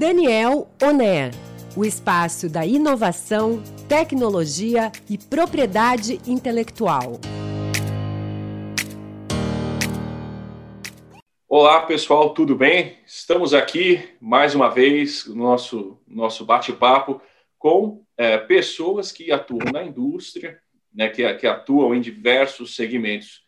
Daniel 0.00 0.66
Oner, 0.82 1.30
o 1.76 1.84
espaço 1.84 2.48
da 2.48 2.64
inovação, 2.64 3.62
tecnologia 3.86 4.90
e 5.10 5.18
propriedade 5.18 6.18
intelectual. 6.26 7.20
Olá, 11.46 11.82
pessoal, 11.82 12.32
tudo 12.32 12.56
bem? 12.56 12.96
Estamos 13.04 13.52
aqui 13.52 14.02
mais 14.18 14.54
uma 14.54 14.70
vez 14.70 15.26
no 15.26 15.34
nosso, 15.34 16.00
nosso 16.08 16.46
bate-papo 16.46 17.20
com 17.58 18.02
é, 18.16 18.38
pessoas 18.38 19.12
que 19.12 19.30
atuam 19.30 19.70
na 19.70 19.84
indústria, 19.84 20.62
né, 20.94 21.10
que, 21.10 21.30
que, 21.34 21.46
atuam 21.46 21.94
em 21.94 22.00
diversos 22.00 22.74
segmentos 22.74 23.42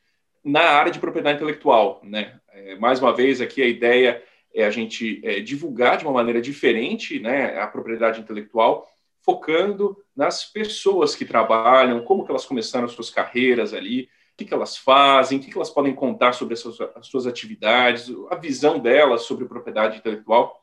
na 0.44 0.60
área 0.60 0.92
de 0.92 0.98
propriedade 0.98 1.36
intelectual. 1.36 2.02
Né? 2.04 2.38
É, 2.52 2.76
mais 2.76 3.00
uma 3.00 3.16
vez, 3.16 3.40
aqui 3.40 3.62
a 3.62 3.66
ideia 3.66 4.22
é 4.54 4.64
a 4.64 4.70
gente 4.70 5.20
é, 5.24 5.40
divulgar 5.40 5.96
de 5.96 6.04
uma 6.04 6.12
maneira 6.12 6.40
diferente 6.40 7.18
né, 7.18 7.58
a 7.58 7.66
propriedade 7.66 8.20
intelectual, 8.20 8.88
focando 9.20 9.96
nas 10.14 10.44
pessoas 10.44 11.14
que 11.14 11.24
trabalham, 11.24 12.04
como 12.04 12.24
que 12.24 12.30
elas 12.30 12.44
começaram 12.44 12.86
as 12.86 12.92
suas 12.92 13.08
carreiras 13.08 13.72
ali, 13.72 14.02
o 14.04 14.08
que, 14.36 14.44
que 14.44 14.54
elas 14.54 14.76
fazem, 14.76 15.38
o 15.38 15.40
que, 15.40 15.50
que 15.50 15.56
elas 15.56 15.70
podem 15.70 15.94
contar 15.94 16.32
sobre 16.32 16.54
as 16.54 16.60
suas, 16.60 16.80
as 16.96 17.06
suas 17.06 17.26
atividades, 17.26 18.10
a 18.30 18.34
visão 18.34 18.78
delas 18.78 19.22
sobre 19.22 19.46
propriedade 19.46 19.98
intelectual. 19.98 20.60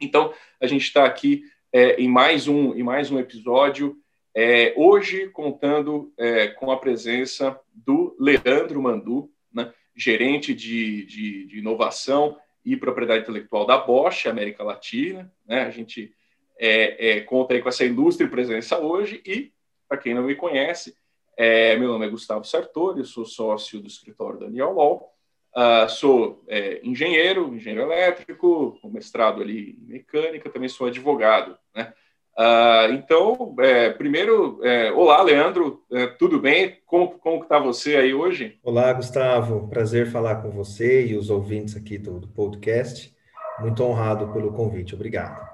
Então, 0.00 0.32
a 0.60 0.66
gente 0.66 0.82
está 0.82 1.04
aqui 1.04 1.44
é, 1.72 2.00
em, 2.00 2.08
mais 2.08 2.48
um, 2.48 2.74
em 2.74 2.82
mais 2.82 3.10
um 3.10 3.18
episódio, 3.18 3.96
é, 4.34 4.74
hoje 4.76 5.28
contando 5.28 6.12
é, 6.18 6.48
com 6.48 6.70
a 6.70 6.78
presença 6.78 7.58
do 7.72 8.16
Leandro 8.18 8.82
Mandu, 8.82 9.30
né, 9.52 9.72
gerente 9.94 10.54
de, 10.54 11.04
de, 11.04 11.46
de 11.46 11.58
inovação 11.58 12.36
e 12.64 12.76
propriedade 12.76 13.22
intelectual 13.22 13.66
da 13.66 13.78
Bosch, 13.78 14.26
América 14.26 14.62
Latina. 14.62 15.32
Né? 15.46 15.62
A 15.62 15.70
gente 15.70 16.14
é, 16.58 17.10
é, 17.10 17.20
conta 17.20 17.54
aí 17.54 17.62
com 17.62 17.68
essa 17.68 17.84
ilustre 17.84 18.28
presença 18.28 18.78
hoje 18.78 19.22
e, 19.26 19.52
para 19.88 19.98
quem 19.98 20.14
não 20.14 20.22
me 20.22 20.34
conhece, 20.34 20.94
é, 21.36 21.76
meu 21.76 21.88
nome 21.88 22.06
é 22.06 22.10
Gustavo 22.10 22.44
Sartori, 22.44 23.04
sou 23.04 23.24
sócio 23.24 23.80
do 23.80 23.88
escritório 23.88 24.38
Daniel 24.38 24.72
Law, 24.72 25.12
uh, 25.56 25.88
sou 25.88 26.44
é, 26.46 26.80
engenheiro, 26.84 27.54
engenheiro 27.54 27.90
elétrico, 27.90 28.78
com 28.80 28.90
mestrado 28.90 29.40
ali 29.40 29.78
em 29.80 29.92
mecânica, 29.92 30.50
também 30.50 30.68
sou 30.68 30.86
advogado, 30.86 31.58
né? 31.74 31.92
Uh, 32.38 32.94
então, 32.94 33.54
é, 33.58 33.90
primeiro, 33.90 34.58
é, 34.64 34.90
olá, 34.92 35.20
Leandro, 35.22 35.84
é, 35.92 36.06
tudo 36.06 36.40
bem? 36.40 36.78
Como, 36.86 37.18
como 37.18 37.42
está 37.42 37.58
você 37.58 37.96
aí 37.96 38.14
hoje? 38.14 38.58
Olá, 38.62 38.90
Gustavo, 38.94 39.68
prazer 39.68 40.10
falar 40.10 40.36
com 40.36 40.50
você 40.50 41.06
e 41.06 41.14
os 41.14 41.28
ouvintes 41.28 41.76
aqui 41.76 41.98
do, 41.98 42.18
do 42.18 42.28
podcast. 42.28 43.14
Muito 43.60 43.82
honrado 43.84 44.32
pelo 44.32 44.52
convite, 44.52 44.94
obrigado. 44.94 45.46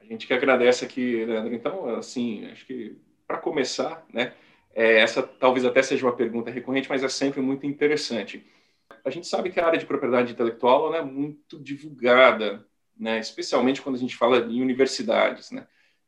A 0.00 0.04
gente 0.04 0.26
que 0.26 0.32
agradece 0.32 0.84
aqui, 0.84 1.24
Leandro. 1.24 1.52
Então, 1.52 1.96
assim, 1.96 2.46
acho 2.46 2.64
que 2.64 2.96
para 3.26 3.38
começar, 3.38 4.06
né, 4.12 4.34
é, 4.72 5.00
essa 5.00 5.20
talvez 5.20 5.64
até 5.64 5.82
seja 5.82 6.06
uma 6.06 6.14
pergunta 6.14 6.48
recorrente, 6.48 6.88
mas 6.88 7.02
é 7.02 7.08
sempre 7.08 7.40
muito 7.40 7.66
interessante. 7.66 8.46
A 9.04 9.10
gente 9.10 9.26
sabe 9.26 9.50
que 9.50 9.58
a 9.58 9.66
área 9.66 9.78
de 9.78 9.86
propriedade 9.86 10.32
intelectual 10.32 10.94
é 10.94 11.02
muito 11.02 11.58
divulgada, 11.58 12.64
né, 12.96 13.18
especialmente 13.18 13.82
quando 13.82 13.96
a 13.96 13.98
gente 13.98 14.16
fala 14.16 14.38
em 14.38 14.62
universidades, 14.62 15.50
né? 15.50 15.66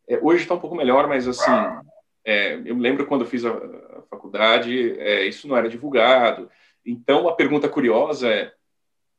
É, 0.08 0.18
hoje 0.22 0.42
está 0.42 0.54
um 0.54 0.60
pouco 0.60 0.76
melhor, 0.76 1.08
mas 1.08 1.26
assim, 1.26 1.50
é, 2.24 2.54
eu 2.54 2.74
me 2.74 2.82
lembro 2.82 3.06
quando 3.06 3.22
eu 3.22 3.26
fiz 3.26 3.44
a, 3.44 3.50
a 3.50 4.02
faculdade, 4.10 4.98
é, 4.98 5.26
isso 5.26 5.46
não 5.46 5.56
era 5.56 5.68
divulgado. 5.68 6.50
Então, 6.84 7.28
a 7.28 7.34
pergunta 7.34 7.68
curiosa 7.68 8.28
é 8.28 8.52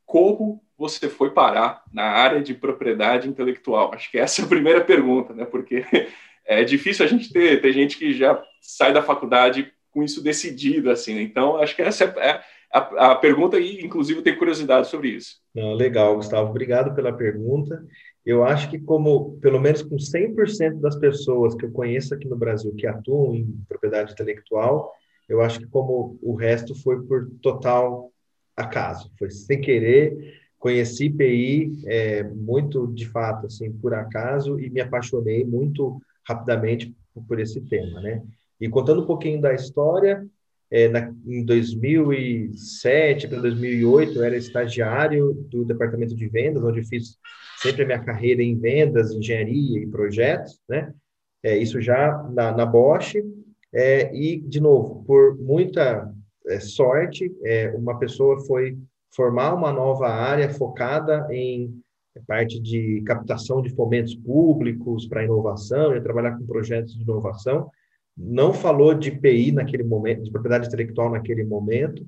como 0.06 0.64
você 0.78 1.10
foi 1.10 1.32
parar 1.32 1.84
na 1.92 2.04
área 2.04 2.42
de 2.42 2.54
propriedade 2.54 3.28
intelectual? 3.28 3.94
Acho 3.94 4.10
que 4.10 4.18
essa 4.18 4.42
é 4.42 4.46
a 4.46 4.48
primeira 4.48 4.82
pergunta, 4.82 5.34
né? 5.34 5.44
Porque 5.44 5.84
é 6.46 6.64
difícil 6.64 7.06
a 7.06 7.08
gente 7.08 7.32
ter, 7.32 7.62
ter 7.62 7.74
gente 7.74 7.98
que 7.98 8.14
já 8.14 8.42
sai 8.62 8.94
da 8.94 9.02
faculdade 9.02 9.72
com 9.92 10.04
isso 10.04 10.24
decidido, 10.24 10.90
assim. 10.90 11.16
Né? 11.16 11.22
Então, 11.24 11.58
acho 11.58 11.76
que 11.76 11.82
essa 11.82 12.06
é 12.06 12.42
a, 12.72 13.12
a 13.12 13.16
pergunta 13.16 13.60
e, 13.60 13.84
inclusive, 13.84 14.22
tem 14.22 14.38
curiosidade 14.38 14.88
sobre 14.88 15.10
isso. 15.10 15.38
Não, 15.54 15.74
legal, 15.74 16.16
Gustavo. 16.16 16.50
Obrigado 16.50 16.94
pela 16.94 17.12
pergunta 17.12 17.84
eu 18.28 18.44
acho 18.44 18.70
que 18.70 18.78
como, 18.78 19.40
pelo 19.40 19.58
menos 19.58 19.82
com 19.82 19.96
100% 19.96 20.82
das 20.82 20.98
pessoas 20.98 21.56
que 21.56 21.64
eu 21.64 21.72
conheço 21.72 22.14
aqui 22.14 22.28
no 22.28 22.36
Brasil 22.36 22.76
que 22.76 22.86
atuam 22.86 23.34
em 23.34 23.46
propriedade 23.70 24.12
intelectual, 24.12 24.94
eu 25.30 25.42
acho 25.42 25.60
que 25.60 25.66
como 25.68 26.20
o 26.22 26.36
resto 26.36 26.76
foi 26.76 27.02
por 27.04 27.30
total 27.42 28.12
acaso, 28.54 29.10
foi 29.18 29.32
sem 29.32 29.62
querer, 29.62 30.42
conheci 30.60 31.06
IPI 31.06 31.84
é, 31.86 32.24
muito, 32.24 32.88
de 32.88 33.06
fato, 33.08 33.48
assim, 33.48 33.72
por 33.72 33.94
acaso 33.94 34.60
e 34.60 34.70
me 34.70 34.82
apaixonei 34.82 35.46
muito 35.46 35.98
rapidamente 36.28 36.94
por, 37.14 37.24
por 37.24 37.40
esse 37.40 37.62
tema, 37.62 38.02
né? 38.02 38.22
E 38.60 38.68
contando 38.68 39.04
um 39.04 39.08
pouquinho 39.08 39.40
da 39.40 39.54
história, 39.54 40.28
é, 40.70 40.90
na, 40.90 41.14
em 41.26 41.46
2007 41.46 43.30
para 43.30 43.40
2008, 43.40 44.18
eu 44.18 44.24
era 44.26 44.36
estagiário 44.36 45.34
do 45.50 45.64
departamento 45.64 46.14
de 46.14 46.28
vendas, 46.28 46.62
onde 46.62 46.84
fiz 46.84 47.18
sempre 47.58 47.84
a 47.84 47.86
minha 47.86 48.04
carreira 48.04 48.42
em 48.42 48.58
vendas, 48.58 49.12
engenharia 49.12 49.80
e 49.80 49.88
projetos, 49.88 50.60
né? 50.70 50.94
É, 51.44 51.58
isso 51.58 51.80
já 51.82 52.24
na, 52.34 52.52
na 52.52 52.66
Bosch. 52.66 53.16
É, 53.74 54.14
e, 54.16 54.40
de 54.40 54.60
novo, 54.60 55.04
por 55.06 55.38
muita 55.38 56.12
é, 56.48 56.60
sorte, 56.60 57.32
é, 57.44 57.70
uma 57.72 58.00
pessoa 58.00 58.40
foi 58.46 58.78
formar 59.16 59.54
uma 59.54 59.72
nova 59.72 60.08
área 60.08 60.50
focada 60.50 61.28
em 61.32 61.80
parte 62.26 62.60
de 62.60 63.02
captação 63.06 63.62
de 63.62 63.70
fomentos 63.70 64.16
públicos 64.16 65.08
para 65.08 65.24
inovação, 65.24 65.96
e 65.96 66.02
trabalhar 66.02 66.38
com 66.38 66.46
projetos 66.46 66.96
de 66.96 67.04
inovação 67.04 67.70
não 68.18 68.52
falou 68.52 68.96
de 68.96 69.12
PI 69.12 69.52
naquele 69.52 69.84
momento, 69.84 70.24
de 70.24 70.32
propriedade 70.32 70.68
intelectual 70.68 71.12
naquele 71.12 71.44
momento, 71.44 72.04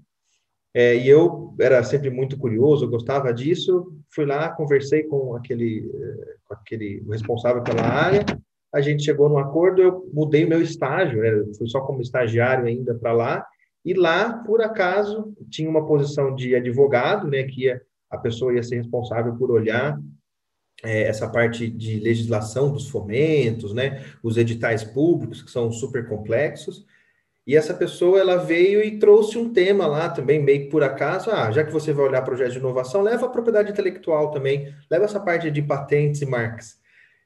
é, 0.80 0.96
e 0.96 1.10
eu 1.10 1.54
era 1.60 1.84
sempre 1.84 2.10
muito 2.10 2.38
curioso, 2.38 2.90
gostava 2.90 3.34
disso, 3.34 3.92
fui 4.10 4.26
lá, 4.26 4.48
conversei 4.48 5.04
com 5.04 5.36
aquele, 5.36 5.92
é, 5.94 6.36
com 6.46 6.54
aquele 6.54 7.04
responsável 7.10 7.62
pela 7.62 7.82
área, 7.82 8.26
a 8.74 8.80
gente 8.80 9.04
chegou 9.04 9.28
num 9.28 9.38
acordo, 9.38 9.82
eu 9.82 10.10
mudei 10.14 10.46
meu 10.46 10.62
estágio, 10.62 11.22
né, 11.22 11.54
fui 11.58 11.68
só 11.68 11.82
como 11.82 12.02
estagiário 12.02 12.66
ainda 12.66 12.96
para 12.96 13.12
lá, 13.12 13.46
e 13.84 13.94
lá, 13.94 14.42
por 14.46 14.62
acaso, 14.62 15.34
tinha 15.50 15.70
uma 15.70 15.86
posição 15.86 16.34
de 16.34 16.56
advogado, 16.56 17.28
né, 17.28 17.44
que 17.44 17.64
ia, 17.64 17.82
a 18.10 18.18
pessoa 18.18 18.54
ia 18.54 18.64
ser 18.64 18.78
responsável 18.78 19.36
por 19.36 19.52
olhar 19.52 20.00
é, 20.82 21.04
essa 21.04 21.28
parte 21.30 21.70
de 21.70 22.00
legislação 22.00 22.72
dos 22.72 22.88
fomentos, 22.88 23.74
né, 23.74 24.06
os 24.24 24.38
editais 24.38 24.82
públicos, 24.82 25.42
que 25.42 25.52
são 25.52 25.70
super 25.74 26.08
complexos, 26.08 26.86
e 27.50 27.56
essa 27.56 27.74
pessoa 27.74 28.20
ela 28.20 28.38
veio 28.38 28.80
e 28.84 29.00
trouxe 29.00 29.36
um 29.36 29.52
tema 29.52 29.88
lá 29.88 30.08
também, 30.08 30.40
meio 30.40 30.66
que 30.66 30.70
por 30.70 30.84
acaso, 30.84 31.32
ah, 31.32 31.50
já 31.50 31.64
que 31.64 31.74
você 31.74 31.92
vai 31.92 32.06
olhar 32.06 32.22
projeto 32.22 32.52
de 32.52 32.60
inovação, 32.60 33.02
leva 33.02 33.26
a 33.26 33.30
propriedade 33.30 33.72
intelectual 33.72 34.30
também, 34.30 34.72
leva 34.88 35.06
essa 35.06 35.20
parte 35.20 35.50
de 35.50 35.60
patentes 35.60 36.22
e 36.22 36.28
marcas. 36.28 36.78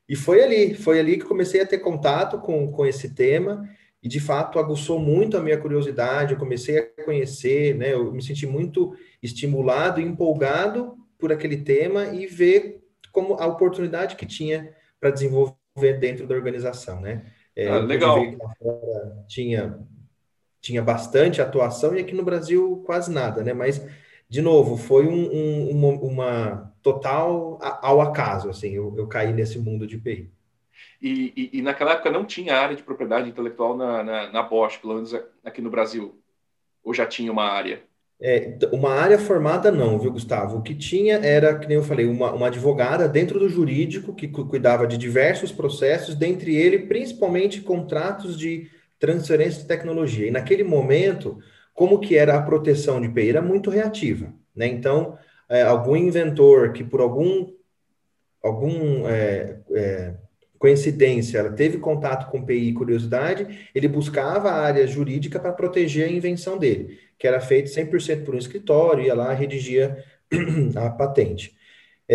E 0.08 0.16
foi 0.16 0.42
ali, 0.42 0.76
foi 0.76 0.98
ali 0.98 1.18
que 1.18 1.26
comecei 1.26 1.60
a 1.60 1.66
ter 1.66 1.80
contato 1.80 2.40
com, 2.40 2.72
com 2.72 2.86
esse 2.86 3.14
tema, 3.14 3.70
e 4.02 4.08
de 4.08 4.22
fato 4.22 4.60
aguçou 4.60 4.98
muito 4.98 5.36
a 5.36 5.42
minha 5.42 5.58
curiosidade, 5.58 6.32
eu 6.32 6.40
comecei 6.40 6.78
a 6.78 7.04
conhecer, 7.04 7.76
né, 7.76 7.92
eu 7.92 8.10
me 8.14 8.24
senti 8.24 8.48
muito 8.48 8.96
estimulado 9.22 10.00
e 10.00 10.06
empolgado 10.06 10.96
por 11.20 11.34
aquele 11.34 11.58
tema 11.58 12.06
e 12.16 12.28
ver 12.28 12.82
como 13.12 13.34
a 13.34 13.46
oportunidade 13.46 14.16
que 14.16 14.26
tinha 14.26 14.74
para 15.02 15.10
desenvolver 15.10 16.00
dentro 16.00 16.26
da 16.26 16.34
organização, 16.34 17.02
né? 17.02 17.26
É, 17.54 17.68
ah, 17.68 17.80
legal. 17.80 18.24
tinha 19.28 19.78
tinha 20.64 20.82
bastante 20.82 21.42
atuação 21.42 21.94
e 21.94 22.00
aqui 22.00 22.16
no 22.16 22.24
Brasil 22.24 22.82
quase 22.86 23.12
nada, 23.12 23.44
né? 23.44 23.52
Mas 23.52 23.86
de 24.30 24.42
novo 24.42 24.78
foi 24.78 25.06
um, 25.06 25.30
um, 25.30 25.70
uma, 25.72 25.88
uma, 26.02 26.74
total 26.82 27.60
ao 27.82 28.00
acaso, 28.00 28.50
assim. 28.50 28.72
Eu, 28.72 28.96
eu 28.98 29.06
caí 29.06 29.34
nesse 29.34 29.60
mundo 29.60 29.86
de 29.86 29.98
PI. 29.98 30.32
E, 31.02 31.34
e, 31.36 31.60
e, 31.60 31.62
naquela 31.62 31.92
época 31.92 32.10
não 32.10 32.24
tinha 32.24 32.56
área 32.56 32.78
de 32.78 32.82
propriedade 32.82 33.30
intelectual 33.30 33.76
na, 33.76 34.02
na, 34.04 34.32
na 34.32 34.42
Bosch, 34.42 34.78
pelo 34.78 34.96
menos 34.96 35.14
aqui 35.44 35.62
no 35.62 35.70
Brasil. 35.70 36.18
Ou 36.82 36.94
já 36.94 37.06
tinha 37.06 37.30
uma 37.30 37.44
área? 37.44 37.84
É, 38.22 38.58
uma 38.72 38.94
área 38.94 39.20
formada 39.20 39.70
não, 39.70 40.00
viu, 40.00 40.14
Gustavo? 40.14 40.60
O 40.60 40.62
que 40.62 40.74
tinha 40.74 41.18
era, 41.18 41.60
que 41.60 41.68
nem 41.68 41.76
eu 41.76 41.84
falei, 41.84 42.06
uma, 42.06 42.32
uma 42.32 42.48
advogada 42.48 43.06
dentro 43.06 43.38
do 43.38 43.50
jurídico 43.50 44.16
que 44.16 44.30
cuidava 44.30 44.88
de 44.88 44.98
diversos 44.98 45.52
processos, 45.52 46.16
dentre 46.16 46.56
ele, 46.56 46.88
principalmente 46.88 47.60
contratos 47.60 48.40
de 48.40 48.72
transferência 49.06 49.62
de 49.62 49.68
tecnologia. 49.68 50.28
E 50.28 50.32
naquele 50.32 50.64
momento, 50.64 51.38
como 51.74 52.00
que 52.00 52.16
era 52.16 52.38
a 52.38 52.42
proteção 52.42 53.02
de 53.02 53.10
PI? 53.10 53.30
Era 53.30 53.42
muito 53.42 53.70
reativa, 53.70 54.34
né? 54.56 54.68
Então, 54.68 55.18
é, 55.50 55.62
algum 55.62 55.96
inventor 55.96 56.72
que 56.72 56.84
por 56.84 57.02
algum, 57.02 57.52
algum 58.42 59.08
é, 59.08 59.58
é, 59.72 60.14
coincidência, 60.58 61.40
ela 61.40 61.52
teve 61.52 61.80
contato 61.80 62.32
com 62.32 62.46
PI 62.46 62.70
e 62.70 62.74
curiosidade, 62.74 63.68
ele 63.76 63.88
buscava 63.88 64.50
a 64.52 64.62
área 64.62 64.88
jurídica 64.88 65.40
para 65.40 65.52
proteger 65.52 66.08
a 66.08 66.12
invenção 66.12 66.58
dele 66.58 66.98
que 67.24 67.28
era 67.28 67.40
feito 67.40 67.70
100% 67.70 68.26
por 68.26 68.36
um 68.36 68.38
escritório, 68.38 69.06
ia 69.06 69.14
lá, 69.14 69.34
redigia 69.34 70.04
a 70.76 70.90
patente. 70.90 71.56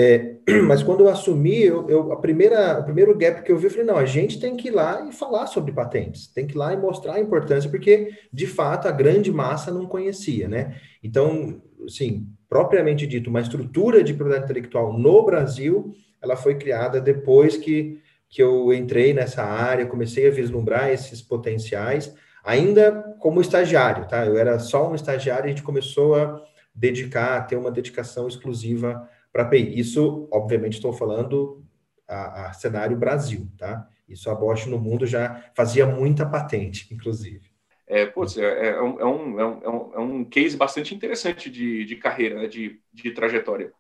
É, 0.01 0.37
mas 0.65 0.81
quando 0.81 1.01
eu 1.01 1.09
assumi, 1.09 1.61
eu, 1.61 1.91
eu, 1.91 2.13
a 2.13 2.17
primeira, 2.17 2.79
o 2.79 2.85
primeiro 2.85 3.19
gap 3.19 3.43
que 3.43 3.51
eu 3.51 3.59
vi, 3.59 3.65
eu 3.65 3.71
falei, 3.73 3.85
não, 3.85 3.97
a 3.97 4.07
gente 4.07 4.39
tem 4.39 4.57
que 4.57 4.69
ir 4.69 4.71
lá 4.71 5.05
e 5.09 5.13
falar 5.13 5.49
sobre 5.49 5.73
patentes, 5.73 6.29
tem 6.29 6.47
que 6.47 6.55
ir 6.55 6.57
lá 6.57 6.73
e 6.73 6.77
mostrar 6.77 7.15
a 7.15 7.21
importância, 7.21 7.69
porque, 7.69 8.13
de 8.33 8.47
fato, 8.47 8.87
a 8.87 8.93
grande 8.93 9.33
massa 9.33 9.73
não 9.73 9.87
conhecia, 9.87 10.47
né? 10.47 10.77
Então, 11.03 11.61
assim, 11.85 12.29
propriamente 12.49 13.09
dito, 13.09 13.29
uma 13.29 13.41
estrutura 13.41 14.05
de 14.05 14.15
propriedade 14.15 14.45
intelectual 14.45 14.97
no 14.97 15.25
Brasil, 15.25 15.93
ela 16.23 16.37
foi 16.37 16.55
criada 16.55 17.01
depois 17.01 17.57
que, 17.57 18.01
que 18.29 18.41
eu 18.41 18.73
entrei 18.73 19.13
nessa 19.13 19.43
área, 19.43 19.85
comecei 19.85 20.29
a 20.29 20.31
vislumbrar 20.33 20.91
esses 20.91 21.21
potenciais, 21.21 22.15
ainda 22.45 23.17
como 23.19 23.41
estagiário, 23.41 24.07
tá? 24.07 24.25
Eu 24.25 24.39
era 24.39 24.61
só 24.61 24.89
um 24.89 24.95
estagiário 24.95 25.47
e 25.47 25.47
a 25.47 25.49
gente 25.49 25.65
começou 25.65 26.15
a 26.15 26.41
dedicar, 26.73 27.37
a 27.37 27.41
ter 27.41 27.57
uma 27.57 27.73
dedicação 27.73 28.29
exclusiva 28.29 29.09
para 29.33 29.43
API. 29.43 29.79
Isso, 29.79 30.29
obviamente, 30.33 30.75
estou 30.75 30.93
falando 30.93 31.65
a, 32.07 32.47
a, 32.49 32.53
cenário 32.53 32.97
Brasil, 32.97 33.49
tá? 33.57 33.89
Isso 34.09 34.31
a 34.31 34.35
Bosch 34.35 34.67
no 34.67 34.79
mundo 34.79 35.07
já 35.07 35.51
fazia 35.55 35.87
muita 35.87 36.27
patente, 36.27 36.93
inclusive. 36.93 37.51
É, 37.87 38.07
putz, 38.07 38.37
é, 38.37 38.45
é, 38.45 38.69
é, 38.71 38.83
um, 38.83 39.01
é, 39.01 39.05
um, 39.05 39.41
é, 39.41 39.47
um, 39.47 39.95
é 39.95 39.99
um 39.99 40.25
case 40.25 40.57
bastante 40.57 40.95
interessante 40.95 41.51
de, 41.51 41.85
de 41.85 41.97
carreira, 41.97 42.43
né? 42.43 42.47
de, 42.47 42.81
de 42.93 43.11
trajetória. 43.13 43.73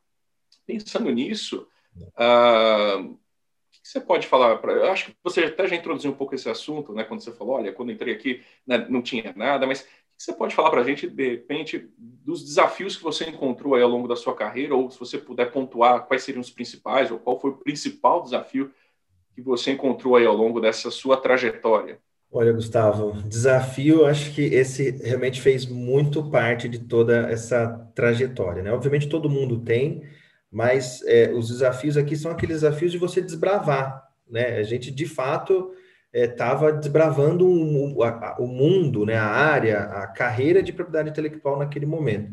Pensando 0.66 1.10
nisso, 1.10 1.66
uh, 1.96 3.18
você 3.82 4.00
pode 4.00 4.26
falar? 4.26 4.58
Pra, 4.58 4.72
eu 4.72 4.90
acho 4.90 5.06
que 5.06 5.16
você 5.22 5.44
até 5.44 5.66
já 5.66 5.76
introduziu 5.76 6.10
um 6.10 6.14
pouco 6.14 6.34
esse 6.34 6.48
assunto, 6.48 6.92
né? 6.92 7.04
Quando 7.04 7.20
você 7.22 7.32
falou, 7.32 7.56
olha, 7.56 7.72
quando 7.72 7.92
entrei 7.92 8.14
aqui 8.14 8.42
né, 8.66 8.86
não 8.88 9.00
tinha 9.00 9.32
nada, 9.34 9.66
mas 9.66 9.86
você 10.18 10.32
pode 10.32 10.54
falar 10.54 10.70
para 10.70 10.80
a 10.80 10.84
gente, 10.84 11.08
de 11.08 11.28
repente, 11.30 11.88
dos 11.96 12.44
desafios 12.44 12.96
que 12.96 13.02
você 13.04 13.30
encontrou 13.30 13.76
ao 13.76 13.88
longo 13.88 14.08
da 14.08 14.16
sua 14.16 14.34
carreira, 14.34 14.74
ou 14.74 14.90
se 14.90 14.98
você 14.98 15.16
puder 15.16 15.52
pontuar 15.52 16.06
quais 16.06 16.24
seriam 16.24 16.40
os 16.40 16.50
principais, 16.50 17.10
ou 17.10 17.18
qual 17.20 17.40
foi 17.40 17.50
o 17.50 17.56
principal 17.56 18.22
desafio 18.22 18.72
que 19.32 19.40
você 19.40 19.70
encontrou 19.70 20.16
aí 20.16 20.26
ao 20.26 20.34
longo 20.34 20.60
dessa 20.60 20.90
sua 20.90 21.16
trajetória? 21.16 22.00
Olha, 22.30 22.52
Gustavo, 22.52 23.22
desafio, 23.22 24.04
acho 24.04 24.34
que 24.34 24.42
esse 24.42 24.90
realmente 25.02 25.40
fez 25.40 25.64
muito 25.64 26.28
parte 26.28 26.68
de 26.68 26.80
toda 26.80 27.30
essa 27.30 27.68
trajetória, 27.94 28.62
né? 28.62 28.72
Obviamente 28.72 29.08
todo 29.08 29.30
mundo 29.30 29.60
tem, 29.60 30.02
mas 30.50 31.00
é, 31.06 31.30
os 31.32 31.48
desafios 31.48 31.96
aqui 31.96 32.16
são 32.16 32.32
aqueles 32.32 32.62
desafios 32.62 32.90
de 32.90 32.98
você 32.98 33.22
desbravar, 33.22 34.04
né? 34.28 34.56
A 34.58 34.62
gente, 34.64 34.90
de 34.90 35.06
fato, 35.06 35.72
estava 36.12 36.70
é, 36.70 36.72
desbravando 36.72 37.46
um, 37.46 37.96
o 38.38 38.46
mundo, 38.46 39.04
né, 39.04 39.16
a 39.16 39.26
área, 39.26 39.80
a 39.80 40.06
carreira 40.06 40.62
de 40.62 40.72
propriedade 40.72 41.10
intelectual 41.10 41.58
naquele 41.58 41.86
momento. 41.86 42.32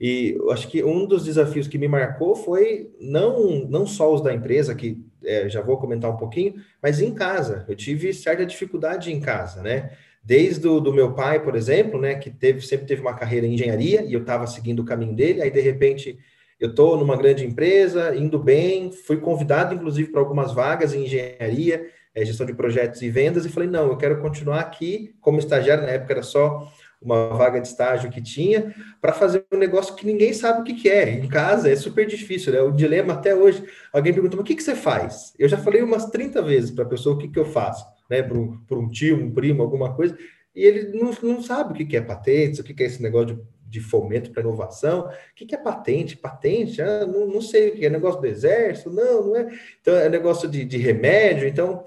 E 0.00 0.34
eu 0.36 0.50
acho 0.50 0.68
que 0.68 0.82
um 0.82 1.06
dos 1.06 1.24
desafios 1.24 1.68
que 1.68 1.78
me 1.78 1.88
marcou 1.88 2.34
foi 2.34 2.90
não, 3.00 3.66
não 3.68 3.86
só 3.86 4.12
os 4.12 4.20
da 4.20 4.34
empresa, 4.34 4.74
que 4.74 5.02
é, 5.24 5.48
já 5.48 5.62
vou 5.62 5.78
comentar 5.78 6.10
um 6.10 6.16
pouquinho, 6.16 6.54
mas 6.82 7.00
em 7.00 7.14
casa. 7.14 7.64
Eu 7.68 7.76
tive 7.76 8.12
certa 8.12 8.44
dificuldade 8.44 9.12
em 9.12 9.20
casa, 9.20 9.62
né? 9.62 9.92
Desde 10.22 10.66
o 10.66 10.80
do 10.80 10.92
meu 10.92 11.12
pai, 11.12 11.42
por 11.42 11.54
exemplo, 11.54 12.00
né, 12.00 12.14
que 12.14 12.30
teve, 12.30 12.60
sempre 12.62 12.86
teve 12.86 13.02
uma 13.02 13.14
carreira 13.14 13.46
em 13.46 13.54
engenharia 13.54 14.02
e 14.02 14.14
eu 14.14 14.20
estava 14.20 14.46
seguindo 14.46 14.80
o 14.80 14.84
caminho 14.84 15.14
dele, 15.14 15.42
aí 15.42 15.50
de 15.50 15.60
repente 15.60 16.18
eu 16.58 16.70
estou 16.70 16.96
numa 16.96 17.16
grande 17.16 17.44
empresa, 17.44 18.16
indo 18.16 18.38
bem, 18.38 18.90
fui 18.90 19.18
convidado 19.18 19.74
inclusive 19.74 20.10
para 20.10 20.20
algumas 20.20 20.52
vagas 20.52 20.94
em 20.94 21.04
engenharia, 21.04 21.86
é, 22.14 22.24
gestão 22.24 22.46
de 22.46 22.54
projetos 22.54 23.02
e 23.02 23.10
vendas, 23.10 23.44
e 23.44 23.48
falei, 23.48 23.68
não, 23.68 23.88
eu 23.88 23.96
quero 23.96 24.20
continuar 24.20 24.60
aqui 24.60 25.14
como 25.20 25.38
estagiário, 25.38 25.84
na 25.84 25.90
época 25.90 26.12
era 26.12 26.22
só 26.22 26.70
uma 27.04 27.28
vaga 27.28 27.60
de 27.60 27.68
estágio 27.68 28.10
que 28.10 28.22
tinha, 28.22 28.74
para 29.00 29.12
fazer 29.12 29.44
um 29.52 29.58
negócio 29.58 29.94
que 29.94 30.06
ninguém 30.06 30.32
sabe 30.32 30.60
o 30.60 30.64
que, 30.64 30.74
que 30.74 30.88
é. 30.88 31.10
Em 31.10 31.28
casa 31.28 31.70
é 31.70 31.76
super 31.76 32.06
difícil, 32.06 32.52
né? 32.52 32.62
O 32.62 32.72
dilema 32.72 33.12
até 33.12 33.34
hoje, 33.34 33.62
alguém 33.92 34.12
perguntou, 34.12 34.38
mas 34.38 34.44
o 34.44 34.46
que, 34.46 34.54
que 34.54 34.62
você 34.62 34.74
faz? 34.74 35.34
Eu 35.38 35.46
já 35.46 35.58
falei 35.58 35.82
umas 35.82 36.06
30 36.06 36.40
vezes 36.40 36.70
para 36.70 36.84
a 36.84 36.88
pessoa 36.88 37.14
o 37.14 37.18
que, 37.18 37.28
que 37.28 37.38
eu 37.38 37.44
faço, 37.44 37.86
né? 38.08 38.22
Para 38.22 38.38
um, 38.38 38.58
um 38.70 38.88
tio, 38.88 39.22
um 39.22 39.30
primo, 39.30 39.62
alguma 39.62 39.94
coisa, 39.94 40.16
e 40.56 40.64
ele 40.64 40.98
não, 40.98 41.12
não 41.22 41.42
sabe 41.42 41.72
o 41.72 41.76
que, 41.76 41.84
que 41.84 41.96
é 41.96 42.00
patentes, 42.00 42.60
o 42.60 42.64
que, 42.64 42.72
que 42.72 42.82
é 42.82 42.86
esse 42.86 43.02
negócio 43.02 43.34
de, 43.34 43.42
de 43.66 43.80
fomento 43.80 44.30
para 44.30 44.42
inovação, 44.42 45.06
o 45.06 45.34
que, 45.34 45.46
que 45.46 45.54
é 45.54 45.58
patente? 45.58 46.16
Patente? 46.16 46.80
Ah, 46.80 47.06
não, 47.06 47.26
não 47.26 47.40
sei 47.40 47.70
o 47.70 47.72
que 47.74 47.86
é 47.86 47.90
negócio 47.90 48.20
do 48.20 48.26
exército, 48.26 48.90
não, 48.90 49.28
não 49.28 49.36
é. 49.36 49.48
Então, 49.80 49.96
é 49.96 50.08
negócio 50.08 50.48
de, 50.48 50.64
de 50.64 50.76
remédio, 50.78 51.48
então 51.48 51.84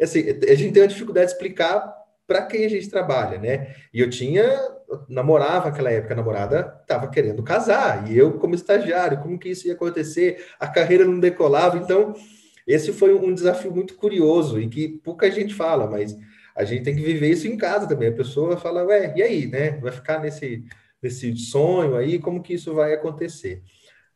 assim, 0.00 0.24
a 0.48 0.54
gente 0.54 0.72
tem 0.72 0.82
uma 0.82 0.88
dificuldade 0.88 1.26
de 1.26 1.32
explicar 1.32 1.96
para 2.26 2.42
quem 2.42 2.64
a 2.64 2.68
gente 2.68 2.90
trabalha, 2.90 3.38
né? 3.38 3.74
E 3.92 4.00
eu 4.00 4.10
tinha, 4.10 4.42
eu 4.42 5.04
namorava 5.08 5.70
naquela 5.70 5.90
época, 5.90 6.12
a 6.12 6.16
namorada 6.16 6.78
estava 6.82 7.08
querendo 7.08 7.42
casar, 7.42 8.10
e 8.10 8.16
eu, 8.16 8.34
como 8.34 8.54
estagiário, 8.54 9.20
como 9.20 9.38
que 9.38 9.48
isso 9.48 9.66
ia 9.66 9.72
acontecer? 9.72 10.44
A 10.60 10.68
carreira 10.68 11.04
não 11.04 11.18
decolava, 11.18 11.78
então, 11.78 12.14
esse 12.66 12.92
foi 12.92 13.14
um 13.14 13.32
desafio 13.32 13.72
muito 13.72 13.94
curioso 13.94 14.60
e 14.60 14.68
que 14.68 14.88
pouca 14.88 15.30
gente 15.30 15.54
fala, 15.54 15.86
mas 15.86 16.16
a 16.54 16.64
gente 16.64 16.82
tem 16.82 16.94
que 16.94 17.02
viver 17.02 17.30
isso 17.30 17.46
em 17.46 17.56
casa 17.56 17.88
também. 17.88 18.10
A 18.10 18.12
pessoa 18.12 18.58
fala, 18.58 18.84
ué, 18.84 19.14
e 19.16 19.22
aí, 19.22 19.46
né? 19.46 19.78
Vai 19.80 19.92
ficar 19.92 20.20
nesse, 20.20 20.64
nesse 21.02 21.34
sonho 21.36 21.96
aí, 21.96 22.18
como 22.18 22.42
que 22.42 22.54
isso 22.54 22.74
vai 22.74 22.92
acontecer? 22.94 23.62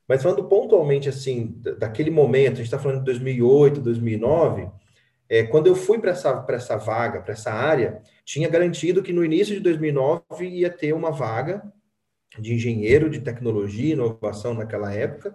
Mas 0.08 0.22
falando 0.22 0.44
pontualmente, 0.44 1.08
assim, 1.08 1.60
daquele 1.78 2.10
momento, 2.10 2.54
a 2.54 2.56
gente 2.56 2.64
está 2.64 2.78
falando 2.78 2.98
de 2.98 3.04
2008, 3.04 3.80
2009 3.80 4.68
é, 5.32 5.44
quando 5.44 5.66
eu 5.66 5.74
fui 5.74 5.98
para 5.98 6.10
essa, 6.10 6.44
essa 6.50 6.76
vaga, 6.76 7.22
para 7.22 7.32
essa 7.32 7.50
área, 7.50 8.02
tinha 8.22 8.50
garantido 8.50 9.02
que 9.02 9.14
no 9.14 9.24
início 9.24 9.54
de 9.54 9.60
2009 9.60 10.22
ia 10.46 10.68
ter 10.68 10.92
uma 10.92 11.10
vaga 11.10 11.62
de 12.38 12.52
engenheiro 12.52 13.08
de 13.08 13.18
tecnologia 13.18 13.86
e 13.86 13.92
inovação 13.92 14.52
naquela 14.52 14.92
época, 14.92 15.34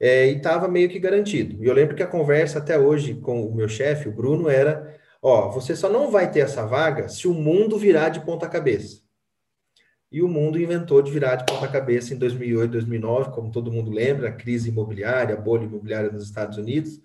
é, 0.00 0.28
e 0.28 0.38
estava 0.38 0.66
meio 0.66 0.88
que 0.88 0.98
garantido. 0.98 1.62
E 1.62 1.66
eu 1.66 1.74
lembro 1.74 1.94
que 1.94 2.02
a 2.02 2.06
conversa 2.06 2.58
até 2.58 2.78
hoje 2.78 3.16
com 3.16 3.44
o 3.44 3.54
meu 3.54 3.68
chefe, 3.68 4.08
o 4.08 4.12
Bruno, 4.12 4.48
era: 4.48 4.98
ó, 5.20 5.50
você 5.50 5.76
só 5.76 5.90
não 5.90 6.10
vai 6.10 6.30
ter 6.30 6.40
essa 6.40 6.64
vaga 6.64 7.10
se 7.10 7.28
o 7.28 7.34
mundo 7.34 7.76
virar 7.76 8.08
de 8.08 8.20
ponta 8.20 8.48
cabeça. 8.48 9.02
E 10.10 10.22
o 10.22 10.28
mundo 10.28 10.60
inventou 10.60 11.02
de 11.02 11.10
virar 11.10 11.36
de 11.36 11.44
ponta 11.44 11.68
cabeça 11.68 12.14
em 12.14 12.18
2008, 12.18 12.70
2009, 12.70 13.30
como 13.30 13.50
todo 13.50 13.70
mundo 13.70 13.90
lembra, 13.90 14.28
a 14.28 14.32
crise 14.32 14.70
imobiliária, 14.70 15.34
a 15.34 15.40
bolha 15.40 15.64
imobiliária 15.64 16.10
nos 16.10 16.24
Estados 16.24 16.56
Unidos 16.56 17.00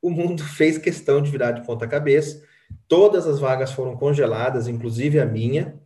o 0.00 0.10
mundo 0.10 0.42
fez 0.56 0.78
questão 0.78 1.20
de 1.20 1.30
virar 1.30 1.52
de 1.52 1.64
ponta 1.66 1.86
cabeça. 1.86 2.42
Todas 2.88 3.26
as 3.26 3.38
vagas 3.38 3.72
foram 3.72 3.96
congeladas, 3.96 4.68
inclusive 4.68 5.20
a 5.20 5.26
minha. 5.26 5.78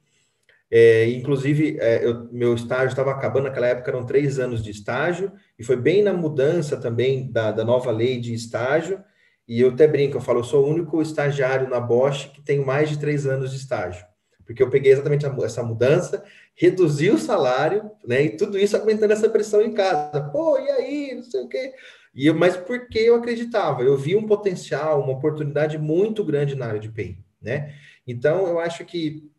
É, 0.70 1.08
inclusive, 1.11 1.78
é, 1.81 2.06
eu, 2.06 2.28
meu 2.31 2.55
estágio 2.55 2.88
estava 2.88 3.11
acabando 3.11 3.44
naquela 3.44 3.66
época, 3.66 3.90
eram 3.90 4.06
três 4.06 4.38
anos 4.38 4.62
de 4.62 4.70
estágio, 4.70 5.32
e 5.58 5.64
foi 5.64 5.76
bem 5.76 6.00
na 6.00 6.12
mudança 6.12 6.76
também 6.76 7.30
da, 7.30 7.50
da 7.50 7.64
nova 7.64 7.90
lei 7.90 8.21
de 8.21 8.33
estágio. 8.33 9.02
E 9.49 9.61
eu 9.61 9.71
até 9.71 9.88
brinco, 9.88 10.16
eu 10.16 10.21
falo, 10.21 10.40
eu 10.40 10.45
sou 10.45 10.64
o 10.64 10.68
único 10.68 11.02
estagiário 11.02 11.68
na 11.68 11.80
Bosch 11.80 12.28
que 12.33 12.40
tem 12.40 12.64
mais 12.64 12.88
de 12.88 12.99
três 12.99 13.26
anos 13.26 13.50
de 13.50 13.56
estágio. 13.56 14.04
Porque 14.50 14.64
eu 14.64 14.69
peguei 14.69 14.90
exatamente 14.90 15.25
essa 15.45 15.62
mudança, 15.62 16.25
reduzi 16.57 17.09
o 17.09 17.16
salário, 17.16 17.88
né? 18.04 18.25
E 18.25 18.37
tudo 18.37 18.59
isso 18.59 18.76
aguentando 18.76 19.12
essa 19.12 19.28
pressão 19.28 19.62
em 19.62 19.73
casa. 19.73 20.21
Pô, 20.33 20.59
e 20.59 20.69
aí? 20.69 21.14
Não 21.14 21.23
sei 21.23 21.42
o 21.42 21.49
quê. 21.49 21.73
E, 22.12 22.28
mas 22.33 22.57
porque 22.57 22.99
eu 22.99 23.14
acreditava, 23.14 23.85
eu 23.85 23.97
vi 23.97 24.16
um 24.16 24.26
potencial, 24.26 25.00
uma 25.00 25.12
oportunidade 25.12 25.78
muito 25.78 26.25
grande 26.25 26.57
na 26.57 26.66
área 26.66 26.80
de 26.80 26.88
PI, 26.88 27.16
né? 27.40 27.73
Então, 28.04 28.49
eu 28.49 28.59
acho 28.59 28.85
que 28.85 29.30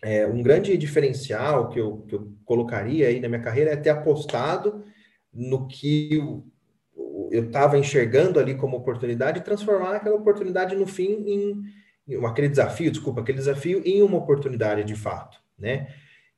é, 0.00 0.24
um 0.24 0.40
grande 0.40 0.78
diferencial 0.78 1.68
que 1.70 1.80
eu, 1.80 2.04
que 2.06 2.14
eu 2.14 2.32
colocaria 2.44 3.08
aí 3.08 3.18
na 3.18 3.28
minha 3.28 3.42
carreira 3.42 3.72
é 3.72 3.76
ter 3.76 3.90
apostado 3.90 4.84
no 5.32 5.66
que 5.66 6.10
eu 7.32 7.44
estava 7.44 7.76
enxergando 7.76 8.38
ali 8.38 8.54
como 8.54 8.76
oportunidade 8.76 9.40
e 9.40 9.42
transformar 9.42 9.96
aquela 9.96 10.14
oportunidade 10.14 10.76
no 10.76 10.86
fim 10.86 11.24
em 11.26 11.62
aquele 12.26 12.48
desafio, 12.48 12.90
desculpa, 12.90 13.20
aquele 13.20 13.38
desafio 13.38 13.82
em 13.84 14.02
uma 14.02 14.18
oportunidade 14.18 14.84
de 14.84 14.94
fato, 14.94 15.38
né? 15.58 15.88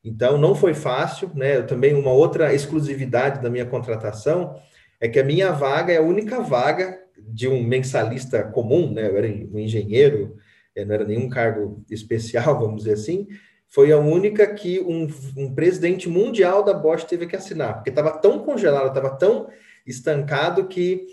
Então, 0.04 0.38
não 0.38 0.54
foi 0.54 0.72
fácil, 0.72 1.30
né? 1.34 1.56
Eu, 1.56 1.66
também 1.66 1.92
uma 1.94 2.12
outra 2.12 2.54
exclusividade 2.54 3.42
da 3.42 3.50
minha 3.50 3.66
contratação 3.66 4.54
é 5.00 5.08
que 5.08 5.18
a 5.18 5.24
minha 5.24 5.50
vaga 5.50 5.92
é 5.92 5.96
a 5.96 6.02
única 6.02 6.40
vaga 6.40 6.96
de 7.18 7.48
um 7.48 7.62
mensalista 7.62 8.44
comum, 8.44 8.92
né? 8.92 9.08
Eu 9.08 9.16
era 9.16 9.26
um 9.26 9.58
engenheiro, 9.58 10.36
não 10.76 10.94
era 10.94 11.04
nenhum 11.04 11.28
cargo 11.28 11.84
especial, 11.90 12.54
vamos 12.60 12.84
dizer 12.84 12.92
assim. 12.92 13.26
Foi 13.68 13.90
a 13.90 13.98
única 13.98 14.46
que 14.54 14.78
um, 14.80 15.08
um 15.36 15.52
presidente 15.52 16.08
mundial 16.08 16.62
da 16.62 16.72
Bosch 16.72 17.04
teve 17.04 17.26
que 17.26 17.34
assinar, 17.34 17.74
porque 17.74 17.90
estava 17.90 18.16
tão 18.18 18.38
congelado, 18.38 18.88
estava 18.88 19.10
tão 19.10 19.48
estancado 19.84 20.68
que 20.68 21.04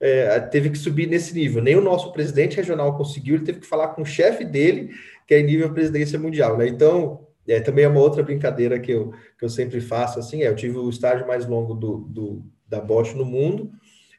é, 0.00 0.38
teve 0.40 0.70
que 0.70 0.78
subir 0.78 1.08
nesse 1.08 1.34
nível. 1.34 1.62
Nem 1.62 1.76
o 1.76 1.80
nosso 1.80 2.12
presidente 2.12 2.56
regional 2.56 2.96
conseguiu, 2.96 3.36
ele 3.36 3.44
teve 3.44 3.60
que 3.60 3.66
falar 3.66 3.88
com 3.88 4.02
o 4.02 4.06
chefe 4.06 4.44
dele, 4.44 4.90
que 5.26 5.34
é 5.34 5.42
nível 5.42 5.72
presidência 5.72 6.18
mundial, 6.18 6.56
né? 6.56 6.68
Então, 6.68 7.26
é, 7.46 7.60
também 7.60 7.84
é 7.84 7.88
uma 7.88 8.00
outra 8.00 8.22
brincadeira 8.22 8.78
que 8.78 8.92
eu, 8.92 9.12
que 9.38 9.44
eu 9.44 9.48
sempre 9.48 9.80
faço, 9.80 10.18
assim, 10.18 10.42
é, 10.42 10.48
eu 10.48 10.54
tive 10.54 10.78
o 10.78 10.88
estágio 10.88 11.26
mais 11.26 11.46
longo 11.46 11.74
do, 11.74 11.98
do 11.98 12.44
da 12.66 12.80
Bosch 12.80 13.14
no 13.14 13.24
mundo 13.24 13.72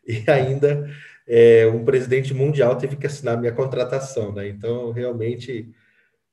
e 0.06 0.24
ainda 0.30 0.90
é, 1.28 1.68
um 1.68 1.86
presidente 1.86 2.34
mundial 2.34 2.76
teve 2.76 2.96
que 2.96 3.06
assinar 3.06 3.38
minha 3.38 3.52
contratação, 3.52 4.34
né? 4.34 4.48
Então, 4.48 4.92
realmente 4.92 5.72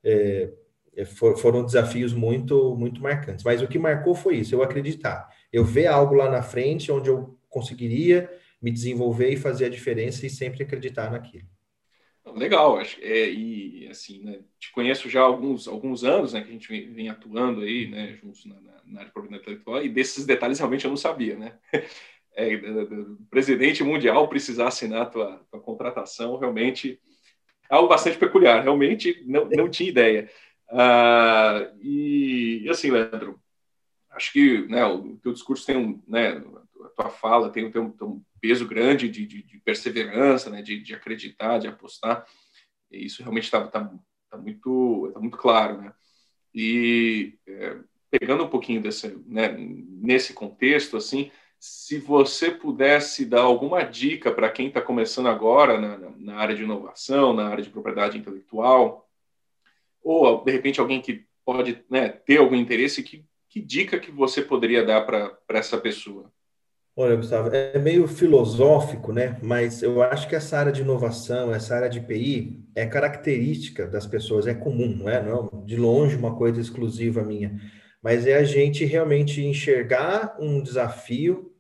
é, 0.03 0.51
é 0.97 1.05
for, 1.05 1.37
foram 1.37 1.65
desafios 1.65 2.15
muito, 2.15 2.75
muito 2.75 3.01
marcantes. 3.03 3.45
Mas 3.45 3.61
o 3.63 3.69
que 3.69 3.79
marcou 3.79 4.15
foi 4.15 4.37
isso, 4.37 4.55
eu 4.55 4.63
acreditar, 4.63 5.29
eu 5.53 5.65
ver 5.65 5.87
algo 5.87 6.15
lá 6.15 6.31
na 6.31 6.43
frente 6.43 6.91
onde 6.91 7.11
eu 7.11 7.39
conseguiria 7.49 8.29
me 8.67 8.73
desenvolver 8.73 9.31
e 9.31 9.37
fazer 9.37 9.67
a 9.67 9.69
diferença 9.69 10.27
e 10.27 10.31
sempre 10.31 10.65
acreditar 10.65 11.09
naquilo. 11.09 11.47
Legal, 12.35 12.77
acho, 12.79 12.99
é, 13.01 13.31
e 13.31 13.87
assim, 13.89 14.25
né, 14.25 14.41
te 14.59 14.73
conheço 14.73 15.09
já 15.09 15.21
há 15.21 15.25
alguns, 15.25 15.69
alguns 15.69 16.03
anos, 16.03 16.33
né, 16.33 16.41
que 16.41 16.49
a 16.49 16.53
gente 16.53 16.69
vem, 16.69 16.93
vem 16.93 17.09
atuando 17.09 17.61
aí, 17.61 17.87
né, 17.87 18.19
juntos 18.21 18.45
na, 18.45 18.57
na, 18.57 18.73
na, 18.85 18.99
área 18.99 19.07
de 19.07 19.13
propriedade 19.13 19.43
intelectual, 19.43 19.85
e 19.85 19.89
desses 19.89 20.27
detalhes 20.27 20.59
realmente 20.59 20.85
eu 20.85 20.89
não 20.89 20.97
sabia, 20.97 21.37
né. 21.37 21.57
É, 22.39 22.55
o 22.55 23.17
presidente 23.31 23.83
mundial 23.83 24.29
precisar 24.29 24.69
assinar 24.69 25.03
a 25.03 25.07
tua, 25.07 25.47
tua 25.51 25.59
contratação, 25.59 26.37
realmente 26.37 27.01
é 27.71 27.75
algo 27.75 27.89
bastante 27.89 28.19
peculiar, 28.19 28.63
realmente 28.63 29.25
não, 29.25 29.49
não 29.49 29.71
tinha 29.71 29.89
ideia. 29.89 30.31
Ah, 30.69 31.73
e, 31.81 32.67
assim, 32.69 32.91
Leandro, 32.91 33.41
acho 34.11 34.31
que 34.35 34.69
né, 34.69 34.85
o 34.85 35.17
teu 35.17 35.33
discurso 35.33 35.65
tem 35.65 35.79
um, 35.79 36.03
né, 36.07 36.45
a 36.85 36.89
tua 36.91 37.09
fala 37.09 37.49
tem, 37.49 37.71
tem, 37.71 37.81
um, 37.81 37.91
tem 37.91 38.07
um 38.07 38.23
peso 38.47 38.65
grande 38.65 39.09
de, 39.09 39.27
de, 39.27 39.43
de 39.43 39.59
perseverança, 39.59 40.49
né, 40.51 40.63
de, 40.63 40.81
de, 40.81 40.95
acreditar, 40.95 41.59
de 41.59 41.67
apostar. 41.67 42.25
E 42.89 43.05
isso 43.05 43.21
realmente 43.21 43.45
está 43.45 43.67
tá, 43.67 43.93
tá 44.31 44.39
muito, 44.39 45.11
tá 45.13 45.19
muito 45.19 45.37
claro, 45.37 45.83
né? 45.83 45.93
E 46.55 47.35
é, 47.45 47.77
pegando 48.09 48.45
um 48.45 48.49
pouquinho 48.49 48.81
desse, 48.81 49.09
né, 49.27 49.49
nesse 49.59 50.33
contexto, 50.33 50.97
assim, 50.97 51.33
se 51.59 51.99
você 51.99 52.53
pudesse 52.53 53.27
dar 53.27 53.43
alguma 53.43 53.83
dica 53.83 54.31
para 54.31 54.49
quem 54.49 54.69
está 54.69 54.81
começando 54.81 55.29
agora 55.29 55.81
na, 55.81 55.99
na, 56.17 56.37
área 56.37 56.55
de 56.55 56.63
inovação, 56.63 57.33
na 57.33 57.49
área 57.49 57.65
de 57.65 57.71
propriedade 57.71 58.17
intelectual, 58.17 59.11
ou 60.05 60.45
de 60.45 60.53
repente 60.53 60.79
alguém 60.79 61.03
que 61.03 61.27
pode 61.45 61.85
né, 61.91 62.11
ter 62.11 62.37
algum 62.39 62.55
interesse, 62.55 63.03
que, 63.03 63.25
que 63.49 63.61
dica 63.61 63.99
que 63.99 64.13
você 64.13 64.41
poderia 64.41 64.85
dar 64.85 65.05
para 65.05 65.37
essa 65.49 65.77
pessoa? 65.79 66.33
Olha, 66.99 67.15
Gustavo, 67.15 67.51
é 67.55 67.79
meio 67.79 68.09
filosófico, 68.09 69.13
né? 69.13 69.37
Mas 69.43 69.83
eu 69.83 70.03
acho 70.03 70.27
que 70.27 70.35
essa 70.35 70.57
área 70.57 70.73
de 70.73 70.81
inovação, 70.81 71.55
essa 71.55 71.75
área 71.75 71.91
de 71.91 72.01
PI, 72.01 72.65
é 72.75 72.87
característica 72.87 73.87
das 73.87 74.07
pessoas, 74.07 74.47
é 74.47 74.55
comum, 74.55 74.97
não 74.97 75.09
é? 75.11 75.23
Não 75.23 75.51
é 75.53 75.67
de 75.67 75.77
longe 75.77 76.17
uma 76.17 76.35
coisa 76.35 76.59
exclusiva 76.59 77.23
minha. 77.23 77.61
Mas 78.03 78.27
é 78.27 78.37
a 78.37 78.45
gente 78.45 78.87
realmente 78.87 79.45
enxergar 79.45 80.37
um 80.41 80.63
desafio 80.63 81.53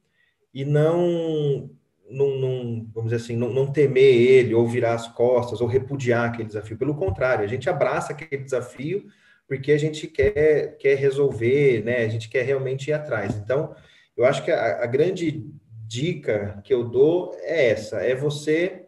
e 0.55 0.64
não, 0.64 1.69
não, 2.11 2.38
não 2.38 2.90
vamos 2.95 3.11
dizer 3.11 3.23
assim, 3.23 3.37
não, 3.37 3.52
não 3.52 3.71
temer 3.71 4.14
ele, 4.14 4.55
ou 4.55 4.66
virar 4.66 4.95
as 4.95 5.07
costas, 5.07 5.61
ou 5.61 5.69
repudiar 5.69 6.31
aquele 6.31 6.49
desafio. 6.49 6.78
Pelo 6.78 6.95
contrário, 6.95 7.45
a 7.45 7.49
gente 7.49 7.69
abraça 7.69 8.14
aquele 8.14 8.43
desafio 8.43 9.05
porque 9.47 9.71
a 9.73 9.78
gente 9.78 10.07
quer, 10.07 10.78
quer 10.78 10.95
resolver, 10.95 11.85
né? 11.85 12.05
A 12.05 12.09
gente 12.09 12.31
quer 12.31 12.43
realmente 12.43 12.88
ir 12.88 12.95
atrás. 12.95 13.37
Então, 13.37 13.75
eu 14.17 14.25
acho 14.25 14.45
que 14.45 14.51
a, 14.51 14.83
a 14.83 14.87
grande 14.87 15.45
dica 15.87 16.61
que 16.65 16.73
eu 16.73 16.85
dou 16.85 17.37
é 17.41 17.71
essa: 17.71 17.99
é 17.99 18.15
você 18.15 18.87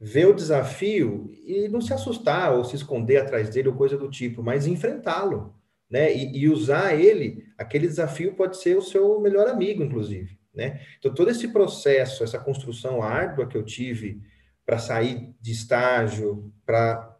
ver 0.00 0.26
o 0.26 0.34
desafio 0.34 1.30
e 1.46 1.68
não 1.68 1.80
se 1.80 1.92
assustar 1.92 2.52
ou 2.52 2.64
se 2.64 2.76
esconder 2.76 3.18
atrás 3.18 3.50
dele 3.50 3.68
ou 3.68 3.74
coisa 3.74 3.96
do 3.96 4.10
tipo, 4.10 4.42
mas 4.42 4.66
enfrentá-lo, 4.66 5.54
né? 5.90 6.14
E, 6.14 6.38
e, 6.38 6.48
usar 6.48 6.94
ele, 6.98 7.46
aquele 7.56 7.86
desafio 7.86 8.34
pode 8.34 8.56
ser 8.56 8.76
o 8.76 8.82
seu 8.82 9.20
melhor 9.20 9.48
amigo, 9.48 9.82
inclusive, 9.82 10.38
né? 10.54 10.80
Então 10.98 11.14
todo 11.14 11.30
esse 11.30 11.48
processo, 11.48 12.22
essa 12.22 12.38
construção 12.38 13.02
árdua 13.02 13.46
que 13.46 13.56
eu 13.56 13.62
tive 13.62 14.20
para 14.66 14.78
sair 14.78 15.34
de 15.40 15.52
estágio 15.52 16.52
para 16.66 17.10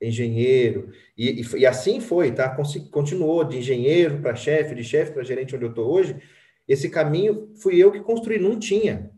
engenheiro 0.00 0.90
e, 1.16 1.42
e, 1.42 1.58
e, 1.58 1.66
assim 1.66 2.00
foi, 2.00 2.32
tá? 2.32 2.48
Continuou 2.90 3.44
de 3.44 3.58
engenheiro 3.58 4.20
para 4.20 4.34
chefe, 4.34 4.74
de 4.74 4.82
chefe 4.82 5.12
para 5.12 5.22
gerente 5.22 5.54
onde 5.54 5.64
eu 5.64 5.70
estou 5.70 5.88
hoje 5.88 6.20
esse 6.72 6.88
caminho 6.88 7.50
fui 7.56 7.76
eu 7.76 7.92
que 7.92 8.00
construí, 8.00 8.38
não 8.38 8.58
tinha. 8.58 9.10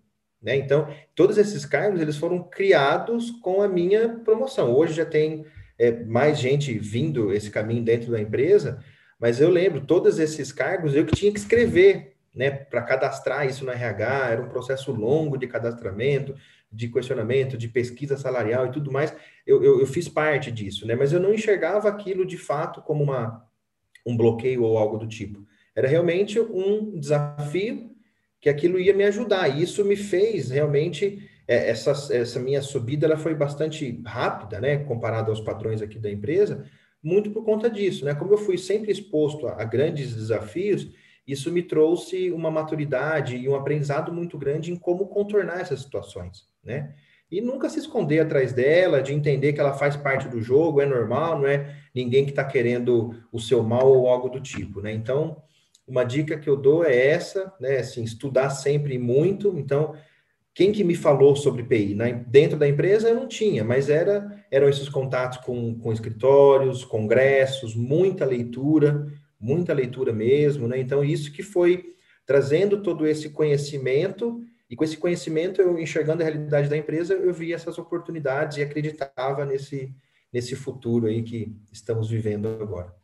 Né? 0.43 0.57
Então, 0.57 0.89
todos 1.15 1.39
esses 1.39 1.65
cargos 1.65 2.01
eles 2.01 2.17
foram 2.17 2.43
criados 2.43 3.31
com 3.31 3.63
a 3.63 3.69
minha 3.69 4.09
promoção. 4.09 4.75
Hoje 4.75 4.93
já 4.95 5.07
tem 5.07 5.47
é, 5.79 6.05
mais 6.05 6.39
gente 6.39 6.77
vindo 6.77 7.33
esse 7.33 7.51
caminho 7.51 7.85
dentro 7.85 8.11
da 8.11 8.21
empresa, 8.21 8.83
mas 9.21 9.41
eu 9.41 9.49
lembro, 9.49 9.87
todos 9.87 10.19
esses 10.19 10.53
cargos 10.53 10.95
eu 10.95 11.07
que 11.07 11.15
tinha 11.15 11.33
que 11.33 11.39
escrever 11.39 12.17
né, 12.35 12.51
para 12.51 12.83
cadastrar 12.83 13.47
isso 13.47 13.65
no 13.65 13.71
RH, 13.71 14.31
era 14.31 14.43
um 14.43 14.49
processo 14.49 14.91
longo 14.91 15.37
de 15.37 15.47
cadastramento, 15.47 16.35
de 16.71 16.89
questionamento, 16.89 17.57
de 17.57 17.69
pesquisa 17.69 18.17
salarial 18.17 18.67
e 18.67 18.73
tudo 18.73 18.91
mais. 18.91 19.15
Eu, 19.47 19.63
eu, 19.63 19.79
eu 19.79 19.87
fiz 19.87 20.09
parte 20.09 20.51
disso, 20.51 20.87
né? 20.87 20.97
mas 20.97 21.13
eu 21.13 21.21
não 21.21 21.33
enxergava 21.33 21.89
aquilo 21.89 22.27
de 22.27 22.37
fato 22.37 22.83
como 22.83 23.05
uma, 23.05 23.47
um 24.05 24.17
bloqueio 24.17 24.65
ou 24.65 24.77
algo 24.77 24.99
do 24.99 25.07
tipo. 25.07 25.47
Era 25.75 25.89
realmente 25.89 26.39
um 26.39 26.99
desafio 26.99 27.91
que 28.41 28.49
aquilo 28.49 28.79
ia 28.79 28.95
me 28.95 29.05
ajudar. 29.05 29.49
E 29.49 29.63
isso 29.63 29.85
me 29.85 29.97
fez 29.97 30.51
realmente 30.51 31.29
é, 31.47 31.71
essa, 31.71 31.91
essa 32.15 32.39
minha 32.39 32.63
subida 32.63 33.07
ela 33.07 33.17
foi 33.17 33.35
bastante 33.35 34.03
rápida, 34.05 34.61
né, 34.61 34.79
comparado 34.79 35.31
aos 35.31 35.41
padrões 35.41 35.83
aqui 35.83 35.99
da 35.99 36.11
empresa, 36.11 36.65
muito 37.03 37.31
por 37.31 37.45
conta 37.45 37.69
disso, 37.69 38.05
né? 38.05 38.15
Como 38.15 38.33
eu 38.33 38.39
fui 38.39 38.57
sempre 38.57 38.91
exposto 38.91 39.47
a, 39.47 39.61
a 39.61 39.65
grandes 39.65 40.15
desafios, 40.15 40.91
isso 41.27 41.53
me 41.53 41.63
trouxe 41.63 42.31
uma 42.31 42.51
maturidade 42.51 43.37
e 43.37 43.49
um 43.49 43.55
aprendizado 43.55 44.13
muito 44.13 44.39
grande 44.39 44.73
em 44.73 44.77
como 44.77 45.07
contornar 45.09 45.61
essas 45.61 45.81
situações, 45.81 46.49
né? 46.63 46.95
E 47.31 47.41
nunca 47.41 47.69
se 47.69 47.79
esconder 47.79 48.21
atrás 48.21 48.53
dela, 48.53 49.03
de 49.03 49.13
entender 49.13 49.53
que 49.53 49.61
ela 49.61 49.75
faz 49.75 49.97
parte 49.97 50.29
do 50.29 50.41
jogo, 50.41 50.81
é 50.81 50.87
normal, 50.87 51.41
não 51.41 51.49
é 51.49 51.77
ninguém 51.95 52.25
que 52.25 52.31
está 52.31 52.45
querendo 52.45 53.15
o 53.33 53.41
seu 53.41 53.63
mal 53.63 53.91
ou 53.91 54.09
algo 54.09 54.29
do 54.29 54.41
tipo, 54.41 54.81
né? 54.81 54.93
Então, 54.93 55.43
uma 55.87 56.05
dica 56.05 56.39
que 56.39 56.49
eu 56.49 56.57
dou 56.57 56.85
é 56.85 57.09
essa, 57.09 57.53
né? 57.61 57.79
Assim, 57.79 58.03
estudar 58.03 58.51
sempre 58.51 58.99
muito. 58.99 59.57
Então, 59.59 59.95
quem 60.55 60.73
que 60.73 60.85
me 60.85 60.95
falou 60.95 61.37
sobre 61.37 61.63
PI? 61.63 61.97
Dentro 62.27 62.59
da 62.59 62.69
empresa 62.69 63.09
eu 63.09 63.17
não 63.17 63.29
tinha, 63.29 63.63
mas 63.65 63.89
era, 63.89 64.45
eram 64.51 64.69
esses 64.69 64.89
contatos 64.89 65.39
com, 65.39 65.79
com 65.79 65.93
escritórios, 65.93 66.85
congressos, 66.85 67.75
muita 67.75 68.25
leitura, 68.25 69.07
muita 69.39 69.75
leitura 69.75 70.13
mesmo, 70.13 70.67
né? 70.67 70.79
Então, 70.79 71.05
isso 71.05 71.33
que 71.33 71.43
foi 71.43 71.95
trazendo 72.25 72.83
todo 72.83 73.07
esse 73.07 73.31
conhecimento, 73.31 74.41
e 74.71 74.75
com 74.75 74.85
esse 74.85 74.97
conhecimento, 74.97 75.61
eu 75.61 75.79
enxergando 75.79 76.23
a 76.23 76.25
realidade 76.25 76.71
da 76.71 76.77
empresa, 76.77 77.13
eu 77.13 77.35
vi 77.35 77.53
essas 77.53 77.77
oportunidades 77.77 78.57
e 78.57 78.63
acreditava 78.63 79.45
nesse, 79.45 79.95
nesse 80.33 80.57
futuro 80.57 81.07
aí 81.07 81.23
que 81.23 81.55
estamos 81.71 82.09
vivendo 82.09 82.49
agora 82.49 83.04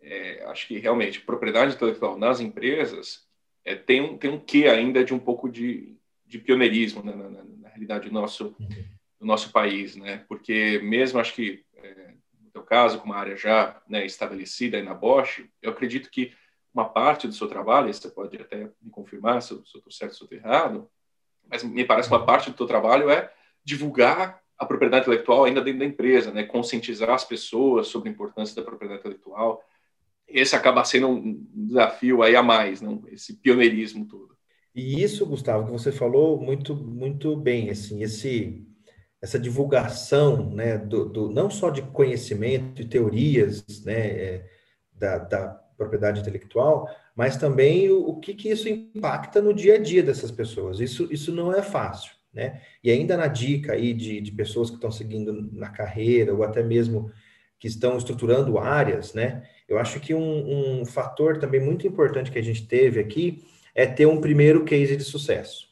é, 0.00 0.44
acho 0.46 0.66
que 0.66 0.78
realmente 0.78 1.20
propriedade 1.20 1.74
intelectual 1.74 2.18
nas 2.18 2.40
empresas 2.40 3.26
é, 3.64 3.74
tem, 3.74 4.00
um, 4.00 4.16
tem 4.16 4.30
um 4.30 4.38
quê 4.38 4.66
ainda 4.66 5.04
de 5.04 5.12
um 5.12 5.18
pouco 5.18 5.48
de, 5.48 5.96
de 6.26 6.38
pioneirismo 6.38 7.02
né, 7.02 7.14
na, 7.14 7.28
na, 7.28 7.44
na, 7.44 7.68
realidade 7.68 8.08
do 8.08 8.14
nosso, 8.14 8.56
do 9.18 9.26
nosso 9.26 9.52
país, 9.52 9.96
né? 9.96 10.24
Porque 10.28 10.80
mesmo 10.82 11.20
acho 11.20 11.34
que 11.34 11.64
é, 11.76 12.14
no 12.40 12.50
teu 12.50 12.62
caso, 12.62 12.98
com 12.98 13.06
uma 13.06 13.16
área 13.16 13.36
já 13.36 13.80
né, 13.88 14.04
estabelecida 14.04 14.76
aí 14.76 14.82
na 14.82 14.94
Bosch, 14.94 15.44
eu 15.60 15.70
acredito 15.70 16.10
que 16.10 16.32
uma 16.72 16.88
parte 16.88 17.26
do 17.26 17.34
seu 17.34 17.48
trabalho, 17.48 17.92
você 17.92 18.08
pode 18.08 18.36
até 18.36 18.70
me 18.80 18.90
confirmar 18.90 19.42
se 19.42 19.52
eu 19.52 19.60
estou 19.60 19.82
certo 19.90 20.12
ou 20.12 20.16
se 20.16 20.22
eu 20.22 20.26
estou 20.26 20.38
errado, 20.38 20.90
mas 21.48 21.62
me 21.64 21.84
parece 21.84 22.08
que 22.08 22.14
uma 22.14 22.24
parte 22.24 22.50
do 22.50 22.56
teu 22.56 22.66
trabalho 22.66 23.10
é 23.10 23.32
divulgar 23.64 24.40
a 24.56 24.64
propriedade 24.64 25.02
intelectual 25.02 25.44
ainda 25.44 25.60
dentro 25.60 25.80
da 25.80 25.86
empresa, 25.86 26.30
né? 26.30 26.44
conscientizar 26.44 27.10
as 27.10 27.24
pessoas 27.24 27.88
sobre 27.88 28.08
a 28.08 28.12
importância 28.12 28.54
da 28.54 28.62
propriedade 28.62 29.00
intelectual, 29.00 29.64
esse 30.30 30.54
acaba 30.54 30.84
sendo 30.84 31.08
um 31.08 31.46
desafio 31.52 32.22
aí 32.22 32.36
a 32.36 32.42
mais, 32.42 32.80
não? 32.80 33.02
esse 33.08 33.34
pioneirismo 33.34 34.06
todo. 34.06 34.30
E 34.74 35.02
isso, 35.02 35.26
Gustavo, 35.26 35.66
que 35.66 35.72
você 35.72 35.90
falou 35.90 36.40
muito, 36.40 36.74
muito 36.74 37.36
bem, 37.36 37.70
assim, 37.70 38.02
esse, 38.02 38.66
essa 39.20 39.38
divulgação, 39.38 40.50
né, 40.50 40.78
do, 40.78 41.06
do 41.06 41.28
não 41.30 41.50
só 41.50 41.70
de 41.70 41.82
conhecimento 41.82 42.80
e 42.80 42.88
teorias, 42.88 43.64
né, 43.84 44.06
é, 44.06 44.50
da, 44.92 45.18
da 45.18 45.48
propriedade 45.76 46.20
intelectual, 46.20 46.88
mas 47.16 47.36
também 47.36 47.90
o, 47.90 48.10
o 48.10 48.20
que, 48.20 48.34
que 48.34 48.50
isso 48.50 48.68
impacta 48.68 49.42
no 49.42 49.52
dia 49.52 49.74
a 49.74 49.78
dia 49.78 50.02
dessas 50.02 50.30
pessoas. 50.30 50.78
Isso, 50.78 51.08
isso 51.10 51.32
não 51.32 51.52
é 51.52 51.62
fácil, 51.62 52.12
né? 52.32 52.60
E 52.84 52.90
ainda 52.90 53.16
na 53.16 53.26
dica 53.26 53.72
aí 53.72 53.92
de, 53.92 54.20
de 54.20 54.32
pessoas 54.32 54.68
que 54.68 54.76
estão 54.76 54.90
seguindo 54.90 55.50
na 55.52 55.70
carreira 55.70 56.34
ou 56.34 56.42
até 56.42 56.62
mesmo 56.62 57.10
que 57.58 57.66
estão 57.66 57.96
estruturando 57.96 58.58
áreas, 58.58 59.12
né? 59.12 59.46
Eu 59.70 59.78
acho 59.78 60.00
que 60.00 60.12
um, 60.12 60.80
um 60.80 60.84
fator 60.84 61.38
também 61.38 61.60
muito 61.60 61.86
importante 61.86 62.32
que 62.32 62.38
a 62.38 62.42
gente 62.42 62.66
teve 62.66 62.98
aqui 62.98 63.44
é 63.72 63.86
ter 63.86 64.04
um 64.04 64.20
primeiro 64.20 64.64
case 64.64 64.96
de 64.96 65.04
sucesso. 65.04 65.70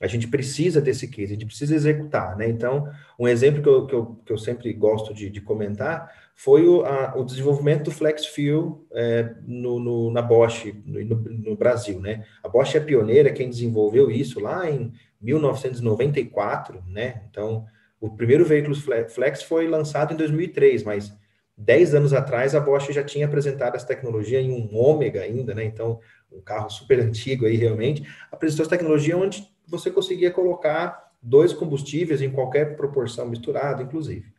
A 0.00 0.06
gente 0.06 0.26
precisa 0.26 0.80
desse 0.80 1.06
case, 1.06 1.34
a 1.34 1.36
gente 1.36 1.44
precisa 1.44 1.74
executar, 1.74 2.34
né? 2.34 2.48
Então, 2.48 2.90
um 3.18 3.28
exemplo 3.28 3.62
que 3.62 3.68
eu, 3.68 3.86
que 3.86 3.94
eu, 3.94 4.06
que 4.24 4.32
eu 4.32 4.38
sempre 4.38 4.72
gosto 4.72 5.12
de, 5.12 5.28
de 5.28 5.42
comentar 5.42 6.10
foi 6.34 6.66
o, 6.66 6.82
a, 6.86 7.14
o 7.14 7.22
desenvolvimento 7.22 7.84
do 7.84 7.90
Flex 7.90 8.24
Fuel 8.24 8.82
é, 8.94 9.34
no, 9.46 9.78
no, 9.78 10.10
na 10.10 10.22
Bosch, 10.22 10.72
no, 10.86 11.14
no, 11.14 11.54
Brasil, 11.54 12.00
né? 12.00 12.24
A 12.42 12.48
Bosch 12.48 12.74
é 12.74 12.80
pioneira, 12.80 13.30
quem 13.30 13.50
desenvolveu 13.50 14.10
isso 14.10 14.40
lá 14.40 14.70
em 14.70 14.90
1994, 15.20 16.82
né? 16.88 17.24
Então, 17.28 17.66
o 18.00 18.08
primeiro 18.08 18.46
veículo 18.46 18.74
Flex 18.74 19.42
foi 19.42 19.68
lançado 19.68 20.14
em 20.14 20.16
2003, 20.16 20.82
mas 20.82 21.12
10 21.60 21.94
anos 21.94 22.12
atrás 22.14 22.54
a 22.54 22.60
Bosch 22.60 22.90
já 22.90 23.04
tinha 23.04 23.26
apresentado 23.26 23.76
essa 23.76 23.86
tecnologia 23.86 24.40
em 24.40 24.50
um 24.50 24.74
Ômega 24.74 25.20
ainda, 25.20 25.54
né? 25.54 25.64
Então, 25.64 26.00
um 26.32 26.40
carro 26.40 26.68
super 26.70 26.98
antigo 27.00 27.46
aí 27.46 27.56
realmente, 27.56 28.06
apresentou 28.32 28.62
essa 28.62 28.70
tecnologia 28.70 29.16
onde 29.16 29.46
você 29.68 29.90
conseguia 29.90 30.30
colocar 30.30 31.10
dois 31.22 31.52
combustíveis 31.52 32.22
em 32.22 32.30
qualquer 32.30 32.76
proporção 32.76 33.28
misturada, 33.28 33.82
inclusive. 33.82 34.32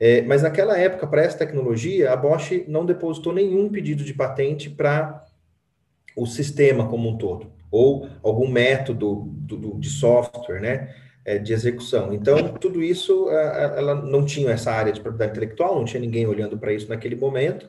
É, 0.00 0.22
mas 0.22 0.42
naquela 0.42 0.78
época, 0.78 1.06
para 1.06 1.22
essa 1.22 1.38
tecnologia, 1.38 2.12
a 2.12 2.16
Bosch 2.16 2.64
não 2.66 2.84
depositou 2.84 3.32
nenhum 3.32 3.68
pedido 3.68 4.02
de 4.02 4.12
patente 4.12 4.68
para 4.68 5.24
o 6.16 6.26
sistema 6.26 6.88
como 6.88 7.08
um 7.08 7.18
todo, 7.18 7.52
ou 7.70 8.08
algum 8.22 8.48
método 8.48 9.30
do, 9.46 9.56
do, 9.56 9.78
de 9.78 9.88
software, 9.88 10.60
né, 10.60 10.94
de 11.38 11.52
execução. 11.52 12.14
Então, 12.14 12.54
tudo 12.54 12.82
isso, 12.82 13.28
ela 13.30 13.94
não 13.94 14.24
tinha 14.24 14.52
essa 14.52 14.70
área 14.70 14.92
de 14.92 15.00
propriedade 15.00 15.32
intelectual, 15.32 15.74
não 15.74 15.84
tinha 15.84 16.00
ninguém 16.00 16.26
olhando 16.26 16.56
para 16.56 16.72
isso 16.72 16.88
naquele 16.88 17.16
momento. 17.16 17.68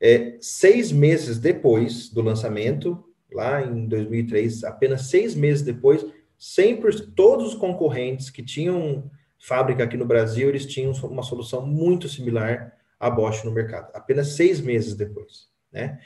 É, 0.00 0.36
seis 0.40 0.90
meses 0.90 1.38
depois 1.38 2.08
do 2.08 2.20
lançamento, 2.20 3.04
lá 3.32 3.62
em 3.62 3.86
2003, 3.86 4.64
apenas 4.64 5.02
seis 5.02 5.32
meses 5.34 5.62
depois, 5.62 6.04
sempre 6.36 7.00
todos 7.12 7.48
os 7.48 7.54
concorrentes 7.54 8.28
que 8.28 8.42
tinham 8.42 9.08
fábrica 9.38 9.84
aqui 9.84 9.96
no 9.96 10.04
Brasil, 10.04 10.48
eles 10.48 10.66
tinham 10.66 10.92
uma 11.04 11.22
solução 11.22 11.64
muito 11.64 12.08
similar 12.08 12.72
à 12.98 13.08
Bosch 13.08 13.44
no 13.44 13.52
mercado, 13.52 13.90
apenas 13.94 14.28
seis 14.30 14.60
meses 14.60 14.94
depois, 14.94 15.48
né? 15.72 16.00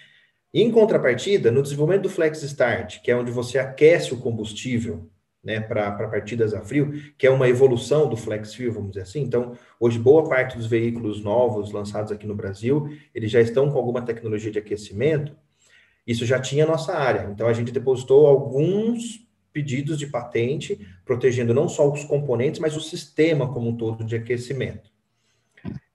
Em 0.52 0.70
contrapartida, 0.70 1.50
no 1.50 1.62
desenvolvimento 1.62 2.04
do 2.04 2.10
Flex 2.10 2.42
Start, 2.42 3.00
que 3.02 3.10
é 3.10 3.16
onde 3.16 3.30
você 3.30 3.58
aquece 3.58 4.14
o 4.14 4.18
combustível 4.18 5.10
né, 5.46 5.60
para 5.60 5.92
partidas 6.08 6.52
a 6.52 6.60
frio, 6.60 6.92
que 7.16 7.24
é 7.24 7.30
uma 7.30 7.48
evolução 7.48 8.08
do 8.08 8.16
Flex 8.16 8.52
Fuel, 8.52 8.72
vamos 8.72 8.90
dizer 8.90 9.02
assim. 9.02 9.20
Então, 9.20 9.56
hoje, 9.78 9.96
boa 9.96 10.28
parte 10.28 10.56
dos 10.56 10.66
veículos 10.66 11.22
novos 11.22 11.70
lançados 11.70 12.10
aqui 12.10 12.26
no 12.26 12.34
Brasil, 12.34 12.90
eles 13.14 13.30
já 13.30 13.40
estão 13.40 13.70
com 13.70 13.78
alguma 13.78 14.02
tecnologia 14.02 14.50
de 14.50 14.58
aquecimento. 14.58 15.36
Isso 16.04 16.26
já 16.26 16.40
tinha 16.40 16.66
nossa 16.66 16.94
área. 16.94 17.30
Então, 17.32 17.46
a 17.46 17.52
gente 17.52 17.70
depositou 17.70 18.26
alguns 18.26 19.24
pedidos 19.52 19.96
de 20.00 20.08
patente, 20.08 20.84
protegendo 21.04 21.54
não 21.54 21.68
só 21.68 21.90
os 21.90 22.02
componentes, 22.02 22.58
mas 22.58 22.76
o 22.76 22.80
sistema 22.80 23.52
como 23.52 23.70
um 23.70 23.76
todo 23.76 24.04
de 24.04 24.16
aquecimento. 24.16 24.90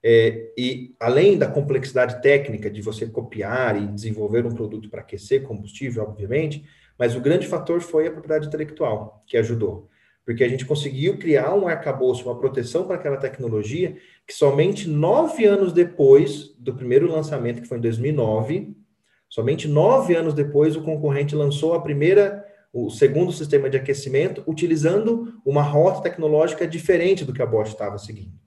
É, 0.02 0.50
e 0.56 0.94
além 0.98 1.36
da 1.36 1.46
complexidade 1.46 2.22
técnica 2.22 2.70
de 2.70 2.80
você 2.80 3.06
copiar 3.06 3.80
e 3.80 3.86
desenvolver 3.86 4.46
um 4.46 4.54
produto 4.54 4.88
para 4.88 5.02
aquecer 5.02 5.42
combustível, 5.42 6.02
obviamente, 6.04 6.64
mas 6.98 7.14
o 7.14 7.20
grande 7.20 7.46
fator 7.46 7.80
foi 7.80 8.06
a 8.06 8.10
propriedade 8.10 8.46
intelectual 8.46 9.22
que 9.26 9.36
ajudou, 9.36 9.88
porque 10.24 10.44
a 10.44 10.48
gente 10.48 10.64
conseguiu 10.64 11.18
criar 11.18 11.54
um 11.54 11.66
arcabouço, 11.66 12.24
uma 12.24 12.38
proteção 12.38 12.86
para 12.86 12.96
aquela 12.96 13.16
tecnologia 13.16 13.96
que 14.26 14.32
somente 14.32 14.88
nove 14.88 15.44
anos 15.44 15.72
depois 15.72 16.54
do 16.58 16.74
primeiro 16.74 17.10
lançamento, 17.10 17.62
que 17.62 17.68
foi 17.68 17.78
em 17.78 17.82
2009, 17.82 18.76
somente 19.28 19.66
nove 19.66 20.14
anos 20.14 20.34
depois 20.34 20.76
o 20.76 20.82
concorrente 20.82 21.34
lançou 21.34 21.74
a 21.74 21.80
primeira 21.80 22.44
o 22.72 22.88
segundo 22.88 23.30
sistema 23.32 23.68
de 23.68 23.76
aquecimento, 23.76 24.42
utilizando 24.46 25.34
uma 25.44 25.62
rota 25.62 26.00
tecnológica 26.00 26.66
diferente 26.66 27.24
do 27.24 27.32
que 27.32 27.42
a 27.42 27.46
Bosch 27.46 27.68
estava 27.68 27.98
seguindo. 27.98 28.41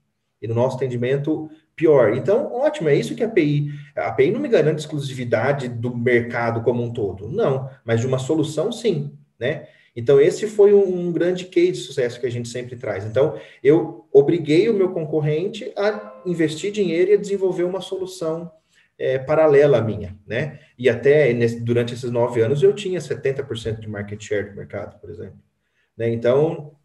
E 0.45 0.47
no 0.47 0.53
nosso 0.53 0.75
entendimento, 0.75 1.49
pior. 1.75 2.13
Então, 2.13 2.53
ótimo, 2.53 2.87
é 2.87 2.95
isso 2.95 3.15
que 3.15 3.23
a 3.23 3.25
API. 3.25 3.71
A 3.95 4.09
API 4.09 4.29
não 4.29 4.39
me 4.39 4.47
garante 4.47 4.79
exclusividade 4.79 5.67
do 5.67 5.97
mercado 5.97 6.61
como 6.61 6.83
um 6.83 6.93
todo. 6.93 7.27
Não, 7.27 7.67
mas 7.83 7.99
de 7.99 8.05
uma 8.05 8.19
solução, 8.19 8.71
sim. 8.71 9.11
Né? 9.39 9.67
Então, 9.95 10.21
esse 10.21 10.45
foi 10.45 10.71
um, 10.71 11.07
um 11.07 11.11
grande 11.11 11.45
case 11.45 11.71
de 11.71 11.77
sucesso 11.79 12.19
que 12.19 12.27
a 12.27 12.31
gente 12.31 12.47
sempre 12.47 12.75
traz. 12.75 13.03
Então, 13.05 13.39
eu 13.63 14.05
obriguei 14.11 14.69
o 14.69 14.73
meu 14.73 14.89
concorrente 14.89 15.73
a 15.75 16.21
investir 16.27 16.71
dinheiro 16.71 17.09
e 17.09 17.13
a 17.15 17.19
desenvolver 17.19 17.63
uma 17.63 17.81
solução 17.81 18.51
é, 18.99 19.17
paralela 19.17 19.79
à 19.79 19.81
minha, 19.81 20.15
né? 20.27 20.59
E 20.77 20.87
até 20.87 21.33
nesse, 21.33 21.59
durante 21.59 21.93
esses 21.93 22.11
nove 22.11 22.41
anos 22.41 22.63
eu 22.63 22.71
tinha 22.71 22.99
70% 22.99 23.79
de 23.79 23.89
market 23.89 24.21
share 24.21 24.49
do 24.51 24.55
mercado, 24.55 24.99
por 24.99 25.09
exemplo. 25.09 25.39
Né? 25.97 26.09
Então, 26.09 26.75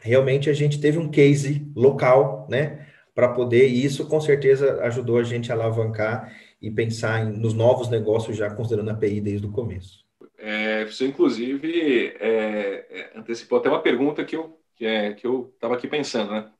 realmente 0.00 0.50
a 0.50 0.52
gente 0.52 0.80
teve 0.80 0.98
um 0.98 1.08
case 1.08 1.70
local, 1.74 2.46
né? 2.50 2.86
Para 3.16 3.28
poder, 3.28 3.66
e 3.68 3.84
isso 3.84 4.06
com 4.06 4.20
certeza 4.20 4.80
ajudou 4.82 5.18
a 5.18 5.24
gente 5.24 5.50
a 5.50 5.56
alavancar 5.56 6.32
e 6.62 6.70
pensar 6.70 7.24
em, 7.24 7.32
nos 7.32 7.54
novos 7.54 7.88
negócios 7.88 8.36
já 8.36 8.48
considerando 8.48 8.90
a 8.90 8.92
API 8.92 9.20
desde 9.20 9.46
o 9.46 9.50
começo. 9.50 10.04
É, 10.38 10.84
você, 10.84 11.06
inclusive, 11.06 12.14
é, 12.20 12.86
é, 12.90 13.12
antecipou 13.16 13.58
até 13.58 13.68
uma 13.68 13.82
pergunta 13.82 14.24
que 14.24 14.36
eu 14.36 14.56
que, 14.76 14.84
é, 14.84 15.16
eu 15.24 15.50
estava 15.54 15.74
aqui 15.74 15.88
pensando, 15.88 16.32
né? 16.32 16.50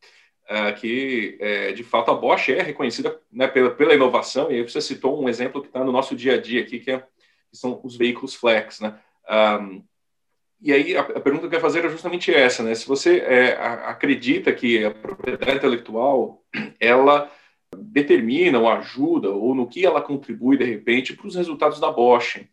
uh, 0.50 0.74
que, 0.74 1.36
é, 1.40 1.72
de 1.72 1.82
fato, 1.82 2.10
a 2.10 2.14
Bosch 2.14 2.48
é 2.50 2.62
reconhecida 2.62 3.20
né, 3.30 3.46
pela, 3.46 3.70
pela 3.70 3.94
inovação, 3.94 4.50
e 4.50 4.54
aí 4.54 4.62
você 4.62 4.80
citou 4.80 5.20
um 5.22 5.28
exemplo 5.28 5.60
que 5.60 5.68
está 5.68 5.84
no 5.84 5.92
nosso 5.92 6.14
dia 6.16 6.34
a 6.34 6.40
dia 6.40 6.62
aqui, 6.62 6.78
que, 6.78 6.90
é, 6.90 6.98
que 6.98 7.56
são 7.56 7.80
os 7.82 7.96
veículos 7.96 8.34
flex, 8.34 8.80
né? 8.80 8.98
Um, 9.28 9.84
e 10.60 10.72
aí 10.72 10.96
a, 10.96 11.00
a, 11.00 11.20
pergunta 11.20 11.40
que 11.40 11.46
eu 11.46 11.50
quero 11.50 11.62
fazer 11.62 11.84
é 11.84 11.88
justamente 11.88 12.32
essa, 12.32 12.62
né? 12.62 12.74
Se 12.74 12.86
você 12.86 13.18
é, 13.18 13.56
a, 13.56 13.90
acredita 13.90 14.52
que 14.52 14.84
a 14.84 14.90
propriedade 14.90 15.58
intelectual, 15.58 16.42
ela 16.80 17.30
determina 17.76 18.58
ou 18.58 18.68
ajuda, 18.68 19.30
ou 19.30 19.54
no 19.54 19.66
que 19.66 19.84
ela 19.84 20.00
contribui, 20.00 20.56
de 20.56 20.64
repente, 20.64 21.14
para 21.14 21.26
os 21.26 21.34
resultados 21.34 21.80
da 21.80 21.90
Bosch. 21.90 22.46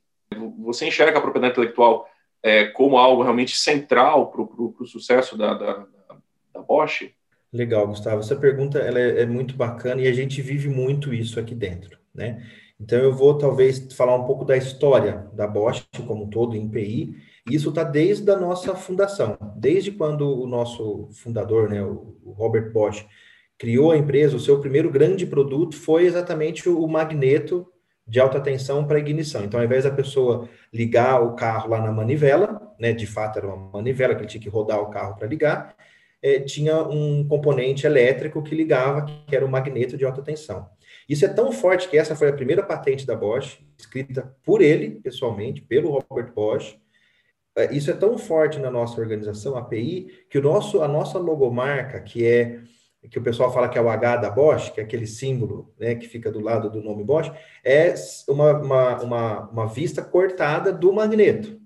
Você 0.60 0.88
enxerga 0.88 1.18
a 1.18 1.22
propriedade 1.22 1.54
intelectual 1.54 2.10
é, 2.42 2.66
como 2.66 2.98
algo 2.98 3.24
realmente 3.24 3.56
central 3.56 4.32
para 4.32 4.42
o 4.42 4.86
sucesso 4.86 5.38
da, 5.38 5.54
da, 5.54 5.86
da 6.54 6.62
Bosch? 6.62 7.10
Legal, 7.54 7.88
Gustavo. 7.88 8.20
Essa 8.20 8.36
pergunta 8.36 8.80
ela 8.80 9.00
é, 9.00 9.22
é, 9.22 9.26
muito 9.26 9.56
bacana 9.56 10.02
e 10.02 10.08
a 10.08 10.13
gente 10.13 10.42
vive 10.42 10.68
muito 10.68 11.13
isso 11.13 11.39
aqui 11.39 11.54
dentro, 11.54 11.98
né? 12.13 12.44
Então 12.80 12.98
eu 12.98 13.13
vou 13.13 13.38
talvez 13.38 13.94
falar 13.94 14.16
um 14.16 14.26
pouco 14.26 14.44
da 14.44 14.58
história 14.58 15.30
da 15.34 15.46
Bosch 15.48 15.86
como 16.08 16.24
um 16.24 16.30
todo 16.30 16.56
em 16.56 16.68
PI. 16.68 17.16
Isso 17.50 17.70
está 17.70 17.84
desde 17.84 18.30
a 18.32 18.38
nossa 18.38 18.74
fundação, 18.76 19.38
desde 19.56 19.92
quando 19.92 20.42
o 20.42 20.48
nosso 20.48 21.10
fundador, 21.12 21.70
né, 21.70 21.84
o 21.84 22.34
Robert 22.38 22.72
Bosch, 22.72 23.06
criou 23.58 23.92
a 23.92 23.98
empresa. 23.98 24.36
O 24.38 24.40
seu 24.40 24.60
primeiro 24.60 24.90
grande 24.90 25.26
produto 25.26 25.76
foi 25.76 26.06
exatamente 26.06 26.70
o 26.70 26.88
magneto 26.88 27.68
de 28.08 28.20
alta 28.20 28.40
tensão 28.40 28.86
para 28.86 29.00
ignição. 29.00 29.44
Então, 29.44 29.60
ao 29.60 29.66
invés 29.66 29.84
da 29.84 29.92
pessoa 29.92 30.48
ligar 30.74 31.22
o 31.22 31.36
carro 31.36 31.70
lá 31.70 31.82
na 31.82 31.92
manivela, 31.92 32.74
né, 32.80 32.92
de 32.94 33.08
fato 33.08 33.40
era 33.40 33.48
uma 33.48 33.72
manivela 33.72 34.16
que 34.16 34.22
ele 34.22 34.30
tinha 34.30 34.42
que 34.42 34.50
rodar 34.50 34.82
o 34.82 34.90
carro 34.90 35.16
para 35.16 35.28
ligar, 35.28 35.76
é, 36.22 36.40
tinha 36.40 36.82
um 36.84 37.28
componente 37.28 37.86
elétrico 37.86 38.42
que 38.42 38.56
ligava, 38.56 39.06
que 39.06 39.36
era 39.36 39.46
o 39.46 39.50
magneto 39.50 39.98
de 39.98 40.06
alta 40.06 40.22
tensão. 40.22 40.70
Isso 41.08 41.26
é 41.26 41.28
tão 41.28 41.52
forte 41.52 41.90
que 41.90 41.98
essa 41.98 42.16
foi 42.16 42.30
a 42.30 42.34
primeira 42.34 42.64
patente 42.64 43.06
da 43.06 43.16
Bosch, 43.16 43.60
escrita 43.78 44.34
por 44.44 44.62
ele, 44.62 45.02
pessoalmente, 45.02 45.62
pelo 45.62 45.90
Robert 45.90 46.34
Bosch. 46.34 46.78
É, 47.56 47.74
isso 47.74 47.92
é 47.92 47.94
tão 47.94 48.18
forte 48.18 48.60
na 48.60 48.72
nossa 48.72 49.00
organização, 49.00 49.56
API, 49.56 50.08
que 50.30 50.38
o 50.38 50.42
nosso, 50.42 50.82
a 50.82 50.88
nossa 50.88 51.18
logomarca, 51.20 52.00
que 52.02 52.26
é 52.26 52.60
que 53.10 53.20
o 53.20 53.24
pessoal 53.24 53.52
fala 53.52 53.68
que 53.68 53.78
é 53.78 53.82
o 53.82 53.89
H 53.89 54.18
da 54.18 54.30
Bosch, 54.30 54.72
que 54.72 54.80
é 54.80 54.84
aquele 54.84 55.06
símbolo 55.06 55.74
né, 55.78 55.96
que 55.96 56.08
fica 56.08 56.32
do 56.32 56.39
lado 56.39 56.70
do 56.70 56.82
nome 56.82 57.04
Bosch, 57.04 57.32
é 57.63 57.94
uma, 58.30 58.54
uma, 58.54 59.02
uma, 59.02 59.50
uma 59.50 59.68
vista 59.68 60.02
cortada 60.02 60.72
do 60.72 60.94
magneto. 60.94 61.60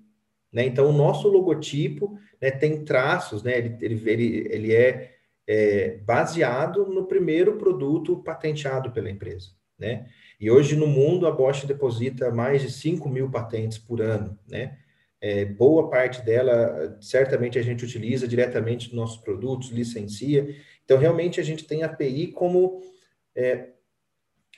Né? 0.52 0.64
Então, 0.64 0.88
o 0.88 0.92
nosso 0.92 1.28
logotipo 1.28 2.18
né, 2.40 2.50
tem 2.50 2.84
traços, 2.84 3.42
né, 3.42 3.56
ele, 3.56 3.76
ele, 3.80 4.48
ele, 4.50 4.74
é, 4.74 5.12
é, 5.46 5.98
baseado 5.98 6.86
no 6.86 7.06
primeiro 7.06 7.56
produto 7.56 8.16
patenteado 8.16 8.90
pela 8.90 9.10
empresa. 9.10 9.50
Né? 9.78 10.06
E 10.40 10.50
hoje 10.50 10.74
no 10.74 10.86
mundo 10.86 11.26
a 11.26 11.30
Bosch 11.30 11.64
deposita 11.66 12.32
mais 12.32 12.62
de 12.62 12.70
5 12.70 13.08
mil 13.08 13.30
patentes 13.30 13.78
por 13.78 14.00
ano. 14.00 14.36
Né? 14.48 14.76
É, 15.20 15.44
boa 15.44 15.90
parte 15.90 16.22
dela, 16.22 16.96
certamente, 17.00 17.58
a 17.58 17.62
gente 17.62 17.84
utiliza 17.84 18.28
diretamente 18.28 18.88
nos 18.88 18.96
nossos 18.96 19.16
produtos, 19.18 19.70
licencia. 19.70 20.54
Então, 20.84 20.96
realmente, 20.96 21.40
a 21.40 21.42
gente 21.42 21.64
tem 21.64 21.82
API 21.82 22.28
como. 22.28 22.82
É, 23.34 23.70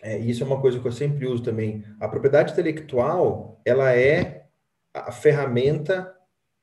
é, 0.02 0.18
isso 0.18 0.42
é 0.42 0.46
uma 0.46 0.60
coisa 0.60 0.78
que 0.78 0.86
eu 0.86 0.92
sempre 0.92 1.26
uso 1.26 1.42
também. 1.42 1.84
A 1.98 2.08
propriedade 2.08 2.52
intelectual, 2.52 3.60
ela 3.64 3.94
é 3.94 4.46
a 4.92 5.12
ferramenta 5.12 6.14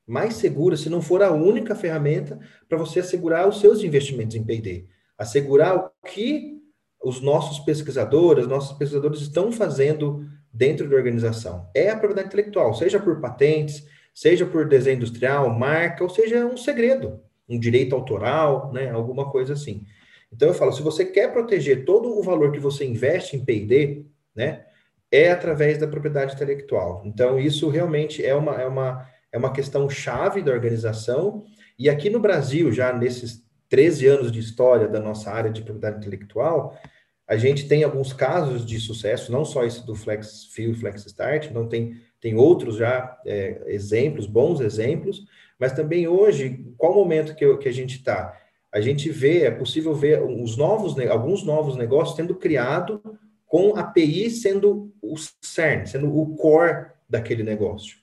mais 0.05 0.35
segura, 0.35 0.77
se 0.77 0.89
não 0.89 1.01
for 1.01 1.21
a 1.21 1.31
única 1.31 1.75
ferramenta, 1.75 2.39
para 2.69 2.77
você 2.77 3.01
assegurar 3.01 3.47
os 3.47 3.59
seus 3.59 3.83
investimentos 3.83 4.35
em 4.35 4.43
P&D. 4.43 4.87
Assegurar 5.17 5.75
o 5.75 5.91
que 6.07 6.57
os 7.03 7.21
nossos 7.21 7.59
pesquisadores, 7.59 8.47
nossos 8.47 8.77
pesquisadores 8.77 9.21
estão 9.21 9.51
fazendo 9.51 10.25
dentro 10.57 10.89
da 10.89 10.95
organização. 10.95 11.69
É 11.73 11.89
a 11.89 11.95
propriedade 11.95 12.27
intelectual, 12.27 12.73
seja 12.73 12.99
por 12.99 13.21
patentes, 13.21 13.85
seja 14.13 14.45
por 14.45 14.67
desenho 14.67 14.97
industrial, 14.97 15.49
marca, 15.49 16.03
ou 16.03 16.09
seja 16.09 16.45
um 16.45 16.57
segredo, 16.57 17.21
um 17.47 17.59
direito 17.59 17.95
autoral, 17.95 18.71
né, 18.73 18.89
alguma 18.89 19.29
coisa 19.29 19.53
assim. 19.53 19.85
Então 20.33 20.47
eu 20.47 20.53
falo, 20.53 20.71
se 20.71 20.81
você 20.81 21.05
quer 21.05 21.31
proteger 21.31 21.85
todo 21.85 22.17
o 22.17 22.23
valor 22.23 22.51
que 22.51 22.59
você 22.59 22.83
investe 22.83 23.35
em 23.35 23.45
P&D, 23.45 24.05
né, 24.35 24.65
é 25.11 25.31
através 25.31 25.77
da 25.77 25.87
propriedade 25.87 26.33
intelectual. 26.33 27.03
Então, 27.05 27.39
isso 27.39 27.69
realmente 27.69 28.25
é 28.25 28.35
uma, 28.35 28.61
é 28.61 28.67
uma, 28.67 29.07
é 29.31 29.37
uma 29.37 29.53
questão 29.53 29.89
chave 29.89 30.41
da 30.41 30.51
organização. 30.51 31.45
E 31.79 31.89
aqui 31.89 32.09
no 32.09 32.19
Brasil, 32.19 32.71
já 32.71 32.91
nesses 32.91 33.41
13 33.69 34.07
anos 34.07 34.31
de 34.31 34.39
história 34.39 34.87
da 34.87 34.99
nossa 34.99 35.31
área 35.31 35.49
de 35.49 35.61
propriedade 35.61 35.99
intelectual, 35.99 36.77
a 37.27 37.35
gente 37.35 37.67
tem 37.67 37.83
alguns 37.83 38.13
casos 38.13 38.65
de 38.65 38.79
sucesso, 38.79 39.31
não 39.31 39.43
só 39.43 39.65
esse 39.65 39.85
do 39.85 39.95
Flex 39.95 40.45
Fill 40.53 40.71
e 40.71 40.75
Flex 40.75 41.05
Start, 41.05 41.51
não 41.51 41.67
tem 41.67 41.99
tem 42.19 42.35
outros 42.35 42.77
já 42.77 43.19
é, 43.25 43.61
exemplos, 43.67 44.25
bons 44.25 44.59
exemplos, 44.59 45.25
mas 45.59 45.73
também 45.73 46.07
hoje, 46.07 46.65
qual 46.77 46.93
momento 46.93 47.35
que, 47.35 47.57
que 47.57 47.69
a 47.69 47.73
gente 47.73 47.97
está? 47.97 48.37
A 48.71 48.81
gente 48.81 49.09
vê, 49.09 49.43
é 49.43 49.51
possível 49.51 49.93
ver 49.93 50.21
os 50.21 50.57
novos, 50.57 50.97
alguns 51.07 51.43
novos 51.43 51.75
negócios 51.75 52.15
sendo 52.15 52.35
criado 52.35 53.01
com 53.45 53.75
a 53.75 53.81
API 53.81 54.29
sendo 54.29 54.93
o 55.01 55.15
CERN, 55.41 55.85
sendo 55.85 56.15
o 56.15 56.35
core 56.35 56.87
daquele 57.09 57.43
negócio. 57.43 57.97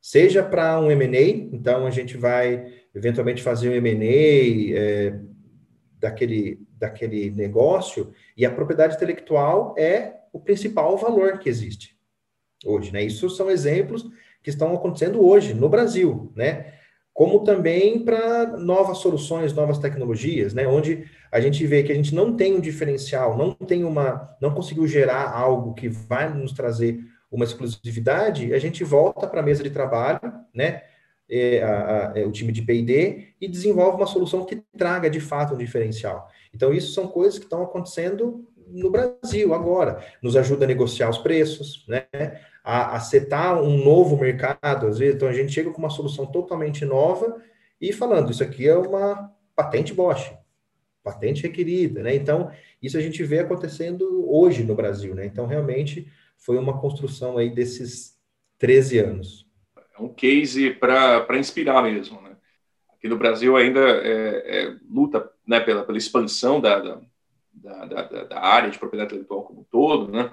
Seja 0.00 0.42
para 0.42 0.80
um 0.80 0.90
M&A, 0.90 1.54
então 1.54 1.86
a 1.86 1.90
gente 1.90 2.16
vai 2.16 2.72
eventualmente 2.94 3.42
fazer 3.42 3.68
um 3.68 3.74
M&A 3.74 4.76
é, 4.76 5.20
daquele, 5.98 6.58
daquele 6.80 7.30
negócio, 7.30 8.12
e 8.36 8.44
a 8.44 8.50
propriedade 8.50 8.96
intelectual 8.96 9.74
é 9.78 10.14
o 10.32 10.40
principal 10.40 10.96
valor 10.96 11.38
que 11.38 11.48
existe 11.48 12.00
hoje, 12.64 12.92
né? 12.92 13.02
Isso 13.02 13.28
são 13.30 13.50
exemplos 13.50 14.06
que 14.42 14.50
estão 14.50 14.74
acontecendo 14.74 15.24
hoje 15.24 15.54
no 15.54 15.68
Brasil, 15.68 16.32
né? 16.34 16.74
Como 17.12 17.40
também 17.40 18.04
para 18.04 18.56
novas 18.56 18.98
soluções, 18.98 19.52
novas 19.52 19.78
tecnologias, 19.78 20.54
né? 20.54 20.66
Onde 20.66 21.04
a 21.30 21.40
gente 21.40 21.66
vê 21.66 21.82
que 21.82 21.92
a 21.92 21.94
gente 21.94 22.14
não 22.14 22.34
tem 22.34 22.54
um 22.54 22.60
diferencial, 22.60 23.36
não 23.36 23.52
tem 23.52 23.84
uma, 23.84 24.36
não 24.40 24.54
conseguiu 24.54 24.86
gerar 24.86 25.30
algo 25.30 25.74
que 25.74 25.88
vai 25.88 26.32
nos 26.32 26.52
trazer 26.52 27.00
uma 27.30 27.44
exclusividade, 27.44 28.52
a 28.52 28.58
gente 28.58 28.82
volta 28.82 29.26
para 29.26 29.40
a 29.40 29.42
mesa 29.42 29.62
de 29.62 29.70
trabalho, 29.70 30.20
né? 30.54 30.82
É, 31.30 31.62
a, 31.62 31.68
a, 32.12 32.18
é, 32.18 32.26
o 32.26 32.32
time 32.32 32.50
de 32.50 32.62
P&D 32.62 33.28
e 33.40 33.46
desenvolve 33.46 33.96
uma 33.96 34.06
solução 34.06 34.44
que 34.44 34.56
traga 34.76 35.08
de 35.08 35.20
fato 35.20 35.54
um 35.54 35.58
diferencial. 35.58 36.28
Então, 36.52 36.72
isso 36.72 36.92
são 36.92 37.06
coisas 37.06 37.38
que 37.38 37.44
estão 37.44 37.62
acontecendo 37.62 38.44
no 38.66 38.90
Brasil 38.90 39.54
agora. 39.54 40.04
Nos 40.20 40.36
ajuda 40.36 40.64
a 40.64 40.68
negociar 40.68 41.08
os 41.08 41.18
preços, 41.18 41.84
né? 41.86 42.06
a, 42.64 42.96
a 42.96 43.00
setar 43.00 43.60
um 43.62 43.82
novo 43.82 44.16
mercado, 44.16 44.86
às 44.86 44.98
vezes. 44.98 45.16
Então, 45.16 45.28
a 45.28 45.32
gente 45.32 45.52
chega 45.52 45.70
com 45.70 45.78
uma 45.78 45.90
solução 45.90 46.26
totalmente 46.26 46.84
nova 46.84 47.40
e 47.80 47.92
falando, 47.92 48.30
isso 48.30 48.42
aqui 48.42 48.68
é 48.68 48.76
uma 48.76 49.32
patente 49.56 49.94
Bosch, 49.94 50.32
patente 51.02 51.42
requerida, 51.42 52.02
né? 52.02 52.14
Então, 52.14 52.50
isso 52.82 52.96
a 52.96 53.00
gente 53.00 53.22
vê 53.22 53.40
acontecendo 53.40 54.24
hoje 54.30 54.62
no 54.62 54.74
Brasil, 54.74 55.14
né? 55.14 55.24
Então, 55.24 55.46
realmente, 55.46 56.06
foi 56.36 56.58
uma 56.58 56.78
construção 56.78 57.38
aí 57.38 57.50
desses 57.50 58.18
13 58.58 58.98
anos. 58.98 59.49
Um 60.00 60.12
case 60.12 60.70
para 60.70 61.38
inspirar 61.38 61.82
mesmo, 61.82 62.20
né? 62.22 62.36
Aqui 63.00 63.08
no 63.08 63.16
Brasil 63.16 63.56
ainda 63.56 63.80
é, 63.80 64.64
é, 64.64 64.76
luta 64.88 65.30
né, 65.46 65.58
pela, 65.60 65.82
pela 65.84 65.98
expansão 65.98 66.60
da, 66.60 66.78
da, 66.78 67.00
da, 67.86 68.04
da, 68.24 68.40
área 68.40 68.70
de 68.70 68.78
propriedade 68.78 69.12
intelectual 69.12 69.42
como 69.42 69.60
um 69.60 69.64
todo, 69.64 70.12
né? 70.12 70.30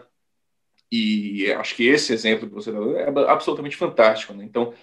E 0.91 1.51
acho 1.53 1.75
que 1.75 1.87
esse 1.87 2.13
exemplo 2.13 2.47
que 2.47 2.53
você 2.53 2.71
deu 2.71 2.97
é 2.97 3.07
absolutamente 3.29 3.75
fantástico. 3.75 4.33
Né? 4.33 4.45
Então, 4.45 4.73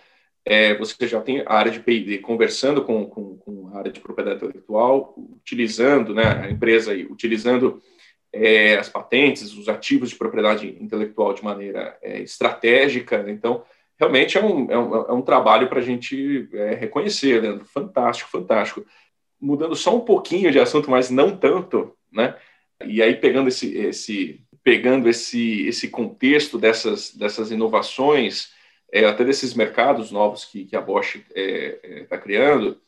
é, 0.45 0.75
você 0.75 1.07
já 1.07 1.21
tem 1.21 1.43
a 1.47 1.53
área 1.55 1.73
de 1.73 1.81
P&D 1.81 2.19
conversando 2.19 2.85
com, 2.85 3.07
com, 3.07 3.39
com, 3.39 3.71
a 3.73 3.79
área 3.79 3.91
de 3.91 4.01
propriedade 4.01 4.37
intelectual, 4.37 5.15
utilizando, 5.17 6.15
né, 6.15 6.25
a 6.45 6.51
empresa 6.51 6.93
aí, 6.93 7.07
utilizando 7.07 7.83
é, 8.31 8.77
as 8.77 8.89
patentes, 8.89 9.55
os 9.55 9.69
ativos 9.69 10.11
de 10.11 10.17
propriedade 10.17 10.77
intelectual 10.81 11.33
de 11.33 11.43
maneira 11.43 11.97
é, 12.03 12.21
estratégica. 12.21 13.23
Né? 13.23 13.33
Então, 13.33 13.65
realmente 13.99 14.39
é 14.39 14.45
um, 14.45 14.71
é 14.71 14.79
um, 14.79 14.97
é 14.97 15.13
um 15.13 15.23
trabalho 15.23 15.69
para 15.69 15.79
a 15.79 15.83
gente 15.83 16.49
é, 16.53 16.75
reconhecer, 16.75 17.41
Leandro. 17.41 17.65
Fantástico, 17.65 18.31
fantástico. 18.31 18.85
Mudando 19.41 19.77
só 19.77 19.95
um 19.97 20.01
pouquinho 20.01 20.51
de 20.51 20.59
assunto, 20.59 20.91
mas 20.91 21.11
não 21.11 21.37
tanto, 21.37 21.95
né? 22.13 22.37
E 22.85 23.03
aí, 23.03 23.15
pegando 23.15 23.49
esse, 23.49 23.77
esse, 23.77 24.45
pegando 24.63 25.09
esse, 25.09 25.67
esse 25.67 25.89
contexto 25.89 26.59
dessas, 26.59 27.15
dessas 27.15 27.51
inovações, 27.51 28.53
é, 28.93 29.05
até 29.05 29.25
desses 29.25 29.55
mercados 29.55 30.11
novos 30.11 30.45
que, 30.45 30.65
que 30.65 30.77
a 30.77 30.81
Bosch 30.81 31.17
está 31.17 31.35
é, 31.37 32.07
é, 32.11 32.19
criando, 32.19 32.81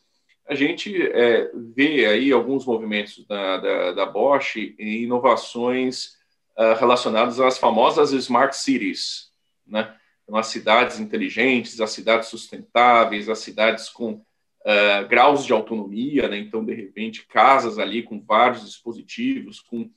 a 0.49 0.55
gente 0.55 0.95
é, 1.03 1.51
vê 1.55 2.07
aí 2.07 2.33
alguns 2.33 2.65
movimentos 2.65 3.27
da, 3.27 3.57
da, 3.59 3.93
da 3.93 4.07
Bosch 4.07 4.57
em 4.79 5.03
inovações 5.03 6.17
uh, 6.57 6.79
relacionadas 6.79 7.41
às 7.41 7.59
famosas 7.59 8.13
smart 8.13 8.57
cities, 8.57 9.33
né? 9.67 9.93
Então, 10.27 10.37
as 10.37 10.49
cidades 10.49 10.99
inteligentes, 10.99 11.81
as 11.81 11.91
cidades 11.91 12.29
sustentáveis, 12.29 13.29
as 13.29 13.39
cidades 13.39 13.89
com 13.89 14.13
uh, 14.13 15.09
graus 15.09 15.47
de 15.47 15.53
autonomia, 15.53 16.29
né? 16.29 16.37
Então, 16.37 16.65
de 16.65 16.75
repente, 16.75 17.25
casas 17.27 17.79
ali 17.79 18.03
com 18.03 18.21
vários 18.21 18.65
dispositivos, 18.65 19.61
com 19.61 19.89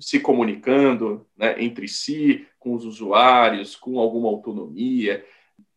se 0.00 0.18
comunicando 0.18 1.24
né, 1.36 1.62
entre 1.62 1.86
si, 1.86 2.48
com 2.58 2.74
os 2.74 2.84
usuários, 2.84 3.76
com 3.76 3.98
alguma 3.98 4.28
autonomia. 4.28 5.24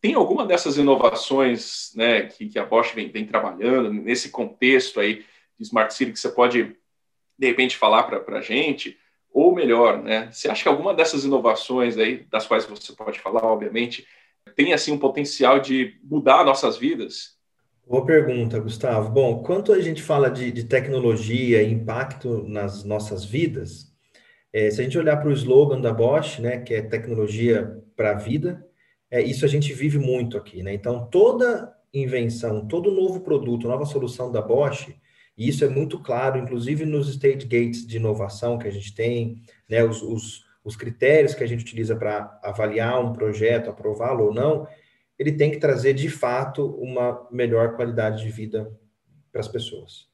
Tem 0.00 0.14
alguma 0.14 0.44
dessas 0.44 0.76
inovações 0.76 1.92
né, 1.94 2.22
que, 2.22 2.48
que 2.48 2.58
a 2.58 2.64
Bosch 2.64 2.92
vem, 2.94 3.10
vem, 3.12 3.24
trabalhando 3.24 3.92
nesse 3.92 4.30
contexto 4.30 4.98
aí 4.98 5.24
de 5.56 5.62
Smart 5.62 5.94
City 5.94 6.12
que 6.12 6.18
você 6.18 6.30
pode, 6.30 6.76
de 7.38 7.46
repente, 7.46 7.76
falar 7.76 8.02
para 8.04 8.38
a 8.38 8.42
gente? 8.42 8.98
Ou 9.36 9.54
melhor, 9.54 10.02
né, 10.02 10.30
você 10.32 10.48
acha 10.48 10.62
que 10.62 10.68
alguma 10.70 10.94
dessas 10.94 11.26
inovações 11.26 11.98
aí, 11.98 12.24
das 12.30 12.46
quais 12.46 12.64
você 12.64 12.94
pode 12.94 13.20
falar, 13.20 13.44
obviamente, 13.44 14.06
tem 14.56 14.72
assim 14.72 14.92
um 14.92 14.98
potencial 14.98 15.60
de 15.60 16.00
mudar 16.02 16.42
nossas 16.42 16.78
vidas? 16.78 17.36
Boa 17.86 18.02
pergunta, 18.06 18.58
Gustavo. 18.58 19.10
Bom, 19.10 19.42
quanto 19.42 19.74
a 19.74 19.80
gente 19.82 20.02
fala 20.02 20.30
de, 20.30 20.50
de 20.50 20.64
tecnologia 20.64 21.62
e 21.62 21.70
impacto 21.70 22.48
nas 22.48 22.82
nossas 22.82 23.26
vidas, 23.26 23.92
é, 24.50 24.70
se 24.70 24.80
a 24.80 24.84
gente 24.84 24.96
olhar 24.96 25.18
para 25.18 25.28
o 25.28 25.32
slogan 25.32 25.82
da 25.82 25.92
Bosch, 25.92 26.38
né, 26.38 26.60
que 26.60 26.72
é 26.72 26.80
tecnologia 26.80 27.78
para 27.94 28.12
a 28.12 28.14
vida, 28.14 28.66
é, 29.10 29.20
isso 29.20 29.44
a 29.44 29.48
gente 29.48 29.70
vive 29.74 29.98
muito 29.98 30.38
aqui, 30.38 30.62
né? 30.62 30.72
Então, 30.72 31.06
toda 31.10 31.76
invenção, 31.92 32.66
todo 32.66 32.90
novo 32.90 33.20
produto, 33.20 33.68
nova 33.68 33.84
solução 33.84 34.32
da 34.32 34.40
Bosch, 34.40 34.96
e 35.36 35.48
isso 35.48 35.64
é 35.64 35.68
muito 35.68 35.98
claro, 35.98 36.38
inclusive 36.38 36.84
nos 36.86 37.08
stage 37.08 37.46
gates 37.46 37.86
de 37.86 37.96
inovação 37.96 38.58
que 38.58 38.66
a 38.66 38.70
gente 38.70 38.94
tem, 38.94 39.42
né, 39.68 39.84
os, 39.84 40.02
os, 40.02 40.44
os 40.64 40.76
critérios 40.76 41.34
que 41.34 41.44
a 41.44 41.46
gente 41.46 41.62
utiliza 41.62 41.94
para 41.94 42.40
avaliar 42.42 43.04
um 43.04 43.12
projeto, 43.12 43.68
aprová-lo 43.68 44.24
ou 44.24 44.34
não, 44.34 44.66
ele 45.18 45.32
tem 45.32 45.50
que 45.50 45.58
trazer 45.58 45.94
de 45.94 46.08
fato 46.08 46.66
uma 46.76 47.26
melhor 47.30 47.76
qualidade 47.76 48.22
de 48.22 48.30
vida 48.30 48.70
para 49.30 49.40
as 49.40 49.48
pessoas. 49.48 50.06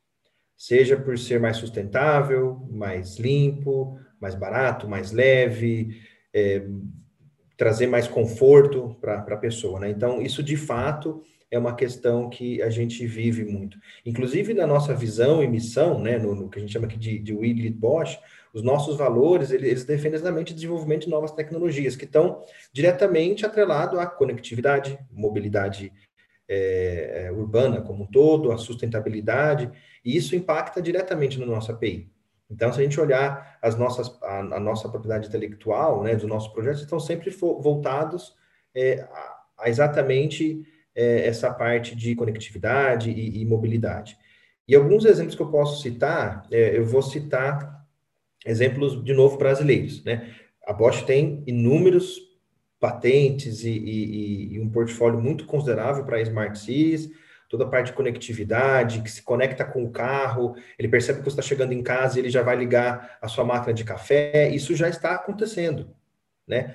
Seja 0.56 0.96
por 0.96 1.18
ser 1.18 1.40
mais 1.40 1.56
sustentável, 1.56 2.66
mais 2.70 3.18
limpo, 3.18 3.98
mais 4.20 4.34
barato, 4.34 4.88
mais 4.88 5.10
leve, 5.10 6.00
é, 6.32 6.64
trazer 7.56 7.86
mais 7.86 8.06
conforto 8.06 8.96
para 9.00 9.18
a 9.18 9.36
pessoa. 9.36 9.80
Né? 9.80 9.90
Então, 9.90 10.20
isso 10.22 10.42
de 10.42 10.56
fato 10.56 11.22
é 11.52 11.58
uma 11.58 11.74
questão 11.76 12.30
que 12.30 12.62
a 12.62 12.70
gente 12.70 13.06
vive 13.06 13.44
muito. 13.44 13.78
Inclusive, 14.06 14.54
na 14.54 14.66
nossa 14.66 14.94
visão 14.94 15.44
e 15.44 15.46
missão, 15.46 16.00
né, 16.00 16.16
no, 16.16 16.34
no 16.34 16.48
que 16.48 16.58
a 16.58 16.62
gente 16.62 16.72
chama 16.72 16.86
aqui 16.86 16.98
de, 16.98 17.18
de 17.18 17.34
We 17.34 17.48
Lead 17.48 17.72
Bosch, 17.72 18.18
os 18.54 18.62
nossos 18.62 18.96
valores, 18.96 19.50
eles 19.50 19.84
defendem 19.84 20.14
exatamente 20.14 20.52
o 20.52 20.54
desenvolvimento 20.54 21.04
de 21.04 21.10
novas 21.10 21.30
tecnologias, 21.30 21.94
que 21.94 22.06
estão 22.06 22.42
diretamente 22.72 23.44
atrelados 23.44 23.98
à 23.98 24.06
conectividade, 24.06 24.98
mobilidade 25.10 25.92
é, 26.48 27.26
é, 27.26 27.32
urbana 27.32 27.82
como 27.82 28.04
um 28.04 28.06
todo, 28.06 28.50
a 28.50 28.56
sustentabilidade, 28.56 29.70
e 30.02 30.16
isso 30.16 30.34
impacta 30.34 30.80
diretamente 30.80 31.38
no 31.38 31.44
nosso 31.44 31.70
API. 31.70 32.10
Então, 32.50 32.72
se 32.72 32.80
a 32.80 32.82
gente 32.82 32.98
olhar 32.98 33.58
as 33.60 33.76
nossas, 33.76 34.18
a, 34.22 34.38
a 34.38 34.60
nossa 34.60 34.88
propriedade 34.88 35.28
intelectual, 35.28 36.02
né, 36.02 36.16
dos 36.16 36.26
nossos 36.26 36.50
projetos, 36.50 36.80
estão 36.80 36.98
sempre 36.98 37.28
voltados 37.30 38.34
é, 38.74 39.02
a, 39.02 39.42
a, 39.58 39.68
exatamente 39.68 40.66
é, 40.94 41.26
essa 41.26 41.52
parte 41.52 41.96
de 41.96 42.14
conectividade 42.14 43.10
e, 43.10 43.42
e, 43.42 43.46
mobilidade. 43.46 44.16
E 44.66 44.74
alguns 44.74 45.04
exemplos 45.04 45.34
que 45.34 45.42
eu 45.42 45.50
posso 45.50 45.82
citar, 45.82 46.46
é, 46.50 46.76
eu 46.76 46.84
vou 46.84 47.02
citar 47.02 47.82
exemplos, 48.44 49.02
de 49.04 49.12
novo, 49.12 49.36
brasileiros. 49.36 50.04
Né? 50.04 50.34
A 50.66 50.72
Bosch 50.72 51.02
tem 51.02 51.42
inúmeros 51.46 52.20
patentes 52.78 53.64
e, 53.64 53.70
e, 53.70 54.54
e 54.54 54.60
um 54.60 54.68
portfólio 54.68 55.20
muito 55.20 55.46
considerável 55.46 56.04
para 56.04 56.20
Smart 56.20 56.58
Cities, 56.58 57.10
toda 57.48 57.64
a 57.64 57.68
parte 57.68 57.88
de 57.88 57.92
conectividade, 57.92 59.02
que 59.02 59.10
se 59.10 59.22
conecta 59.22 59.64
com 59.64 59.84
o 59.84 59.90
carro, 59.90 60.56
ele 60.78 60.88
percebe 60.88 61.18
que 61.18 61.24
você 61.24 61.38
está 61.38 61.42
chegando 61.42 61.72
em 61.72 61.82
casa 61.82 62.18
e 62.18 62.22
ele 62.22 62.30
já 62.30 62.42
vai 62.42 62.56
ligar 62.56 63.18
a 63.20 63.28
sua 63.28 63.44
máquina 63.44 63.74
de 63.74 63.84
café, 63.84 64.48
isso 64.48 64.74
já 64.74 64.88
está 64.88 65.14
acontecendo, 65.14 65.94
né? 66.46 66.74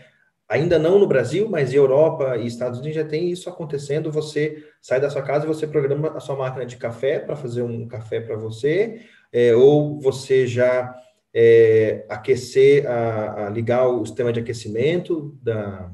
Ainda 0.49 0.79
não 0.79 0.97
no 0.97 1.07
Brasil, 1.07 1.49
mas 1.49 1.73
Europa 1.73 2.37
e 2.37 2.47
Estados 2.47 2.79
Unidos 2.79 2.95
já 2.95 3.03
tem 3.03 3.29
isso 3.29 3.49
acontecendo. 3.49 4.11
Você 4.11 4.63
sai 4.81 4.99
da 5.01 5.09
sua 5.09 5.21
casa 5.21 5.43
e 5.43 5.47
você 5.47 5.67
programa 5.67 6.09
a 6.15 6.21
sua 6.21 6.37
máquina 6.37 6.65
de 6.65 6.77
café 6.77 7.19
para 7.19 7.35
fazer 7.35 7.63
um 7.63 7.85
café 7.85 8.21
para 8.21 8.37
você, 8.37 9.01
é, 9.33 9.53
ou 9.53 9.99
você 9.99 10.47
já 10.47 10.95
é, 11.33 12.05
aquecer, 12.07 12.89
a, 12.89 13.47
a, 13.47 13.49
ligar 13.49 13.87
o 13.87 14.05
sistema 14.05 14.31
de 14.31 14.39
aquecimento 14.39 15.37
da, 15.43 15.91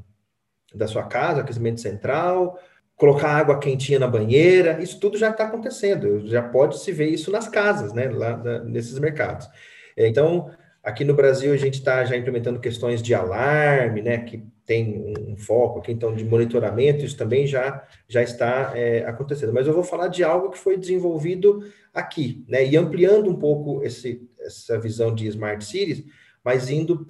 da 0.74 0.88
sua 0.88 1.04
casa, 1.04 1.42
aquecimento 1.42 1.82
central, 1.82 2.60
colocar 2.96 3.30
água 3.30 3.60
quentinha 3.60 3.98
na 3.98 4.08
banheira, 4.08 4.82
isso 4.82 5.00
tudo 5.00 5.18
já 5.18 5.32
está 5.32 5.46
acontecendo, 5.46 6.28
já 6.28 6.44
pode 6.44 6.80
se 6.80 6.92
ver 6.92 7.10
isso 7.10 7.32
nas 7.32 7.48
casas, 7.48 7.92
né, 7.92 8.08
lá 8.08 8.38
nesses 8.64 9.00
mercados. 9.00 9.50
É, 9.98 10.08
então, 10.08 10.52
aqui 10.84 11.06
no 11.06 11.14
Brasil 11.14 11.54
a 11.54 11.58
gente 11.58 11.76
está 11.76 12.04
já 12.04 12.18
implementando 12.18 12.60
questões 12.60 13.02
de 13.02 13.16
alarme, 13.16 14.02
né, 14.02 14.18
que 14.20 14.44
tem 14.66 15.14
um 15.20 15.38
foco 15.38 15.80
aqui, 15.80 15.92
então, 15.92 16.16
de 16.16 16.24
monitoramento, 16.24 17.04
isso 17.04 17.18
também 17.18 17.46
já, 17.46 17.86
já 18.08 18.22
está 18.22 18.72
é, 18.76 19.06
acontecendo. 19.06 19.54
Mas 19.54 19.68
eu 19.68 19.74
vou 19.74 19.84
falar 19.84 20.08
de 20.08 20.24
algo 20.24 20.50
que 20.50 20.58
foi 20.58 20.78
desenvolvido 20.78 21.64
aqui, 21.94 22.46
né? 22.48 22.66
E 22.66 22.78
ampliando 22.78 23.30
um 23.30 23.36
pouco 23.36 23.84
esse, 23.84 24.30
essa 24.40 24.80
visão 24.80 25.14
de 25.14 25.28
Smart 25.28 25.64
Cities, 25.66 26.06
mas 26.44 26.70
indo 26.70 27.06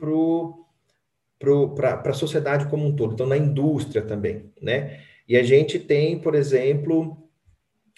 para 1.75 2.09
a 2.09 2.13
sociedade 2.13 2.67
como 2.67 2.87
um 2.87 2.95
todo, 2.95 3.13
então 3.13 3.27
na 3.27 3.37
indústria 3.37 4.01
também, 4.01 4.51
né? 4.59 4.99
E 5.27 5.37
a 5.37 5.43
gente 5.43 5.77
tem, 5.77 6.19
por 6.19 6.33
exemplo, 6.33 7.29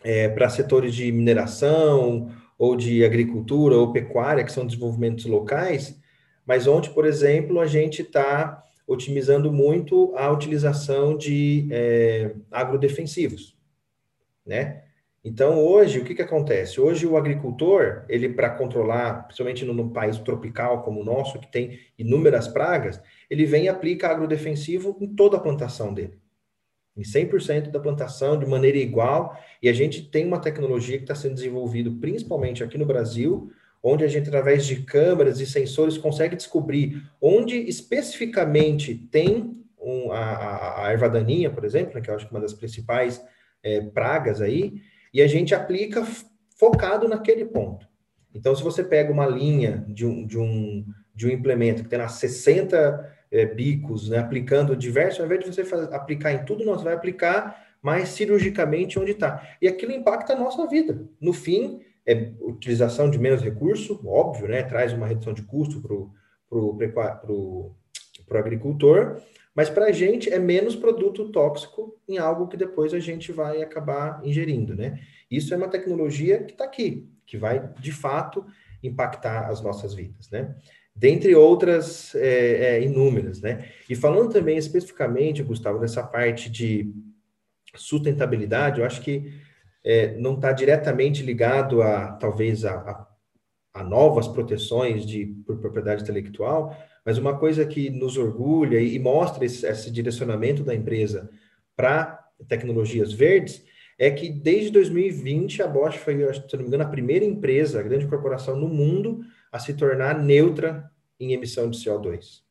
é, 0.03 0.27
para 0.27 0.49
setores 0.49 0.93
de 0.93 1.11
mineração, 1.11 2.29
ou 2.57 2.75
de 2.75 3.03
agricultura, 3.03 3.75
ou 3.75 3.91
pecuária, 3.91 4.43
que 4.43 4.51
são 4.51 4.65
desenvolvimentos 4.65 5.25
locais, 5.25 5.99
mas 6.45 6.67
onde, 6.67 6.89
por 6.91 7.05
exemplo, 7.05 7.59
a 7.59 7.65
gente 7.65 8.01
está 8.01 8.63
otimizando 8.87 9.51
muito 9.51 10.13
a 10.15 10.31
utilização 10.31 11.17
de 11.17 11.67
é, 11.71 12.35
agrodefensivos, 12.51 13.57
né? 14.45 14.83
Então, 15.27 15.65
hoje, 15.65 15.97
o 15.97 16.05
que, 16.05 16.13
que 16.13 16.21
acontece? 16.21 16.79
Hoje, 16.79 17.07
o 17.07 17.17
agricultor, 17.17 18.05
ele, 18.07 18.29
para 18.29 18.51
controlar, 18.51 19.23
principalmente 19.23 19.65
num 19.65 19.89
país 19.89 20.19
tropical 20.19 20.83
como 20.83 21.01
o 21.01 21.03
nosso, 21.03 21.39
que 21.39 21.51
tem 21.51 21.79
inúmeras 21.97 22.47
pragas, 22.47 23.01
ele 23.27 23.43
vem 23.43 23.63
e 23.63 23.67
aplica 23.67 24.07
agrodefensivo 24.07 24.95
em 25.01 25.07
toda 25.15 25.37
a 25.37 25.39
plantação 25.39 25.91
dele. 25.91 26.19
Em 26.95 27.01
100% 27.01 27.71
da 27.71 27.79
plantação, 27.79 28.39
de 28.39 28.45
maneira 28.45 28.77
igual. 28.77 29.37
E 29.61 29.67
a 29.67 29.73
gente 29.73 30.03
tem 30.03 30.25
uma 30.25 30.39
tecnologia 30.39 30.97
que 30.97 31.03
está 31.03 31.15
sendo 31.15 31.35
desenvolvida, 31.35 31.91
principalmente 31.99 32.63
aqui 32.63 32.77
no 32.77 32.85
Brasil, 32.85 33.51
onde 33.83 34.03
a 34.03 34.07
gente, 34.07 34.27
através 34.27 34.65
de 34.65 34.77
câmeras 34.77 35.39
e 35.39 35.45
sensores, 35.45 35.97
consegue 35.97 36.35
descobrir 36.35 37.03
onde 37.21 37.55
especificamente 37.55 38.95
tem 38.95 39.63
um, 39.79 40.11
a, 40.11 40.85
a, 40.85 40.91
erva 40.91 41.07
daninha, 41.07 41.51
por 41.51 41.63
exemplo, 41.63 41.93
né, 41.93 42.01
que 42.01 42.09
eu 42.09 42.15
acho 42.15 42.27
que 42.27 42.33
é 42.33 42.35
uma 42.35 42.41
das 42.41 42.53
principais 42.53 43.23
é, 43.61 43.81
pragas 43.81 44.41
aí, 44.41 44.81
e 45.13 45.21
a 45.21 45.27
gente 45.27 45.53
aplica 45.53 46.03
focado 46.57 47.07
naquele 47.07 47.45
ponto. 47.45 47.87
Então, 48.33 48.55
se 48.55 48.63
você 48.63 48.83
pega 48.83 49.11
uma 49.11 49.27
linha 49.27 49.85
de 49.87 50.05
um, 50.05 50.25
de 50.25 50.37
um, 50.37 50.85
de 51.13 51.27
um 51.27 51.29
implemento 51.29 51.83
que 51.83 51.89
tem 51.89 51.99
lá 51.99 52.07
60 52.07 53.14
é, 53.35 53.45
bicos, 53.45 54.09
né, 54.09 54.19
aplicando 54.19 54.75
diversos, 54.75 55.19
ao 55.19 55.25
invés 55.25 55.43
de 55.43 55.53
você 55.53 55.65
fazer, 55.65 55.93
aplicar 55.93 56.31
em 56.31 56.45
tudo, 56.45 56.63
nós 56.63 56.81
vai 56.81 56.93
aplicar 56.93 57.63
mais 57.81 58.09
cirurgicamente 58.09 58.97
onde 58.97 59.11
está. 59.11 59.45
E 59.61 59.67
aquilo 59.67 59.91
impacta 59.91 60.33
a 60.33 60.39
nossa 60.39 60.65
vida. 60.67 61.05
No 61.19 61.33
fim, 61.33 61.81
é 62.05 62.31
utilização 62.39 63.09
de 63.09 63.19
menos 63.19 63.41
recurso, 63.41 63.99
óbvio, 64.07 64.47
né, 64.47 64.63
traz 64.63 64.93
uma 64.93 65.05
redução 65.05 65.33
de 65.33 65.41
custo 65.41 65.81
para 65.81 67.31
o 67.31 67.75
agricultor, 68.31 69.21
mas 69.53 69.69
para 69.69 69.85
a 69.85 69.91
gente 69.91 70.31
é 70.31 70.39
menos 70.39 70.75
produto 70.75 71.29
tóxico 71.29 71.97
em 72.07 72.17
algo 72.17 72.47
que 72.47 72.57
depois 72.57 72.93
a 72.93 72.99
gente 72.99 73.31
vai 73.31 73.61
acabar 73.61 74.21
ingerindo, 74.23 74.75
né? 74.75 74.99
Isso 75.31 75.53
é 75.53 75.57
uma 75.57 75.69
tecnologia 75.69 76.43
que 76.43 76.51
está 76.51 76.65
aqui, 76.65 77.09
que 77.25 77.37
vai 77.37 77.71
de 77.79 77.91
fato 77.91 78.45
impactar 78.83 79.49
as 79.49 79.61
nossas 79.61 79.93
vidas, 79.93 80.29
né? 80.29 80.55
Dentre 80.95 81.35
outras 81.35 82.15
é, 82.15 82.77
é, 82.77 82.81
inúmeras, 82.81 83.41
né? 83.41 83.69
E 83.89 83.95
falando 83.95 84.31
também 84.31 84.57
especificamente, 84.57 85.43
Gustavo, 85.43 85.77
dessa 85.77 86.01
parte 86.01 86.49
de 86.49 86.89
sustentabilidade, 87.75 88.79
eu 88.79 88.85
acho 88.85 89.01
que 89.01 89.33
é, 89.83 90.15
não 90.17 90.35
está 90.35 90.53
diretamente 90.53 91.21
ligado 91.21 91.81
a 91.81 92.13
talvez 92.13 92.63
a, 92.63 92.75
a, 92.75 93.07
a 93.73 93.83
novas 93.83 94.27
proteções 94.27 95.05
de 95.05 95.25
por 95.45 95.59
propriedade 95.59 96.01
intelectual, 96.01 96.75
mas 97.05 97.17
uma 97.17 97.37
coisa 97.37 97.65
que 97.65 97.89
nos 97.89 98.17
orgulha 98.17 98.79
e 98.79 98.97
mostra 98.97 99.43
esse, 99.43 99.65
esse 99.67 99.91
direcionamento 99.91 100.63
da 100.63 100.73
empresa 100.73 101.29
para 101.75 102.23
tecnologias 102.47 103.11
verdes 103.11 103.63
é 103.99 104.09
que 104.09 104.29
desde 104.29 104.71
2020 104.71 105.61
a 105.61 105.67
Bosch 105.67 105.97
foi, 105.97 106.15
se 106.33 106.53
não 106.53 106.61
me 106.61 106.67
engano, 106.67 106.83
a 106.83 106.89
primeira 106.89 107.25
empresa, 107.25 107.79
a 107.79 107.83
grande 107.83 108.07
corporação 108.07 108.55
no 108.55 108.67
mundo 108.67 109.21
a 109.55 109.59
se 109.59 109.73
tornar 109.73 110.21
neutra 110.21 110.91
em 111.17 111.31
emissão 111.31 111.69
de 111.69 111.77
CO2, 111.77 112.41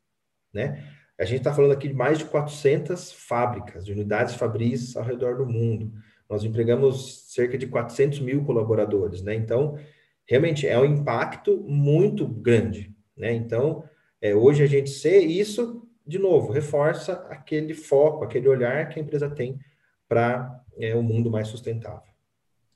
né? 0.55 0.83
A 1.19 1.25
gente 1.27 1.41
está 1.41 1.53
falando 1.53 1.73
aqui 1.73 1.87
de 1.87 1.93
mais 1.93 2.17
de 2.17 2.25
400 2.25 3.13
fábricas, 3.13 3.85
de 3.85 3.93
unidades 3.93 4.37
fabris 4.37 4.97
ao 4.97 5.05
redor 5.05 5.37
do 5.37 5.45
mundo. 5.45 5.93
Nós 6.31 6.45
empregamos 6.45 7.31
cerca 7.31 7.59
de 7.59 7.67
400 7.67 8.21
mil 8.21 8.43
colaboradores, 8.43 9.23
né? 9.23 9.35
Então, 9.35 9.79
realmente 10.27 10.67
é 10.67 10.79
um 10.79 10.85
impacto 10.87 11.59
muito 11.69 12.27
grande, 12.27 12.97
né? 13.15 13.35
Então, 13.35 13.85
é, 14.19 14.35
hoje 14.35 14.63
a 14.63 14.67
gente 14.67 14.89
ser 14.89 15.19
isso, 15.19 15.87
de 16.07 16.19
novo, 16.19 16.53
reforça 16.53 17.27
aquele 17.29 17.75
foco, 17.75 18.25
aquele 18.25 18.49
olhar 18.49 18.89
que 18.89 18.99
a 18.99 19.03
empresa 19.03 19.29
tem 19.29 19.61
para 20.09 20.59
é, 20.79 20.97
um 20.97 21.03
mundo 21.03 21.31
mais 21.31 21.49
sustentável. 21.49 22.15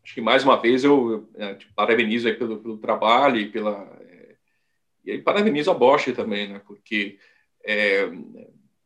Acho 0.05 0.15
que 0.15 0.21
mais 0.21 0.45
uma 0.45 0.61
vez 0.61 0.85
eu, 0.85 1.29
eu 1.35 1.43
é, 1.43 1.55
te 1.55 1.67
parabenizo 1.73 2.29
aí 2.29 2.35
pelo, 2.35 2.59
pelo 2.59 2.77
trabalho 2.77 3.39
e 3.39 3.51
pela 3.51 3.98
e 5.09 5.13
aí 5.13 5.23
parabenizo 5.23 5.71
a 5.71 5.75
Bosch 5.75 6.13
também, 6.15 6.53
né? 6.53 6.61
Porque 6.67 7.19
é, 7.65 8.11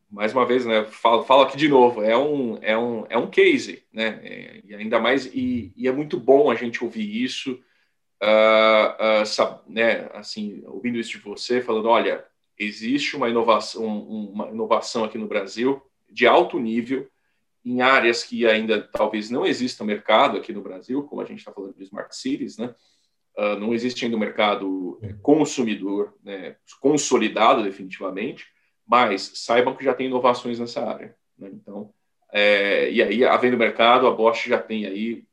mais 0.09 0.33
uma 0.33 0.47
vez, 0.47 0.65
né? 0.65 0.85
Falo, 0.85 1.25
falo 1.25 1.43
aqui 1.43 1.57
de 1.57 1.69
novo, 1.69 2.01
é 2.01 2.17
um 2.17 2.59
é 2.63 2.79
um 2.79 3.05
é 3.11 3.19
um 3.19 3.29
case, 3.29 3.83
né? 3.93 4.21
É, 4.23 4.61
e 4.65 4.73
ainda 4.73 5.01
mais 5.01 5.27
e, 5.27 5.73
e, 5.77 5.89
é 5.89 5.91
muito 5.91 6.21
bom 6.21 6.49
a 6.49 6.55
gente 6.55 6.85
ouvir 6.85 7.25
isso, 7.25 7.59
uh, 8.23 9.25
uh, 9.25 9.61
né? 9.67 10.09
Assim, 10.15 10.63
ouvindo 10.67 10.97
isso 10.97 11.11
de 11.11 11.19
você, 11.19 11.61
falando, 11.61 11.89
olha, 11.89 12.25
existe 12.57 13.17
uma 13.17 13.29
inovação, 13.29 13.85
uma 13.85 14.49
inovação 14.49 15.03
aqui 15.03 15.19
no 15.19 15.27
Brasil 15.27 15.83
de 16.09 16.25
alto 16.25 16.61
nível 16.61 17.09
em 17.65 17.81
áreas 17.81 18.23
que 18.23 18.47
ainda 18.47 18.81
talvez 18.81 19.29
não 19.29 19.45
exista 19.45 19.83
mercado 19.83 20.39
aqui 20.39 20.53
no 20.53 20.63
Brasil, 20.63 21.03
como 21.03 21.21
a 21.21 21.25
gente 21.25 21.39
está 21.39 21.53
falando 21.53 21.75
de 21.75 21.83
smart 21.83 22.15
cities, 22.15 22.59
né? 22.59 22.73
Uh, 23.37 23.59
não 23.59 23.73
existe 23.73 24.05
ainda 24.05 24.17
um 24.17 24.21
mercado 24.21 25.01
consumidor 25.23 26.15
né, 26.23 26.57
consolidado 26.81 27.63
definitivamente, 27.63 28.47
mas 28.87 29.33
saibam 29.37 29.75
que 29.75 29.85
já 29.85 29.95
tem 29.95 30.07
inovações 30.07 30.59
nessa 30.59 30.85
área. 30.87 31.17
Né? 31.39 31.51
Então, 31.53 31.93
é, 32.33 32.91
e 32.91 33.03
aí, 33.03 33.25
havendo 33.25 33.59
mercado, 33.59 34.07
a 34.07 34.11
Bosch 34.11 34.47
já 34.47 34.59
tem 34.59 34.87
aí 34.87 35.25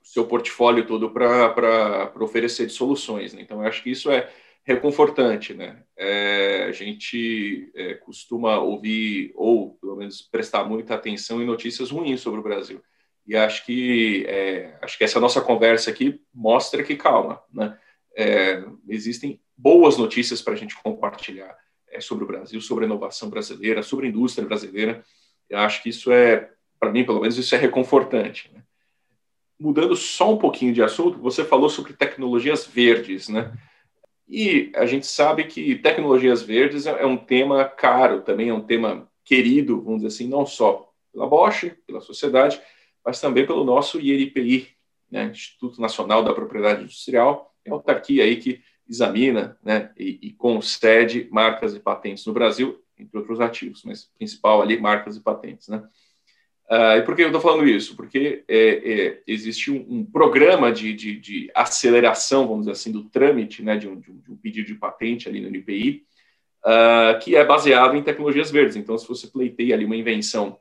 o 0.00 0.06
seu 0.06 0.26
portfólio 0.26 0.86
todo 0.86 1.10
para 1.10 2.12
oferecer 2.20 2.66
de 2.66 2.72
soluções. 2.72 3.34
Né? 3.34 3.42
Então, 3.42 3.62
eu 3.62 3.68
acho 3.68 3.82
que 3.82 3.90
isso 3.90 4.10
é, 4.10 4.30
reconfortante, 4.64 5.54
né? 5.54 5.82
É, 5.96 6.64
a 6.64 6.72
gente 6.72 7.72
é, 7.74 7.94
costuma 7.94 8.58
ouvir 8.58 9.32
ou 9.34 9.74
pelo 9.80 9.96
menos 9.96 10.20
prestar 10.20 10.62
muita 10.64 10.94
atenção 10.94 11.42
em 11.42 11.46
notícias 11.46 11.90
ruins 11.90 12.20
sobre 12.20 12.38
o 12.38 12.42
Brasil. 12.42 12.82
E 13.28 13.36
acho 13.36 13.66
que 13.66 14.24
é, 14.26 14.78
acho 14.80 14.96
que 14.96 15.04
essa 15.04 15.20
nossa 15.20 15.42
conversa 15.42 15.90
aqui 15.90 16.18
mostra 16.32 16.82
que 16.82 16.96
calma, 16.96 17.42
né? 17.52 17.78
É, 18.16 18.64
existem 18.88 19.38
boas 19.54 19.98
notícias 19.98 20.40
para 20.40 20.54
a 20.54 20.56
gente 20.56 20.74
compartilhar 20.82 21.54
é, 21.90 22.00
sobre 22.00 22.24
o 22.24 22.26
Brasil, 22.26 22.58
sobre 22.62 22.84
a 22.84 22.86
inovação 22.86 23.28
brasileira, 23.28 23.82
sobre 23.82 24.06
a 24.06 24.08
indústria 24.08 24.46
brasileira. 24.46 25.04
Eu 25.48 25.58
acho 25.58 25.82
que 25.82 25.90
isso 25.90 26.10
é, 26.10 26.50
para 26.80 26.90
mim, 26.90 27.04
pelo 27.04 27.20
menos, 27.20 27.36
isso 27.36 27.54
é 27.54 27.58
reconfortante. 27.58 28.50
Né? 28.52 28.62
Mudando 29.60 29.94
só 29.94 30.32
um 30.32 30.38
pouquinho 30.38 30.72
de 30.72 30.82
assunto, 30.82 31.18
você 31.18 31.44
falou 31.44 31.68
sobre 31.68 31.92
tecnologias 31.92 32.66
verdes, 32.66 33.28
né? 33.28 33.52
E 34.26 34.72
a 34.74 34.86
gente 34.86 35.06
sabe 35.06 35.44
que 35.44 35.74
tecnologias 35.76 36.42
verdes 36.42 36.86
é, 36.86 37.02
é 37.02 37.06
um 37.06 37.16
tema 37.16 37.64
caro, 37.66 38.22
também 38.22 38.48
é 38.48 38.54
um 38.54 38.64
tema 38.64 39.10
querido, 39.22 39.82
vamos 39.82 40.02
dizer 40.02 40.08
assim, 40.08 40.28
não 40.28 40.46
só 40.46 40.90
pela 41.12 41.26
Bosch, 41.26 41.74
pela 41.86 42.00
sociedade, 42.00 42.60
mas 43.08 43.22
também 43.22 43.46
pelo 43.46 43.64
nosso 43.64 43.98
INPI, 43.98 44.68
né, 45.10 45.28
Instituto 45.28 45.80
Nacional 45.80 46.22
da 46.22 46.34
Propriedade 46.34 46.82
Industrial, 46.82 47.54
é 47.64 47.70
a 47.70 47.72
autarquia 47.72 48.22
aí 48.22 48.36
que 48.36 48.60
examina 48.86 49.58
né, 49.64 49.90
e, 49.96 50.18
e 50.20 50.32
concede 50.34 51.26
marcas 51.30 51.74
e 51.74 51.80
patentes 51.80 52.26
no 52.26 52.34
Brasil, 52.34 52.78
entre 52.98 53.16
outros 53.16 53.40
ativos, 53.40 53.82
mas 53.82 54.04
principal 54.18 54.60
ali, 54.60 54.78
marcas 54.78 55.16
e 55.16 55.22
patentes, 55.22 55.68
né? 55.68 55.82
Uh, 56.70 56.98
e 56.98 57.02
por 57.02 57.16
que 57.16 57.22
eu 57.22 57.28
estou 57.28 57.40
falando 57.40 57.66
isso? 57.66 57.96
Porque 57.96 58.44
é, 58.46 58.58
é, 58.58 59.22
existe 59.26 59.70
um, 59.70 59.86
um 59.88 60.04
programa 60.04 60.70
de, 60.70 60.92
de, 60.92 61.18
de, 61.18 61.50
aceleração, 61.54 62.46
vamos 62.46 62.66
dizer 62.66 62.72
assim, 62.72 62.92
do 62.92 63.04
trâmite 63.04 63.62
né, 63.62 63.78
de, 63.78 63.88
um, 63.88 63.98
de 63.98 64.30
um 64.30 64.36
pedido 64.36 64.66
de 64.66 64.74
patente 64.74 65.30
ali 65.30 65.40
no 65.40 65.48
NPI, 65.48 66.04
uh, 66.62 66.68
ah, 66.68 67.20
que 67.22 67.34
é 67.34 67.42
baseado 67.42 67.96
em 67.96 68.02
tecnologias 68.02 68.50
verdes. 68.50 68.76
Então, 68.76 68.98
se 68.98 69.08
você 69.08 69.28
pleiteia 69.28 69.74
ali 69.74 69.86
uma 69.86 69.96
invenção 69.96 70.60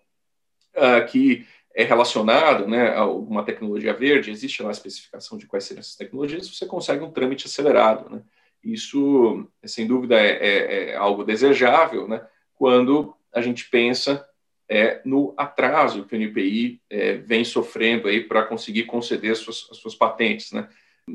uh, 0.77 1.05
que 1.11 1.45
é 1.77 1.83
relacionada 1.83 2.65
né, 2.65 2.95
a 2.95 3.05
uma 3.05 3.43
tecnologia 3.43 3.93
verde, 3.93 4.31
existe 4.31 4.63
lá 4.63 4.69
a 4.69 4.71
especificação 4.71 5.37
de 5.37 5.45
quais 5.45 5.63
seriam 5.63 5.81
essas 5.81 5.95
tecnologias, 5.95 6.49
você 6.49 6.65
consegue 6.65 7.03
um 7.03 7.11
trâmite 7.11 7.45
acelerado. 7.45 8.09
Né? 8.09 8.23
Isso, 8.63 9.47
sem 9.63 9.85
dúvida, 9.85 10.19
é, 10.19 10.31
é, 10.31 10.89
é 10.89 10.95
algo 10.95 11.23
desejável 11.23 12.07
né, 12.07 12.25
quando 12.55 13.15
a 13.31 13.43
gente 13.43 13.69
pensa 13.69 14.27
é, 14.67 15.01
no 15.05 15.35
atraso 15.37 16.03
que 16.05 16.15
o 16.15 16.19
NPI 16.19 16.81
é, 16.89 17.17
vem 17.17 17.45
sofrendo 17.45 18.09
para 18.27 18.43
conseguir 18.43 18.85
conceder 18.85 19.33
as 19.33 19.37
suas, 19.37 19.67
as 19.69 19.77
suas, 19.77 19.93
patentes, 19.93 20.51
né? 20.51 20.67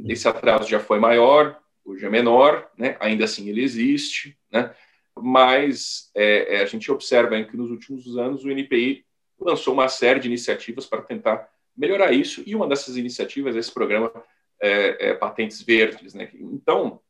Esse 0.08 0.26
atraso 0.26 0.70
já 0.70 0.80
foi 0.80 0.98
maior, 0.98 1.58
hoje 1.84 2.06
é 2.06 2.08
menor, 2.08 2.70
né? 2.78 2.96
Ainda 3.00 3.24
assim 3.24 3.48
ele 3.50 3.62
existe, 3.62 4.38
né? 4.50 4.72
mas 5.20 6.10
é, 6.14 6.56
é, 6.56 6.62
a 6.62 6.66
gente 6.66 6.90
observa 6.90 7.42
que 7.42 7.56
nos 7.56 7.70
últimos 7.70 8.16
anos 8.16 8.44
o 8.44 8.50
NPI 8.50 9.04
lançou 9.44 9.74
uma 9.74 9.88
série 9.88 10.20
de 10.20 10.28
iniciativas 10.28 10.86
para 10.86 11.02
tentar 11.02 11.48
melhorar 11.76 12.12
isso, 12.12 12.42
e 12.46 12.54
uma 12.54 12.68
dessas 12.68 12.96
iniciativas 12.96 13.56
é 13.56 13.58
esse 13.58 13.72
programa 13.72 14.12
é, 14.60 15.08
é, 15.08 15.14
Patentes 15.14 15.62
Verdes. 15.62 16.14
Né? 16.14 16.28
Então, 16.34 17.00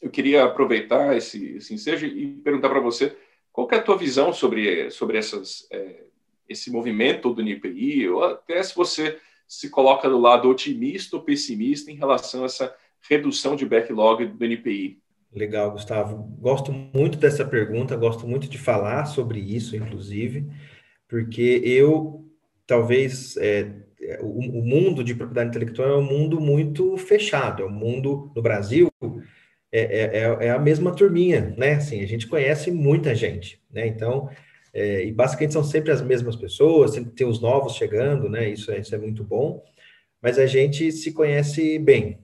eu 0.00 0.10
queria 0.10 0.44
aproveitar 0.44 1.16
esse, 1.16 1.56
ensejo 1.70 2.06
e 2.06 2.34
perguntar 2.38 2.68
para 2.68 2.80
você 2.80 3.16
qual 3.52 3.68
é 3.70 3.76
a 3.76 3.82
tua 3.82 3.96
visão 3.96 4.32
sobre, 4.32 4.90
sobre 4.90 5.18
essas, 5.18 5.66
é, 5.70 6.04
esse 6.48 6.70
movimento 6.70 7.32
do 7.32 7.42
NPI, 7.42 8.08
ou 8.08 8.24
até 8.24 8.62
se 8.62 8.74
você 8.74 9.18
se 9.46 9.68
coloca 9.68 10.08
do 10.08 10.18
lado 10.18 10.48
otimista 10.48 11.16
ou 11.16 11.22
pessimista 11.22 11.90
em 11.90 11.94
relação 11.94 12.42
a 12.42 12.46
essa 12.46 12.74
redução 13.08 13.54
de 13.54 13.66
backlog 13.66 14.24
do 14.26 14.44
NPI. 14.44 14.98
Legal, 15.32 15.70
Gustavo. 15.70 16.16
Gosto 16.38 16.72
muito 16.72 17.16
dessa 17.16 17.44
pergunta, 17.44 17.96
gosto 17.96 18.26
muito 18.26 18.48
de 18.48 18.58
falar 18.58 19.06
sobre 19.06 19.40
isso, 19.40 19.76
inclusive, 19.76 20.46
porque 21.12 21.60
eu 21.62 22.24
talvez 22.66 23.36
é, 23.36 23.70
o, 24.22 24.60
o, 24.60 24.64
mundo 24.64 25.04
de 25.04 25.14
propriedade 25.14 25.50
intelectual 25.50 25.90
é 25.90 25.96
um 25.98 26.02
mundo 26.02 26.40
muito 26.40 26.96
fechado, 26.96 27.62
é 27.62 27.66
um 27.66 27.70
mundo 27.70 28.32
no 28.34 28.40
Brasil 28.40 28.90
é, 29.70 29.80
é, 29.80 30.18
é, 30.20 30.46
é 30.46 30.50
a 30.50 30.58
mesma 30.58 30.90
turminha, 30.96 31.54
né? 31.58 31.74
Assim, 31.74 32.02
a 32.02 32.06
gente 32.06 32.26
conhece 32.26 32.70
muita 32.70 33.14
gente, 33.14 33.60
né? 33.70 33.86
Então, 33.86 34.30
é, 34.72 35.04
e 35.04 35.12
basicamente 35.12 35.52
são 35.52 35.62
sempre 35.62 35.92
as 35.92 36.00
mesmas 36.00 36.34
pessoas, 36.34 36.92
sempre 36.92 37.10
tem 37.10 37.26
os 37.26 37.42
novos 37.42 37.74
chegando, 37.74 38.26
né? 38.26 38.48
Isso, 38.48 38.72
é, 38.72 38.78
isso 38.80 38.94
é 38.94 38.98
muito 38.98 39.22
bom, 39.22 39.62
mas 40.22 40.38
a 40.38 40.46
gente 40.46 40.90
se 40.92 41.12
conhece 41.12 41.78
bem. 41.78 42.20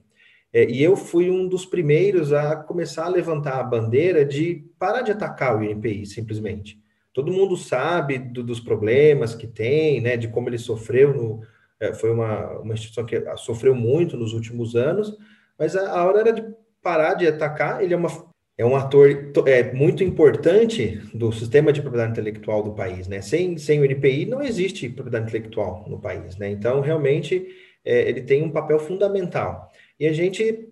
É, 0.51 0.67
e 0.67 0.81
eu 0.81 0.95
fui 0.95 1.29
um 1.29 1.47
dos 1.47 1.63
primeiros 1.63 2.33
a 2.33 2.55
começar 2.55 3.05
a 3.05 3.09
levantar 3.09 3.59
a 3.59 3.63
bandeira 3.63 4.25
de 4.25 4.65
parar 4.79 5.03
de 5.03 5.11
atacar 5.11 5.55
o 5.55 5.63
INPI, 5.63 6.07
simplesmente. 6.07 6.79
Todo 7.13 7.31
mundo 7.31 7.57
sabe 7.57 8.19
do, 8.19 8.43
dos 8.43 8.59
problemas 8.59 9.35
que 9.35 9.47
tem, 9.47 10.01
né? 10.01 10.15
De 10.15 10.27
como 10.27 10.49
ele 10.49 10.57
sofreu 10.57 11.13
no, 11.13 11.41
é, 11.79 11.93
foi 11.93 12.11
uma, 12.11 12.59
uma 12.59 12.73
instituição 12.73 13.05
que 13.05 13.23
sofreu 13.37 13.73
muito 13.73 14.17
nos 14.17 14.33
últimos 14.33 14.75
anos, 14.75 15.17
mas 15.57 15.75
a, 15.75 15.91
a 15.91 16.05
hora 16.05 16.19
era 16.19 16.33
de 16.33 16.43
parar 16.81 17.13
de 17.13 17.25
atacar. 17.25 17.81
Ele 17.81 17.93
é, 17.93 17.97
uma, 17.97 18.09
é 18.57 18.65
um 18.65 18.75
ator 18.75 19.31
é, 19.47 19.71
muito 19.73 20.03
importante 20.03 21.01
do 21.13 21.31
sistema 21.31 21.71
de 21.71 21.81
propriedade 21.81 22.11
intelectual 22.11 22.61
do 22.63 22.73
país. 22.73 23.07
Né? 23.07 23.21
Sem, 23.21 23.57
sem 23.57 23.79
o 23.79 23.85
NPI 23.85 24.25
não 24.25 24.41
existe 24.41 24.89
propriedade 24.89 25.29
intelectual 25.29 25.85
no 25.87 25.99
país. 25.99 26.35
Né? 26.37 26.49
Então, 26.49 26.81
realmente, 26.81 27.47
é, 27.85 28.09
ele 28.09 28.21
tem 28.21 28.43
um 28.43 28.51
papel 28.51 28.79
fundamental. 28.79 29.69
E 29.99 30.05
a 30.05 30.13
gente 30.13 30.67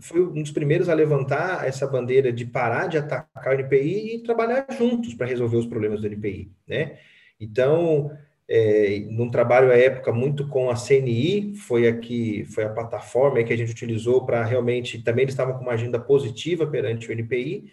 foi 0.00 0.20
um 0.20 0.42
dos 0.42 0.50
primeiros 0.50 0.88
a 0.88 0.94
levantar 0.94 1.66
essa 1.66 1.86
bandeira 1.86 2.32
de 2.32 2.44
parar 2.44 2.86
de 2.86 2.98
atacar 2.98 3.54
o 3.54 3.58
NPI 3.58 4.16
e 4.16 4.22
trabalhar 4.22 4.66
juntos 4.76 5.14
para 5.14 5.26
resolver 5.26 5.56
os 5.56 5.66
problemas 5.66 6.00
do 6.00 6.06
NPI. 6.06 6.50
Né? 6.66 6.98
Então, 7.40 8.10
é, 8.48 9.00
num 9.10 9.30
trabalho 9.30 9.70
à 9.70 9.76
época 9.76 10.12
muito 10.12 10.48
com 10.48 10.70
a 10.70 10.76
CNI, 10.76 11.54
foi 11.56 11.88
aqui, 11.88 12.44
foi 12.46 12.64
a 12.64 12.68
plataforma 12.68 13.42
que 13.42 13.52
a 13.52 13.56
gente 13.56 13.72
utilizou 13.72 14.24
para 14.24 14.44
realmente, 14.44 15.02
também 15.02 15.24
eles 15.24 15.32
estavam 15.32 15.54
com 15.54 15.62
uma 15.62 15.72
agenda 15.72 15.98
positiva 15.98 16.66
perante 16.66 17.08
o 17.08 17.12
NPI, 17.12 17.70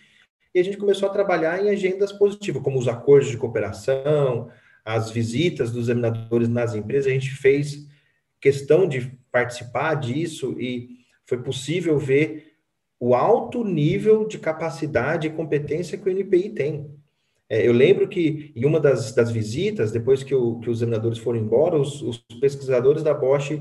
e 0.54 0.60
a 0.60 0.64
gente 0.64 0.78
começou 0.78 1.10
a 1.10 1.12
trabalhar 1.12 1.64
em 1.64 1.70
agendas 1.70 2.12
positivas, 2.12 2.62
como 2.62 2.78
os 2.78 2.88
acordos 2.88 3.30
de 3.30 3.38
cooperação, 3.38 4.50
as 4.86 5.10
visitas 5.10 5.72
dos 5.72 5.86
examinadores 5.86 6.50
nas 6.50 6.76
empresas, 6.76 7.08
a 7.08 7.14
gente 7.14 7.32
fez 7.32 7.88
questão 8.40 8.88
de 8.88 9.18
participar 9.32 9.96
disso 9.96 10.56
e 10.60 11.03
foi 11.26 11.42
possível 11.42 11.98
ver 11.98 12.54
o 13.00 13.14
alto 13.14 13.64
nível 13.64 14.26
de 14.26 14.38
capacidade 14.38 15.28
e 15.28 15.32
competência 15.32 15.98
que 15.98 16.08
o 16.08 16.12
NPI 16.12 16.50
tem. 16.52 16.90
É, 17.50 17.68
eu 17.68 17.74
lembro 17.74 18.08
que 18.08 18.52
em 18.56 18.66
uma 18.66 18.80
das, 18.80 19.14
das 19.14 19.30
visitas, 19.30 19.92
depois 19.92 20.24
que, 20.24 20.34
o, 20.34 20.60
que, 20.60 20.70
os 20.70 20.78
examinadores 20.78 21.20
foram 21.20 21.40
embora, 21.40 21.78
os, 21.78 22.02
os, 22.02 22.18
pesquisadores 22.40 23.04
da 23.04 23.14
Bosch 23.14 23.52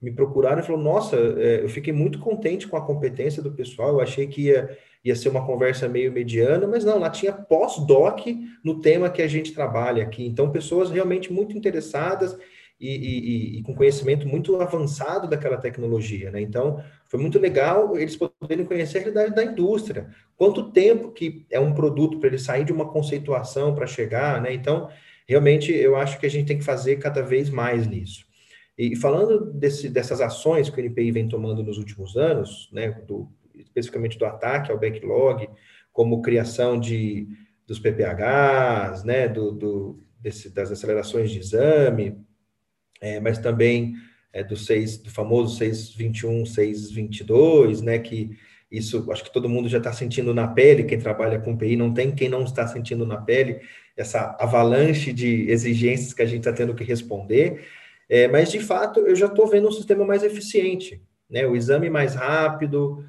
me 0.00 0.12
procuraram 0.12 0.60
e 0.60 0.62
falaram: 0.62 0.84
Nossa, 0.84 1.16
é, 1.16 1.62
eu 1.62 1.68
fiquei 1.68 1.92
muito 1.92 2.18
contente 2.18 2.68
com 2.68 2.76
a 2.76 2.84
competência 2.84 3.42
do 3.42 3.52
pessoal, 3.52 3.94
eu 3.94 4.00
achei 4.00 4.26
que 4.26 4.42
ia, 4.42 4.76
ia 5.04 5.16
ser 5.16 5.30
uma 5.30 5.46
conversa 5.46 5.88
meio 5.88 6.12
mediana, 6.12 6.66
mas 6.66 6.84
não, 6.84 6.98
lá 6.98 7.08
tinha 7.08 7.32
pós-doc 7.32 8.26
no 8.62 8.80
tema 8.80 9.10
que 9.10 9.22
a 9.22 9.26
gente 9.28 9.52
trabalha 9.52 10.02
aqui. 10.02 10.26
Então, 10.26 10.52
pessoas 10.52 10.90
realmente 10.90 11.32
muito 11.32 11.56
interessadas 11.56 12.36
e, 12.82 12.88
e, 12.88 13.58
e, 13.58 13.62
com 13.62 13.76
conhecimento 13.76 14.26
muito 14.26 14.60
avançado 14.60 15.28
daquela 15.28 15.56
tecnologia, 15.56 16.32
né? 16.32 16.40
Então, 16.40 16.82
foi 17.06 17.20
muito 17.20 17.38
legal 17.38 17.96
eles 17.96 18.16
poderem 18.16 18.64
conhecer 18.66 18.98
a 18.98 19.00
realidade 19.02 19.36
da 19.36 19.44
indústria. 19.44 20.08
Quanto 20.36 20.72
tempo 20.72 21.12
que 21.12 21.46
é 21.48 21.60
um 21.60 21.72
produto 21.72 22.18
para 22.18 22.28
ele 22.28 22.38
sair 22.40 22.64
de 22.64 22.72
uma 22.72 22.88
conceituação 22.88 23.72
para 23.72 23.86
chegar, 23.86 24.42
né? 24.42 24.52
Então, 24.52 24.88
realmente, 25.28 25.72
eu 25.72 25.94
acho 25.94 26.18
que 26.18 26.26
a 26.26 26.28
gente 26.28 26.48
tem 26.48 26.58
que 26.58 26.64
fazer 26.64 26.96
cada 26.96 27.22
vez 27.22 27.48
mais 27.48 27.86
nisso. 27.86 28.26
E 28.76 28.96
falando 28.96 29.52
desse, 29.52 29.88
dessas 29.88 30.20
ações 30.20 30.68
que 30.68 30.80
o 30.80 30.84
NPI 30.84 31.12
vem 31.12 31.28
tomando 31.28 31.62
nos 31.62 31.78
últimos 31.78 32.16
anos, 32.16 32.68
né, 32.72 32.90
do, 33.06 33.30
especificamente 33.54 34.18
do 34.18 34.24
ataque 34.24 34.72
ao 34.72 34.78
backlog, 34.78 35.48
como 35.92 36.20
criação 36.20 36.80
de, 36.80 37.28
dos 37.64 37.78
PPHs, 37.78 39.04
né, 39.04 39.28
do, 39.28 39.52
do 39.52 40.00
desse, 40.18 40.50
das 40.50 40.72
acelerações 40.72 41.30
de 41.30 41.38
exame, 41.38 42.16
é, 43.02 43.18
mas 43.18 43.36
também 43.38 43.96
é, 44.32 44.44
do, 44.44 44.56
6, 44.56 44.98
do 44.98 45.10
famoso 45.10 45.56
621, 45.58 46.46
622, 46.46 47.82
né, 47.82 47.98
que 47.98 48.38
isso 48.70 49.10
acho 49.12 49.24
que 49.24 49.32
todo 49.32 49.48
mundo 49.48 49.68
já 49.68 49.78
está 49.78 49.92
sentindo 49.92 50.32
na 50.32 50.46
pele, 50.46 50.84
quem 50.84 50.98
trabalha 50.98 51.38
com 51.38 51.56
PI, 51.56 51.76
não 51.76 51.92
tem 51.92 52.12
quem 52.12 52.28
não 52.28 52.44
está 52.44 52.66
sentindo 52.66 53.04
na 53.04 53.18
pele 53.18 53.60
essa 53.94 54.34
avalanche 54.40 55.12
de 55.12 55.50
exigências 55.50 56.14
que 56.14 56.22
a 56.22 56.26
gente 56.26 56.38
está 56.38 56.52
tendo 56.52 56.74
que 56.74 56.84
responder, 56.84 57.66
é, 58.08 58.28
mas 58.28 58.50
de 58.50 58.60
fato 58.60 59.00
eu 59.00 59.16
já 59.16 59.26
estou 59.26 59.46
vendo 59.48 59.68
um 59.68 59.72
sistema 59.72 60.04
mais 60.04 60.22
eficiente, 60.22 61.02
né, 61.28 61.46
o 61.46 61.56
exame 61.56 61.90
mais 61.90 62.14
rápido, 62.14 63.04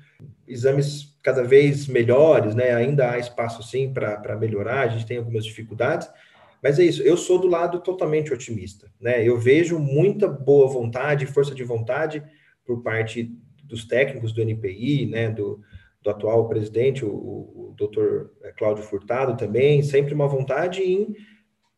exames 0.48 1.16
cada 1.22 1.44
vez 1.44 1.88
melhores, 1.88 2.56
né, 2.56 2.74
ainda 2.74 3.12
há 3.12 3.20
espaço 3.20 3.64
sim 3.64 3.94
para 3.94 4.36
melhorar, 4.38 4.82
a 4.82 4.88
gente 4.88 5.06
tem 5.06 5.18
algumas 5.18 5.46
dificuldades, 5.46 6.10
mas 6.64 6.80
é 6.80 6.86
isso, 6.86 7.04
eu 7.04 7.18
sou 7.18 7.38
do 7.38 7.48
lado 7.48 7.82
totalmente 7.82 8.34
otimista, 8.34 8.90
né? 8.98 9.28
Eu 9.28 9.38
vejo 9.38 9.78
muita 9.78 10.30
boa 10.30 10.66
vontade, 10.68 11.26
força 11.26 11.54
de 11.54 11.64
vontade 11.64 12.24
por 12.66 12.82
parte 12.82 13.30
dos 13.62 13.86
técnicos 13.86 14.32
do 14.32 14.42
NPI, 14.42 15.08
né, 15.08 15.30
do, 15.30 15.60
do 16.02 16.10
atual 16.10 16.48
presidente, 16.48 17.04
o, 17.04 17.10
o 17.10 17.74
doutor 17.76 18.32
é, 18.44 18.52
Cláudio 18.54 18.84
Furtado 18.84 19.36
também, 19.36 19.84
sempre 19.84 20.14
uma 20.14 20.28
vontade 20.28 20.82
em 20.82 21.14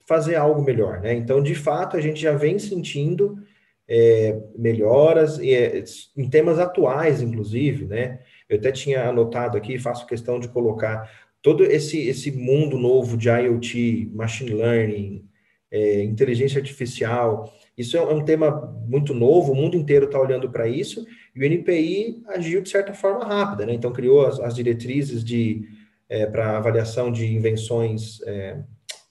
fazer 0.08 0.36
algo 0.36 0.62
melhor, 0.62 1.02
né? 1.02 1.15
Então, 1.15 1.41
de 1.41 1.56
fato, 1.56 1.98
a 1.98 2.02
gente 2.02 2.21
já 2.21 2.34
vem 2.34 2.60
sentindo 2.60 3.39
é, 3.88 4.39
melhoras 4.56 5.39
é, 5.39 5.84
em 6.15 6.30
temas 6.30 6.60
atuais, 6.60 7.24
inclusive, 7.24 7.86
né? 7.86 8.19
Eu 8.48 8.58
até 8.60 8.71
tinha 8.71 9.10
anotado 9.10 9.58
aqui, 9.58 9.80
faço 9.80 10.06
questão 10.06 10.39
de 10.39 10.48
colocar 10.48 11.10
todo 11.45 11.63
esse, 11.63 12.08
esse 12.08 12.31
mundo 12.31 12.75
novo 12.75 13.15
de 13.15 13.29
IoT, 13.29 14.10
machine 14.15 14.51
learning, 14.51 15.29
é, 15.69 16.01
inteligência 16.01 16.58
artificial, 16.58 17.53
isso 17.77 17.95
é, 17.95 17.99
é 17.99 18.03
um 18.03 18.25
tema 18.25 18.49
muito 18.88 19.13
novo, 19.13 19.51
o 19.51 19.55
mundo 19.55 19.77
inteiro 19.77 20.08
está 20.08 20.19
olhando 20.19 20.49
para 20.49 20.67
isso, 20.67 21.05
e 21.36 21.39
o 21.39 21.43
NPI 21.43 22.23
agiu 22.29 22.63
de 22.63 22.69
certa 22.69 22.95
forma 22.95 23.23
rápida, 23.23 23.63
né? 23.63 23.75
Então 23.75 23.93
criou 23.93 24.25
as, 24.25 24.39
as 24.39 24.55
diretrizes 24.55 25.23
de 25.23 25.69
é, 26.10 26.25
para 26.25 26.58
avaliação 26.58 27.12
de 27.12 27.31
invenções 27.31 28.23
é, 28.23 28.58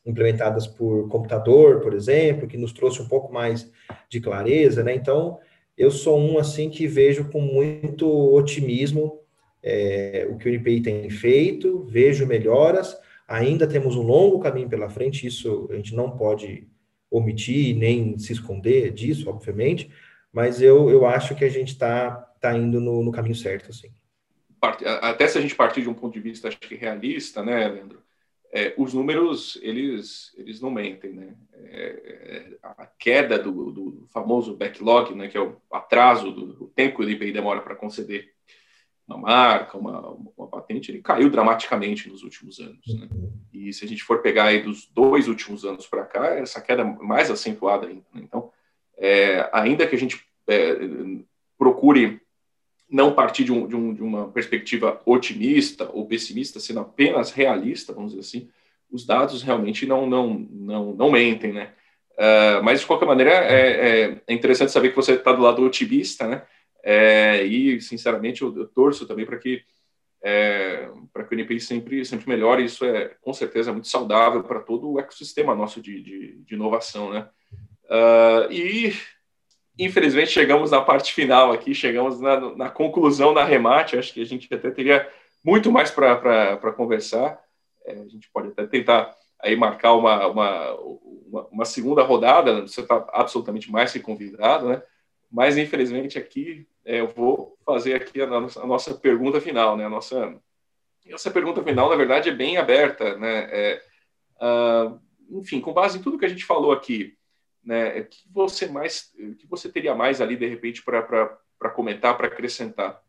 implementadas 0.05 0.67
por 0.67 1.09
computador, 1.09 1.83
por 1.83 1.95
exemplo, 1.95 2.49
que 2.49 2.59
nos 2.59 2.73
trouxe 2.73 3.01
um 3.01 3.07
pouco 3.07 3.33
mais 3.33 3.71
de 4.11 4.21
clareza, 4.21 4.83
né? 4.83 4.93
Então 4.93 5.39
eu 5.79 5.89
sou 5.89 6.19
um 6.19 6.37
assim 6.37 6.69
que 6.69 6.89
vejo 6.89 7.31
com 7.31 7.41
muito 7.41 8.09
otimismo 8.35 9.21
é, 9.67 10.29
o 10.31 10.37
que 10.37 10.47
o 10.47 10.53
NPI 10.53 10.83
tem 10.83 11.09
feito, 11.09 11.85
vejo 11.85 12.27
melhoras, 12.27 12.95
ainda 13.27 13.67
temos 13.67 13.97
um 13.97 14.03
longo 14.03 14.39
caminho 14.39 14.69
pela 14.69 14.91
frente, 14.91 15.27
isso 15.27 15.67
a 15.71 15.77
gente 15.77 15.95
não 15.95 16.11
pode 16.11 16.69
omitir 17.11 17.75
nem 17.75 18.19
se 18.19 18.35
esconder 18.35 18.93
disso, 18.93 19.31
obviamente, 19.31 19.91
mas 20.31 20.61
eu, 20.61 20.91
eu 20.91 21.07
acho 21.07 21.35
que 21.35 21.45
a 21.45 21.49
gente 21.49 21.69
está 21.69 22.11
tá 22.41 22.55
indo 22.55 22.79
no, 22.79 23.03
no, 23.03 23.11
caminho 23.11 23.35
certo, 23.35 23.71
assim. 23.71 23.89
Até 25.01 25.27
se 25.29 25.39
a 25.39 25.41
gente 25.41 25.55
partir 25.55 25.81
de 25.81 25.89
um 25.89 25.95
ponto 25.95 26.13
de 26.13 26.21
vista, 26.21 26.49
acho 26.49 26.59
que 26.59 26.75
realista, 26.75 27.43
né, 27.43 27.67
Leandro? 27.69 28.03
É, 28.53 28.75
os 28.77 28.93
números, 28.93 29.59
eles, 29.63 30.33
eles 30.37 30.61
não 30.61 30.71
mentem, 30.71 31.13
né? 31.13 31.35
É, 31.67 31.87
é 31.87 32.57
a 32.63 32.87
queda 32.99 33.39
do, 33.39 33.73
do, 33.73 34.07
famoso 34.13 34.57
backlog, 34.57 35.15
né, 35.15 35.29
que 35.29 35.37
é 35.37 35.41
o 35.41 35.57
atraso 35.73 36.31
do, 36.31 36.53
do 36.53 36.67
tempo 36.69 36.99
que 36.99 37.05
o 37.05 37.11
IPI 37.11 37.33
demora 37.33 37.61
para 37.63 37.75
conceder 37.75 38.34
uma 39.07 39.19
marca, 39.19 39.77
uma, 39.77 40.17
uma 40.37 40.49
patente, 40.49 40.91
ele 40.91 41.03
caiu 41.03 41.29
dramaticamente 41.29 42.09
nos 42.09 42.23
últimos 42.23 42.59
anos. 42.59 42.87
Né? 42.87 43.09
E 43.53 43.73
se 43.73 43.85
a 43.85 43.89
gente 43.89 44.03
for 44.03 44.23
pegar 44.23 44.45
aí 44.45 44.63
dos 44.63 44.87
dois 44.87 45.29
últimos 45.29 45.65
anos 45.65 45.87
para 45.87 46.05
cá, 46.05 46.27
essa 46.37 46.61
queda 46.61 46.83
é 46.83 46.85
mais 46.85 47.31
acentuada 47.31 47.87
ainda. 47.87 48.05
Né? 48.15 48.23
Então, 48.25 48.51
é, 48.97 49.49
ainda 49.53 49.87
que 49.87 49.95
a 49.95 49.99
gente 49.99 50.25
é, 50.49 50.79
procure 51.59 52.21
não 52.89 53.13
partir 53.13 53.45
de, 53.45 53.53
um, 53.53 53.67
de, 53.67 53.77
um, 53.77 53.93
de, 53.93 54.03
uma 54.03 54.29
perspectiva 54.29 55.01
otimista 55.05 55.91
ou 55.93 56.07
pessimista, 56.07 56.61
sendo 56.61 56.81
apenas 56.81 57.33
realista, 57.33 57.93
vamos 57.93 58.13
dizer 58.13 58.21
assim, 58.21 58.49
os 58.91 59.05
dados 59.05 59.43
realmente 59.43 59.87
não, 59.87 60.07
não, 60.07 60.47
não, 60.51 60.95
não 60.95 61.11
mentem, 61.11 61.53
né? 61.53 61.73
Uh, 62.13 62.63
mas, 62.63 62.81
de 62.81 62.87
qualquer 62.87 63.07
maneira, 63.07 63.33
é, 63.33 64.13
é, 64.13 64.21
é 64.29 64.33
interessante 64.33 64.71
saber 64.71 64.91
que 64.91 64.97
você 64.97 65.15
está 65.15 65.33
do 65.33 65.43
lado 65.43 65.65
otimista, 65.65 66.29
né? 66.29 66.43
É, 66.87 67.43
e, 67.43 67.81
sinceramente, 67.81 68.43
eu, 68.43 68.55
eu 68.55 68.67
torço 68.67 69.07
também 69.07 69.25
para 69.25 69.39
que 69.39 69.65
é, 70.23 70.91
para 71.13 71.25
que 71.25 71.35
o 71.35 71.39
NPI 71.39 71.61
sempre, 71.61 72.05
sempre 72.05 72.29
melhore. 72.29 72.65
Isso 72.65 72.85
é, 72.85 73.15
com 73.21 73.33
certeza, 73.33 73.73
muito 73.73 73.89
saudável 73.89 74.43
para 74.43 74.61
todo 74.61 74.91
o 74.91 75.01
ecossistema 75.01 75.55
nosso 75.55 75.81
de, 75.81 76.03
de, 76.03 76.39
de 76.39 76.55
inovação, 76.55 77.11
né? 77.11 77.29
Uh, 77.85 78.51
e, 78.51 78.95
infelizmente, 79.79 80.31
chegamos 80.31 80.71
na 80.71 80.81
parte 80.81 81.13
final 81.13 81.53
aqui, 81.53 81.75
chegamos 81.75 82.21
na, 82.21 82.41
na 82.57 82.71
conclusão 82.71 83.35
da 83.35 83.45
remate. 83.45 83.99
Acho 83.99 84.15
que 84.15 84.23
a 84.23 84.27
gente 84.27 84.53
até 84.53 84.71
teria 84.71 85.07
muito 85.45 85.71
mais 85.71 85.91
para 85.91 86.73
conversar. 86.73 87.39
É, 87.85 87.93
a 87.93 88.09
gente 88.09 88.31
pode 88.33 88.49
até 88.49 88.67
tentar 88.67 89.15
aí 89.39 89.55
marcar 89.55 89.93
uma, 89.93 90.27
uma, 90.27 90.75
uma, 90.75 91.47
uma 91.49 91.65
segunda 91.67 92.03
rodada, 92.03 92.63
você 92.63 92.81
está 92.81 93.07
absolutamente 93.13 93.71
mais 93.71 93.93
que 93.93 94.01
convidado, 94.01 94.69
né? 94.71 94.83
Mas, 95.31 95.59
infelizmente, 95.59 96.17
aqui 96.19 96.67
é, 96.85 97.01
eu 97.01 97.09
vou 97.09 97.57
fazer 97.65 97.95
aqui 97.95 98.21
a, 98.21 98.27
a, 98.27 98.67
nossa 98.67 98.95
pergunta 98.95 99.41
final, 99.41 99.77
né? 99.77 99.87
A 99.87 99.91
nossa, 99.91 100.35
essa 101.07 101.31
pergunta 101.31 101.63
final, 101.63 101.89
na 101.89 101.97
verdade, 101.97 102.29
é 102.29 102.35
bem 102.35 102.57
aberta, 102.57 103.17
né? 103.17 103.49
É, 103.51 103.83
uh, 104.41 105.01
enfim, 105.31 105.61
com 105.61 105.73
base 105.73 105.99
em 105.99 106.03
tudo 106.03 106.19
que 106.19 106.27
a 106.27 106.29
gente 106.29 106.45
falou 106.45 106.73
aqui, 106.73 107.17
né? 107.65 108.01
O 108.01 108.05
que 108.05 108.19
você 108.31 108.67
mais, 108.67 109.13
que 109.39 109.47
você 109.49 109.69
teria 109.69 109.95
mais 109.95 110.21
ali 110.21 110.37
de 110.37 110.47
repente 110.47 110.83
para 110.85 111.71
comentar, 111.75 112.17
para 112.17 112.27
acrescentar? 112.27 113.03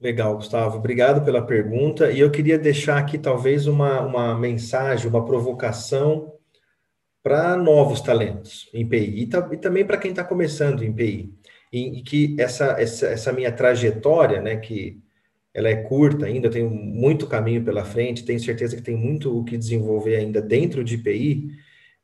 Legal, 0.00 0.34
Gustavo. 0.34 0.76
Obrigado 0.76 1.24
pela 1.24 1.44
pergunta. 1.44 2.10
E 2.10 2.20
eu 2.20 2.30
queria 2.30 2.58
deixar 2.58 2.98
aqui 2.98 3.16
talvez 3.18 3.66
uma, 3.66 4.00
uma 4.02 4.38
mensagem, 4.38 5.08
uma 5.08 5.24
provocação 5.24 6.34
para 7.22 7.56
novos 7.56 8.00
talentos 8.00 8.70
em 8.72 8.86
PI 8.86 9.22
e, 9.22 9.54
e 9.54 9.56
também 9.56 9.84
para 9.84 9.96
quem 9.96 10.10
está 10.10 10.22
começando 10.22 10.82
em 10.82 10.92
PI. 10.92 11.34
E, 11.72 11.98
e 11.98 12.02
que 12.02 12.36
essa, 12.38 12.76
essa, 12.78 13.06
essa, 13.08 13.32
minha 13.32 13.52
trajetória, 13.52 14.40
né, 14.40 14.56
que 14.56 15.00
ela 15.52 15.68
é 15.68 15.76
curta 15.76 16.26
ainda, 16.26 16.48
eu 16.48 16.52
tenho 16.52 16.70
muito 16.70 17.26
caminho 17.26 17.64
pela 17.64 17.84
frente, 17.84 18.24
tenho 18.24 18.40
certeza 18.40 18.76
que 18.76 18.82
tem 18.82 18.96
muito 18.96 19.36
o 19.36 19.44
que 19.44 19.56
desenvolver 19.56 20.16
ainda 20.16 20.40
dentro 20.40 20.84
de 20.84 20.98
PI, 20.98 21.48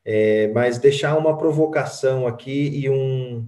é, 0.04 0.48
mas 0.48 0.78
deixar 0.78 1.16
uma 1.16 1.36
provocação 1.36 2.26
aqui 2.26 2.70
e 2.74 2.88
um, 2.90 3.46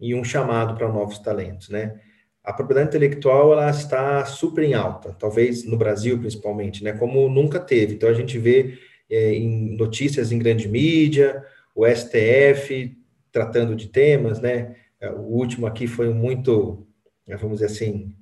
e 0.00 0.14
um 0.14 0.22
chamado 0.22 0.74
para 0.76 0.92
novos 0.92 1.18
talentos, 1.18 1.68
né? 1.68 2.00
A 2.44 2.52
propriedade 2.52 2.88
intelectual 2.88 3.52
ela 3.52 3.70
está 3.70 4.24
super 4.24 4.62
em 4.62 4.72
alta, 4.72 5.16
talvez 5.18 5.64
no 5.64 5.76
Brasil 5.76 6.16
principalmente, 6.18 6.84
né? 6.84 6.92
Como 6.92 7.28
nunca 7.28 7.58
teve. 7.58 7.94
Então 7.94 8.08
a 8.08 8.14
gente 8.14 8.38
vê 8.38 8.78
é, 9.10 9.32
em 9.34 9.76
notícias 9.76 10.30
em 10.30 10.38
grande 10.38 10.68
mídia, 10.68 11.44
o 11.74 11.84
STF 11.86 12.96
tratando 13.32 13.74
de 13.74 13.88
temas, 13.88 14.40
né? 14.40 14.76
É, 15.06 15.10
o 15.10 15.22
último 15.22 15.66
aqui 15.66 15.86
foi 15.86 16.12
muito, 16.12 16.86
vamos 17.26 17.60
dizer 17.60 17.66
assim, 17.66 18.14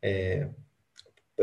é, 0.00 0.48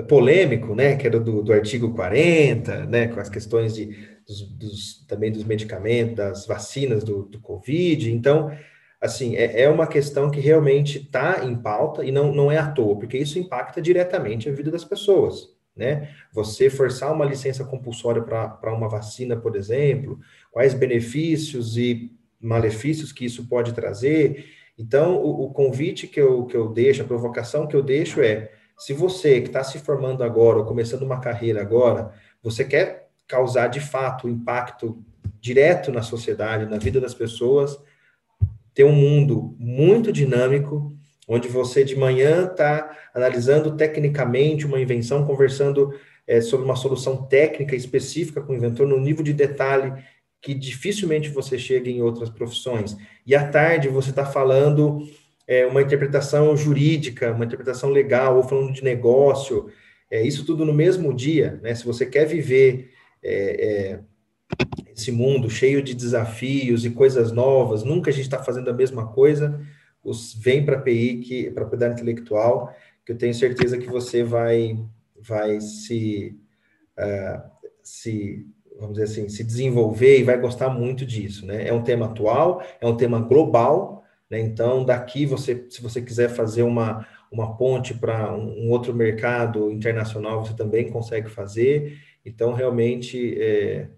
polêmico, 0.07 0.73
né? 0.73 0.95
Que 0.95 1.07
era 1.07 1.19
do, 1.19 1.41
do 1.43 1.53
artigo 1.53 1.93
40, 1.93 2.85
né? 2.85 3.07
Com 3.07 3.19
as 3.19 3.29
questões 3.29 3.75
de 3.75 4.15
dos, 4.25 4.41
dos, 4.41 5.05
também 5.07 5.31
dos 5.31 5.43
medicamentos, 5.43 6.15
das 6.15 6.45
vacinas 6.45 7.03
do, 7.03 7.23
do 7.23 7.39
Covid. 7.39 8.11
Então, 8.11 8.51
assim, 8.99 9.35
é, 9.35 9.61
é 9.61 9.69
uma 9.69 9.87
questão 9.87 10.31
que 10.31 10.39
realmente 10.39 10.99
está 10.99 11.45
em 11.45 11.55
pauta 11.55 12.03
e 12.03 12.11
não, 12.11 12.33
não 12.33 12.51
é 12.51 12.57
à 12.57 12.69
toa, 12.69 12.97
porque 12.97 13.17
isso 13.17 13.39
impacta 13.39 13.81
diretamente 13.81 14.49
a 14.49 14.51
vida 14.51 14.71
das 14.71 14.83
pessoas. 14.83 15.53
Né? 15.75 16.09
Você 16.31 16.69
forçar 16.69 17.13
uma 17.13 17.25
licença 17.25 17.63
compulsória 17.63 18.21
para 18.21 18.73
uma 18.73 18.89
vacina, 18.89 19.35
por 19.35 19.55
exemplo, 19.55 20.19
quais 20.51 20.73
benefícios 20.73 21.77
e 21.77 22.11
malefícios 22.39 23.11
que 23.11 23.25
isso 23.25 23.47
pode 23.47 23.73
trazer. 23.73 24.45
Então, 24.77 25.15
o, 25.15 25.45
o 25.45 25.49
convite 25.51 26.07
que 26.07 26.19
eu, 26.19 26.45
que 26.45 26.55
eu 26.55 26.69
deixo, 26.69 27.01
a 27.01 27.05
provocação 27.05 27.67
que 27.67 27.75
eu 27.75 27.81
deixo 27.81 28.21
é: 28.21 28.51
se 28.77 28.93
você 28.93 29.41
que 29.41 29.47
está 29.47 29.63
se 29.63 29.79
formando 29.79 30.23
agora, 30.23 30.59
ou 30.59 30.65
começando 30.65 31.03
uma 31.03 31.19
carreira 31.19 31.61
agora, 31.61 32.11
você 32.43 32.63
quer 32.63 33.09
causar 33.27 33.67
de 33.67 33.79
fato 33.79 34.29
impacto 34.29 35.03
direto 35.39 35.91
na 35.91 36.01
sociedade, 36.01 36.65
na 36.65 36.77
vida 36.77 36.99
das 36.99 37.13
pessoas, 37.13 37.79
ter 38.73 38.83
um 38.83 38.91
mundo 38.91 39.55
muito 39.57 40.11
dinâmico, 40.11 40.93
onde 41.27 41.47
você 41.47 41.83
de 41.83 41.95
manhã 41.95 42.45
está 42.45 42.95
analisando 43.13 43.75
tecnicamente 43.75 44.65
uma 44.65 44.79
invenção, 44.79 45.25
conversando 45.25 45.93
é, 46.27 46.41
sobre 46.41 46.65
uma 46.65 46.75
solução 46.75 47.23
técnica 47.23 47.75
específica 47.75 48.41
com 48.41 48.53
o 48.53 48.55
inventor, 48.55 48.87
no 48.87 48.99
nível 48.99 49.23
de 49.23 49.33
detalhe 49.33 49.93
que 50.45 50.53
dificilmente 50.53 51.27
você 51.29 51.57
chega 51.57 51.89
em 51.89 52.03
outras 52.03 52.29
profissões. 52.29 52.95
E 53.25 53.33
à 53.33 53.47
tarde 53.47 53.89
você 53.89 54.11
está 54.11 54.23
falando 54.23 55.09
é, 55.47 55.65
uma 55.65 55.81
interpretação 55.81 56.55
jurídica, 56.55 57.31
uma 57.31 57.45
interpretação 57.45 57.89
legal, 57.89 58.37
ou 58.37 58.43
falando 58.43 58.71
de 58.71 58.83
negócio, 58.83 59.71
é, 60.09 60.21
isso 60.21 60.45
tudo 60.45 60.63
no 60.63 60.71
mesmo 60.71 61.11
dia, 61.15 61.59
né? 61.63 61.73
Se 61.73 61.83
você 61.83 62.05
quer 62.05 62.25
viver 62.25 62.91
é, 63.23 63.65
é, 63.67 63.99
esse 64.95 65.11
mundo 65.11 65.49
cheio 65.49 65.81
de 65.81 65.95
desafios 65.95 66.85
e 66.85 66.91
coisas 66.91 67.31
novas, 67.31 67.83
nunca 67.83 68.11
a 68.11 68.13
gente 68.13 68.25
está 68.25 68.43
fazendo 68.43 68.69
a 68.69 68.73
mesma 68.73 69.07
coisa, 69.07 69.59
os, 70.03 70.35
vem 70.35 70.63
para 70.63 70.77
a 70.77 70.81
PI, 70.81 71.21
que, 71.21 71.49
propriedade 71.49 71.95
intelectual, 71.95 72.71
que 73.03 73.13
eu 73.13 73.17
tenho 73.17 73.33
certeza 73.33 73.79
que 73.79 73.87
você 73.87 74.23
vai, 74.23 74.77
vai 75.19 75.59
se, 75.59 76.37
uh, 76.99 77.41
se, 77.81 78.45
vamos 78.79 78.97
dizer 78.97 79.05
assim, 79.05 79.29
se 79.29 79.43
desenvolver 79.43 80.19
e 80.19 80.23
vai 80.23 80.39
gostar 80.39 80.69
muito 80.69 81.05
disso, 81.05 81.45
né? 81.45 81.67
É 81.67 81.73
um 81.73 81.83
tema 81.83 82.07
atual, 82.07 82.63
é 82.79 82.87
um 82.87 82.97
tema 82.97 83.19
global, 83.19 84.03
né? 84.29 84.39
Então, 84.39 84.83
daqui, 84.83 85.25
você, 85.25 85.65
se 85.69 85.81
você 85.81 86.01
quiser 86.01 86.29
fazer 86.29 86.63
uma, 86.63 87.07
uma 87.31 87.55
ponte 87.57 87.93
para 87.93 88.33
um, 88.33 88.65
um 88.65 88.69
outro 88.69 88.93
mercado 88.93 89.71
internacional, 89.71 90.45
você 90.45 90.55
também 90.55 90.89
consegue 90.89 91.29
fazer. 91.29 91.97
Então, 92.25 92.53
realmente, 92.53 93.37
é, 93.39 93.89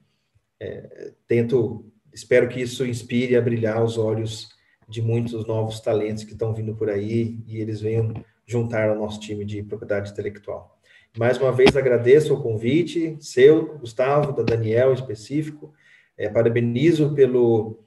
é, 0.59 1.13
tento, 1.27 1.85
espero 2.13 2.47
que 2.47 2.61
isso 2.61 2.85
inspire 2.85 3.35
a 3.35 3.41
brilhar 3.41 3.83
os 3.83 3.97
olhos 3.97 4.49
de 4.87 5.01
muitos 5.01 5.45
novos 5.45 5.79
talentos 5.79 6.23
que 6.23 6.31
estão 6.31 6.53
vindo 6.53 6.75
por 6.75 6.89
aí 6.89 7.39
e 7.45 7.57
eles 7.57 7.81
venham 7.81 8.13
juntar 8.45 8.89
ao 8.89 8.97
nosso 8.97 9.19
time 9.19 9.43
de 9.43 9.61
propriedade 9.61 10.11
intelectual. 10.11 10.76
Mais 11.17 11.39
uma 11.39 11.51
vez, 11.51 11.75
agradeço 11.75 12.33
o 12.33 12.41
convite, 12.41 13.17
seu, 13.19 13.77
Gustavo, 13.79 14.31
da 14.31 14.43
Daniel 14.43 14.93
específico. 14.93 15.73
É, 16.15 16.29
parabenizo 16.29 17.15
pelo, 17.15 17.79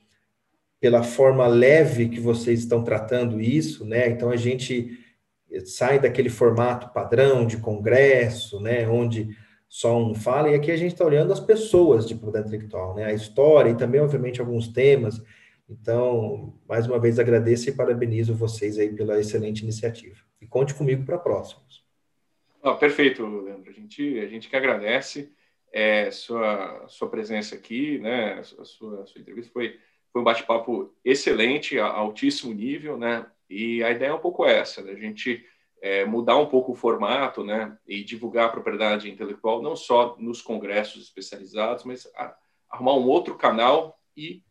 pela 0.81 1.05
forma 1.05 1.47
leve 1.47 2.09
que 2.09 2.19
vocês 2.19 2.59
estão 2.59 2.83
tratando 2.83 3.41
isso, 3.41 3.85
né? 3.85 4.09
Então, 4.09 4.31
a 4.31 4.37
gente 4.37 4.99
sai 5.65 6.01
daquele 6.01 6.29
formato 6.29 6.93
padrão 6.93 7.47
de 7.47 7.59
congresso, 7.59 8.61
né? 8.61 8.89
Onde 8.89 9.29
só 9.69 9.97
um 9.97 10.13
fala, 10.13 10.51
e 10.51 10.55
aqui 10.55 10.73
a 10.73 10.77
gente 10.77 10.93
está 10.93 11.05
olhando 11.05 11.33
as 11.33 11.39
pessoas 11.39 12.09
de 12.09 12.17
propriedade 12.17 12.49
intelectual, 12.49 12.97
né? 12.97 13.05
a 13.05 13.13
história 13.13 13.71
e 13.71 13.77
também, 13.77 14.01
obviamente, 14.01 14.41
alguns 14.41 14.67
temas. 14.67 15.23
Então, 15.69 16.53
mais 16.69 16.89
uma 16.89 16.99
vez, 16.99 17.21
agradeço 17.21 17.69
e 17.69 17.73
parabenizo 17.73 18.35
vocês 18.35 18.77
aí 18.77 18.93
pela 18.93 19.21
excelente 19.21 19.63
iniciativa. 19.63 20.17
E 20.41 20.47
conte 20.49 20.75
comigo 20.75 21.05
para 21.05 21.17
próximos. 21.17 21.89
Perfeito, 22.79 23.25
Leandro. 23.27 23.71
A 23.71 23.73
gente, 23.73 24.19
a 24.19 24.27
gente 24.27 24.49
que 24.49 24.57
agradece 24.57 25.33
é, 25.73 26.11
sua, 26.11 26.87
sua 26.89 27.09
presença 27.09 27.55
aqui, 27.55 27.99
né? 27.99 28.35
A 28.35 28.65
sua, 28.65 29.03
a 29.03 29.07
sua 29.07 29.21
entrevista 29.21 29.53
foi, 29.53 29.79
foi 30.13 30.21
um 30.21 30.25
bate-papo 30.25 30.95
excelente, 31.05 31.79
a 31.79 31.87
altíssimo 31.87 32.53
nível, 32.53 32.97
né? 32.99 33.27
E 33.49 33.83
a 33.83 33.91
ideia 33.91 34.11
é 34.11 34.15
um 34.15 34.21
pouco 34.21 34.45
essa? 34.45 34.83
A 34.83 34.95
gente 34.95 35.45
é, 35.81 36.05
mudar 36.05 36.37
um 36.37 36.47
pouco 36.47 36.73
o 36.73 36.77
formato, 36.77 37.43
né, 37.43 37.77
e 37.87 38.05
divulgar 38.05 38.47
a 38.47 38.53
propriedade 38.53 39.11
intelectual 39.11 39.63
não 39.63 39.75
só 39.75 40.17
nos 40.19 40.43
congressos 40.43 41.03
especializados, 41.05 41.85
mas 41.85 42.07
a, 42.15 42.37
arrumar 42.69 42.95
um 42.95 43.09
outro 43.09 43.37
canal 43.37 43.99
e 44.17 44.43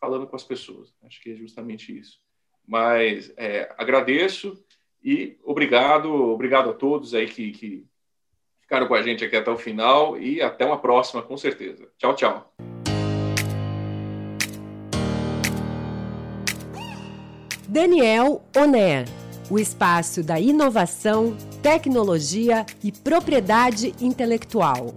falando 0.00 0.26
com 0.26 0.36
as 0.36 0.44
pessoas. 0.44 0.94
Acho 1.02 1.20
que 1.20 1.32
é 1.32 1.34
justamente 1.34 1.96
isso. 1.96 2.20
Mas 2.66 3.32
é, 3.36 3.74
agradeço 3.76 4.64
e 5.06 5.38
obrigado, 5.44 6.12
obrigado 6.12 6.70
a 6.70 6.72
todos 6.72 7.14
aí 7.14 7.28
que, 7.28 7.52
que 7.52 7.86
ficaram 8.60 8.88
com 8.88 8.94
a 8.94 9.02
gente 9.02 9.24
aqui 9.24 9.36
até 9.36 9.50
o 9.50 9.56
final 9.56 10.18
e 10.18 10.42
até 10.42 10.66
uma 10.66 10.78
próxima, 10.78 11.22
com 11.22 11.36
certeza. 11.36 11.88
Tchau, 11.96 12.14
tchau. 12.14 12.52
Daniel 17.68 18.42
Oner 18.56 19.06
o 19.50 19.58
espaço 19.58 20.22
da 20.22 20.40
inovação, 20.40 21.36
tecnologia 21.62 22.66
e 22.82 22.90
propriedade 22.90 23.94
intelectual. 24.00 24.92